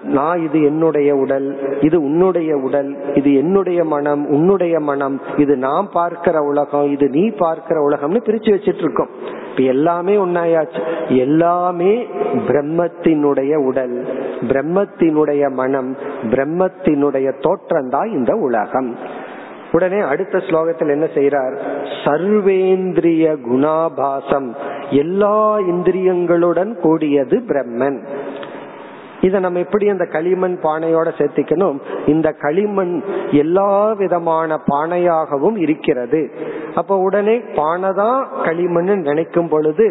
நான் 0.03 0.43
இது 0.43 0.63
என்னுடைய 0.63 1.15
உடல் 1.15 1.77
இது 1.81 2.01
உன்னுடைய 2.01 2.57
உடல் 2.57 2.97
இது 3.13 3.33
என்னுடைய 3.33 3.83
மனம் 3.83 4.27
உன்னுடைய 4.27 4.79
மனம் 4.79 5.21
இது 5.37 5.57
நான் 5.57 5.89
பார்க்கிற 5.93 6.41
உலகம் 6.41 6.91
இது 6.91 7.09
நீ 7.09 7.29
பார்க்கிற 7.29 7.79
உலகம்னு 7.79 8.17
பிரிச்சு 8.25 8.53
வச்சிட்டு 8.53 8.77
இருக்கோம் 8.77 9.09
இப்ப 9.49 9.63
எல்லாமே 9.63 10.15
ஒன்னாயாச்சு 10.15 10.81
எல்லாமே 11.07 12.07
பிரம்மத்தினுடைய 12.47 13.55
உடல் 13.55 14.05
பிரம்மத்தினுடைய 14.41 15.51
மனம் 15.51 15.95
பிரம்மத்தினுடைய 16.23 17.41
தோற்றம் 17.41 17.89
தான் 17.89 18.11
இந்த 18.11 18.33
உலகம். 18.33 18.95
உடனே 19.71 19.99
அடுத்த 19.99 20.37
ஸ்லோகத்தில் 20.37 20.89
என்ன 20.89 21.05
செய்யறார் 21.05 21.57
சர்வேந்திரிய 22.03 23.37
குணாபாசம். 23.51 24.55
எல்லா 24.89 25.57
இந்திரியங்களுடன் 25.57 26.75
கூடியது 26.75 27.43
பிரம்மன். 27.47 27.99
இதை 29.25 29.39
நம்ம 29.45 29.63
எப்படி 29.65 29.85
அந்த 29.93 30.05
களிமண் 30.15 30.55
பானையோட 30.63 31.09
சேர்த்திக்கணும்? 31.19 31.77
இந்த 32.13 32.27
களிமண் 32.43 32.93
எல்லா 33.43 33.69
விதமான 34.01 34.59
பானையாகவும் 34.71 35.57
இருக்கிறது. 35.65 36.21
அப்ப 36.79 36.97
உடனே 37.05 37.35
பானை 37.59 37.91
தான் 37.93 38.19
களிமண் 38.45 38.91
நினைக்கும் 39.09 39.49
பொழுது 39.49 39.87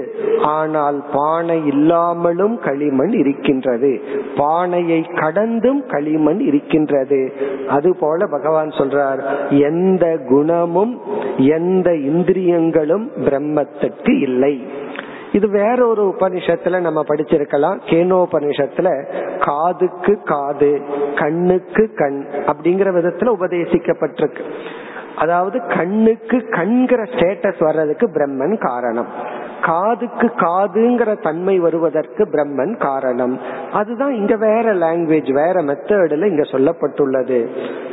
ஆனால் 0.56 0.98
பானை 1.12 1.58
இல்லாமலும் 1.72 2.56
களிமண் 2.66 3.14
இருக்கின்றது. 3.22 3.92
பானையை 4.36 5.00
கடந்தும் 5.22 5.80
களிமண் 5.94 6.40
இருக்கின்றது. 6.50 7.20
அது 7.76 7.90
போல 8.02 8.26
பகவான் 8.36 8.72
சொல்றார் 8.80 9.22
எந்த 9.68 10.04
குணமும் 10.28 10.94
எந்த 11.58 11.88
இந்திரியங்களும் 12.10 13.06
பிரம்மத்துக்கு 13.26 14.12
இல்லை. 14.28 14.54
இது 15.34 15.46
வேற 15.48 15.78
ஒரு 15.86 16.02
உபனிஷத்துல 16.08 16.80
நம்ம 16.80 17.00
படிச்சிருக்கலாம். 17.08 17.78
கேனோபனிஷத்துல 17.90 18.88
காதுக்கு 19.38 20.14
காது 20.24 20.72
கண்ணுக்கு 21.14 21.84
கண் 21.94 22.18
அப்படிங்கிற 22.46 22.90
விதத்துல 22.98 23.32
உபதேசிக்கப்பட்டிருக்கு. 23.38 24.42
அதாவது 25.16 25.58
கண்ணுக்கு 25.76 26.38
கண்கிற 26.48 27.02
ஸ்டேட்டஸ் 27.02 27.64
வர்றதுக்கு 27.64 28.06
பிரம்மன் 28.06 28.56
காரணம். 28.58 29.10
காதுக்கு 29.64 30.30
காதுங்கிற 30.36 31.22
தன்மை 31.22 31.58
வருவதற்கு 31.58 32.24
பிரம்மன் 32.24 32.76
காரணம். 32.76 33.38
அதுதான் 33.72 34.14
இங்க 34.14 34.36
வேற 34.36 34.74
லாங்குவேஜ் 34.74 35.32
வேற 35.32 35.52
மெத்தடில் 35.52 36.24
இங்க 36.24 36.42
சொல்லப்பட்டுள்ளது. 36.42 37.48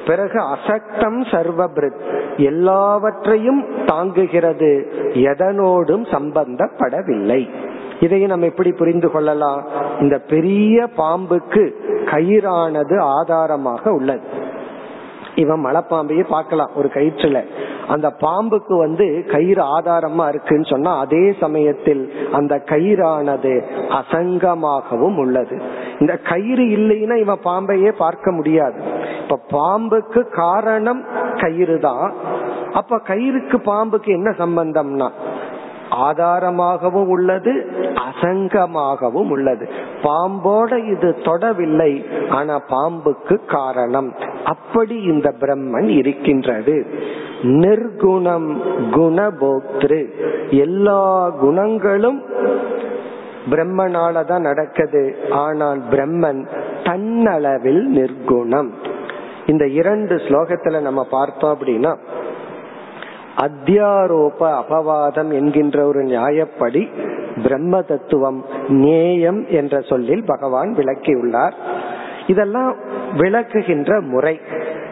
பிறகு 0.06 0.40
அசக்தம் 0.40 1.22
சர்வபிருத். 1.22 2.00
எல்லாவற்றையும் 2.38 3.66
தாங்குகிறது. 3.86 4.86
எதனோடும் 5.14 6.06
சம்பந்தப்படவில்லை. 6.12 7.50
இதையும் 8.00 8.30
நம்ம 8.30 8.46
எப்படி 8.46 8.72
புரிந்து 8.72 9.12
கொள்ளலாம்? 9.12 9.68
இந்த 10.00 10.20
பெரிய 10.20 10.88
பாம்புக்கு 10.98 11.74
கயிறானது 12.06 13.00
ஆதாரமாக 13.00 13.92
உள்ளது. 13.92 14.50
இவன் 15.36 15.66
மலைப்பாம்பையே 15.66 16.24
பார்க்கலாம் 16.30 16.70
ஒரு 16.76 16.92
கயிற்றுல. 16.94 17.46
அந்த 17.88 18.14
பாம்புக்கு 18.20 18.78
வந்து 18.78 19.26
கயிறு 19.28 19.64
ஆதாரமா 19.80 20.28
இருக்குன்னு 20.28 20.66
சொன்னா 20.66 21.00
அதே 21.00 21.34
சமயத்தில் 21.40 22.14
அந்த 22.32 22.56
கயிறானது 22.56 23.62
அசங்கமாகவும் 23.90 25.18
உள்ளது. 25.18 25.62
இந்த 26.00 26.18
கயிறு 26.18 26.64
இல்லைன்னா 26.64 27.16
இவன் 27.16 27.44
பாம்பையே 27.44 27.92
பார்க்க 27.92 28.32
முடியாது. 28.32 28.82
இப்ப 29.22 29.40
பாம்புக்கு 29.52 30.30
காரணம் 30.30 31.06
கயிறு 31.38 31.80
தான் 31.80 32.14
அப்ப 32.74 33.02
கயிறுக்கு 33.08 33.58
பாம்புக்கு 33.66 34.12
என்ன 34.12 34.30
சம்பந்தம்னா 34.30 35.10
ஆதாரமாகவும் 35.90 37.08
உள்ளது 37.08 37.54
அசங்கமாகவும் 37.94 39.30
உள்ளது. 39.30 39.70
பாம்போட 40.04 40.92
இது 40.92 41.16
தொடவில்லை 41.24 42.06
ஆனா 42.30 42.62
பாம்புக்கு 42.70 43.46
காரணம். 43.46 44.14
அப்படி 44.46 45.02
இந்த 45.02 45.34
பிரம்மன் 45.40 45.88
இருக்கின்றது. 45.88 46.86
நிர்குணம் 47.42 48.58
குணபோக்திரு. 48.92 50.10
எல்லா 50.50 51.30
குணங்களும் 51.30 52.24
பிரம்மனால 53.50 54.26
தான் 54.26 54.42
நடக்குது. 54.42 55.16
ஆனால் 55.30 55.82
பிரம்மன் 55.92 56.48
தன்னளவில் 56.84 57.84
நிர்குணம். 57.96 58.70
இந்த 59.46 59.68
இரண்டு 59.68 60.16
ஸ்லோகத்துல 60.16 60.82
நம்ம 60.82 61.08
பார்த்தோம் 61.12 61.58
அப்படின்னா 61.58 61.98
அத்தியாரோப 63.38 64.40
அபவாதம் 64.40 65.34
என்கின்ற 65.34 65.86
ஒரு 65.86 66.02
நியாயப்படி 66.02 66.90
பிரம்ம 67.44 67.82
தத்துவம் 67.82 68.46
நேயம் 68.68 69.46
என்ற 69.48 69.82
சொல்லில் 69.82 70.24
பகவான் 70.26 70.76
விளக்கியுள்ளார். 70.76 71.54
இதெல்லாம் 72.28 72.76
விளக்குகின்ற 73.18 74.02
முறை. 74.02 74.40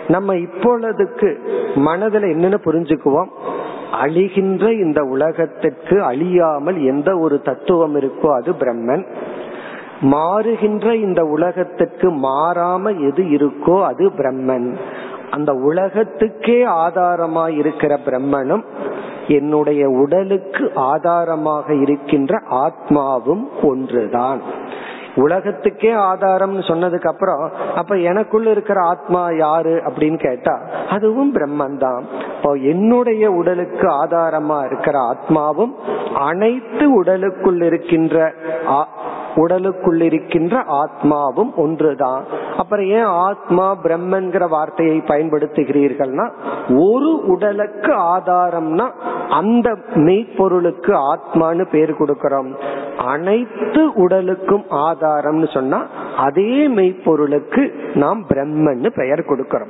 நம்ம 0.07 0.35
இப்பொழுதுக்கு 0.35 1.37
மனதில் 1.75 2.21
என்னென்ன 2.21 2.59
புரிஞ்சுக்குவோம். 2.65 3.27
அழிகின்ற 4.03 4.71
இந்த 4.71 5.03
உலகத்திற்கு 5.03 6.03
அழியாமல் 6.03 6.85
எந்த 6.85 7.17
ஒரு 7.17 7.41
தத்துவம் 7.41 7.95
இருக்கோ 7.95 8.33
அது 8.33 8.51
பிரம்மன். 8.51 9.05
மாறுகின்ற 10.01 10.93
இந்த 10.93 11.23
உலகத்திற்கு 11.23 12.11
மாறாம 12.11 13.09
எது 13.09 13.23
இருக்கோ 13.23 13.83
அது 13.83 14.09
பிரம்மன். 14.09 14.75
அந்த 15.31 15.53
உலகத்துக்கே 15.53 16.65
ஆதாரமாய் 16.65 17.55
இருக்கிற 17.55 17.99
பிரம்மனும் 18.05 18.63
என்னுடைய 19.27 19.89
உடலுக்கு 19.89 20.71
ஆதாரமாக 20.75 21.73
இருக்கின்ற 21.73 22.41
ஆத்மாவும் 22.51 23.47
ஒன்றுதான். 23.63 24.41
உலகத்துக்கே 25.19 25.91
ஆதாரம்னு 26.05 26.63
சொன்னதுக்கு 26.67 27.09
அப்புறம் 27.11 27.43
அப்ப 27.75 27.97
எனக்குள்ள 28.09 28.49
இருக்கிற 28.51 28.79
ஆத்மா 28.85 29.21
யாரு 29.39 29.75
அப்படின்னு 29.85 30.19
கேட்டா 30.21 30.55
அதுவும் 30.89 31.31
பிரம்மன் 31.33 31.77
தான் 31.77 32.03
இப்போ 32.33 32.51
என்னுடைய 32.69 33.23
உடலுக்கு 33.33 33.87
ஆதாரமா 33.95 34.59
இருக்கிற 34.65 34.97
ஆத்மாவும் 35.09 35.73
அனைத்து 36.27 36.85
உடலுக்குள் 36.93 37.61
இருக்கின்ற 37.61 38.17
உடலுக்குள் 39.35 40.01
இருக்கின்ற 40.01 40.63
ஆத்மாவும் 40.83 41.55
ஒன்றுதான். 41.55 42.23
அப்புறம் 42.57 42.85
ஏன் 42.85 43.09
ஆத்மா 43.27 43.77
பிரம்மன்கிற 43.83 44.49
வார்த்தையை 44.49 44.97
பயன்படுத்துகிறீர்கள்னா 44.97 46.31
ஒரு 46.69 47.25
உடலுக்கு 47.25 47.93
ஆதாரம்னா 47.93 48.91
அந்த 49.29 49.77
மெய்ப்பொருளுக்கு 49.93 50.93
ஆத்மான்னு 51.13 51.69
பேர் 51.71 51.93
கொடுக்கிறோம். 51.93 52.55
அனைத்து 52.97 53.93
உடலுக்கும் 53.93 54.65
ஆதாரம்னு 54.69 55.53
சொன்னா 55.53 55.85
அதே 56.17 56.67
மெய்ப்பொருளுக்கு 56.67 57.73
நாம் 57.95 58.25
பிரம்மன்னு 58.27 58.89
பெயர் 58.95 59.19
கொடுக்கிறோம். 59.19 59.69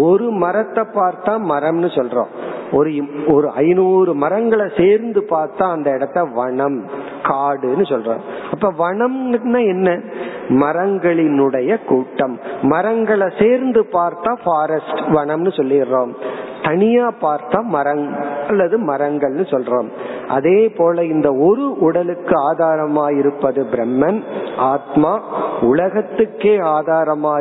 ஒரு 0.00 0.30
மரத்தை 0.30 0.84
பார்த்தா 0.84 1.34
மரம்னு 1.52 1.90
சொல்றோம். 1.98 2.26
ஒரு 2.72 3.02
ஒரு 3.26 3.50
ஐநூறு 3.50 4.14
மரங்களை 4.14 4.70
சேர்ந்து 4.76 5.26
பார்த்தா 5.30 5.62
அந்த 5.62 5.90
இடத்த 5.90 6.24
வனம் 6.24 6.84
காடுன்னு 7.22 7.84
சொல்றோம். 7.92 8.20
அப்ப 8.52 8.70
வனம்னா 8.94 9.66
என்ன? 9.66 10.00
மரங்களினுடைய 10.48 11.84
கூட்டம். 11.84 12.40
மரங்களை 12.62 13.26
சேர்ந்து 13.38 13.86
பார்த்தா 13.92 14.36
ஃபாரஸ்ட் 14.44 15.00
வனம்னு 15.14 15.50
சொல்லிடுறோம். 15.56 16.14
தனியா 16.62 17.12
பார்த்தா 17.22 17.62
மரம் 17.62 18.14
அல்லது 18.48 18.78
மரங்கள்னு 18.78 19.42
சொல்றோம். 19.42 19.88
அதே 20.28 20.68
போல 20.68 21.04
இந்த 21.04 21.32
ஒரு 21.32 21.76
உடலுக்கு 21.78 22.52
ஆதாரமாயிருப்பது 22.52 23.64
பிரம்மன் 23.72 24.22
ஆத்மா 24.56 25.22
உலகத்துக்கே 25.60 26.58
ஆதாரமா 26.58 27.32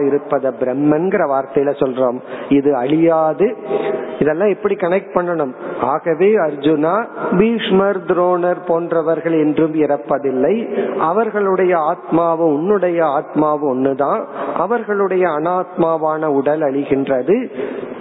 பிரம்மன்கிற 0.60 1.22
வார்த்தையில 1.30 1.70
சொல்றோம். 1.72 2.20
இது 2.50 2.76
அழியாது. 2.76 3.56
இதெல்லாம் 4.20 4.48
எப்படி 4.48 4.76
கனெக்ட் 4.76 5.14
பண்ணணும்? 5.14 5.54
ஆகவே 5.82 6.36
அர்ஜுனா 6.36 7.06
பீஷ்மர் 7.38 8.04
துரோணர் 8.06 8.66
போன்றவர்கள் 8.68 9.34
என்றும் 9.34 9.74
இறப்பதில்லை. 9.74 10.84
அவர்களுடைய 10.98 11.78
ஆத்மாவும் 11.78 12.54
உன்னுடைய 12.54 13.04
ஆத்மாவும் 13.04 13.62
ஒண்ணுதான். 13.62 14.26
அவர்களுடைய 14.58 15.28
அனாத்மாவான 15.28 16.26
உடல் 16.26 16.62
அழிகின்றது. 16.62 17.50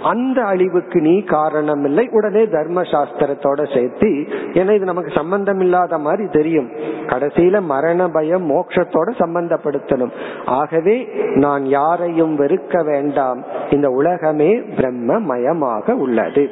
அந்த 0.03 0.41
அழிவுக்கு 0.41 1.01
நீ 1.01 1.21
காரணம் 1.21 1.85
இல்லை 1.85 2.09
உடனே 2.11 2.47
தர்ம 2.47 2.83
சாஸ்திரத்தோட 2.93 3.73
சேர்த்து 3.73 4.09
ஏன்னா 4.53 4.75
இது 4.75 4.85
நமக்கு 4.85 5.11
சம்பந்தம் 5.15 5.59
இல்லாத 5.59 5.97
மாதிரி 5.97 6.27
தெரியும். 6.31 6.69
கடைசியில 7.05 7.61
மரண 7.61 8.07
பயம் 8.07 8.49
மோட்சத்தோட 8.49 9.09
சம்பந்தப்படுத்தணும். 9.19 10.13
ஆகவே 10.45 11.07
நான் 11.35 11.65
யாரையும் 11.65 12.39
வெறுக்க 12.39 12.85
வேண்டாம். 12.85 13.43
இந்த 13.69 13.89
உலகமே 13.89 14.51
பிரம்ம 14.75 15.19
மயமாக 15.19 15.95
உள்ளது. 15.95 16.49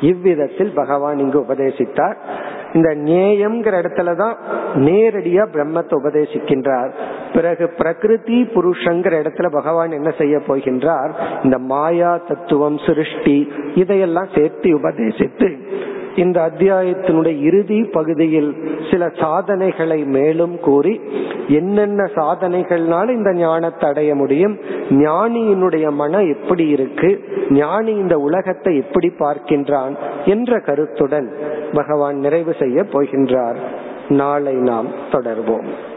இவ்விதத்தில் 0.00 0.72
பகவான் 0.74 1.18
இங்கு 1.18 1.38
உபதேசித்தார். 1.40 2.16
இந்த 2.72 2.94
நேயம்ங்கிற 2.94 3.76
இடத்துலதான் 3.82 4.34
நேரடியா 4.74 5.44
பிரம்மத்தை 5.52 5.94
உபதேசிக்கின்றார். 6.02 6.90
பிறகு 7.34 7.68
பிரகிருதி 7.68 8.42
புருஷங்கிற 8.42 9.14
இடத்துல 9.22 9.52
பகவான் 9.52 9.90
என்ன 9.90 10.10
செய்ய 10.10 10.36
போகின்றார்? 10.36 11.10
இந்த 11.42 11.58
மாயா 11.58 12.16
தத்துவம் 12.16 12.78
சிருஷ்டி 12.86 13.52
இதையெல்லாம் 13.74 14.26
சேர்த்து 14.34 14.78
உபதேசித்து 14.78 15.58
இந்த 16.18 16.50
அத்தியாயத்தினுடைய 16.50 17.40
இறுதி 17.40 17.82
பகுதியில் 17.82 18.50
சில 18.90 19.08
சாதனைகளை 19.20 20.04
மேலும் 20.04 20.60
கூறி 20.60 21.00
என்னென்ன 21.48 22.02
சாதனைகள்னால 22.14 23.08
இந்த 23.08 23.32
ஞானத்தை 23.32 23.88
அடைய 23.88 24.14
முடியும் 24.14 24.54
ஞானியினுடைய 24.90 25.90
மனம் 25.90 26.26
எப்படி 26.34 26.68
இருக்கு 26.68 27.10
ஞானி 27.50 27.92
இந்த 27.92 28.18
உலகத்தை 28.18 28.76
எப்படி 28.76 29.08
பார்க்கின்றான் 29.18 29.94
என்ற 30.24 30.60
கருத்துடன் 30.60 31.28
பகவான் 31.72 32.16
நிறைவு 32.16 32.54
செய்ய 32.60 32.82
போகின்றார். 32.82 33.56
நாளை 34.08 34.54
நாம் 34.54 34.86
தொடர்வோம். 35.12 35.96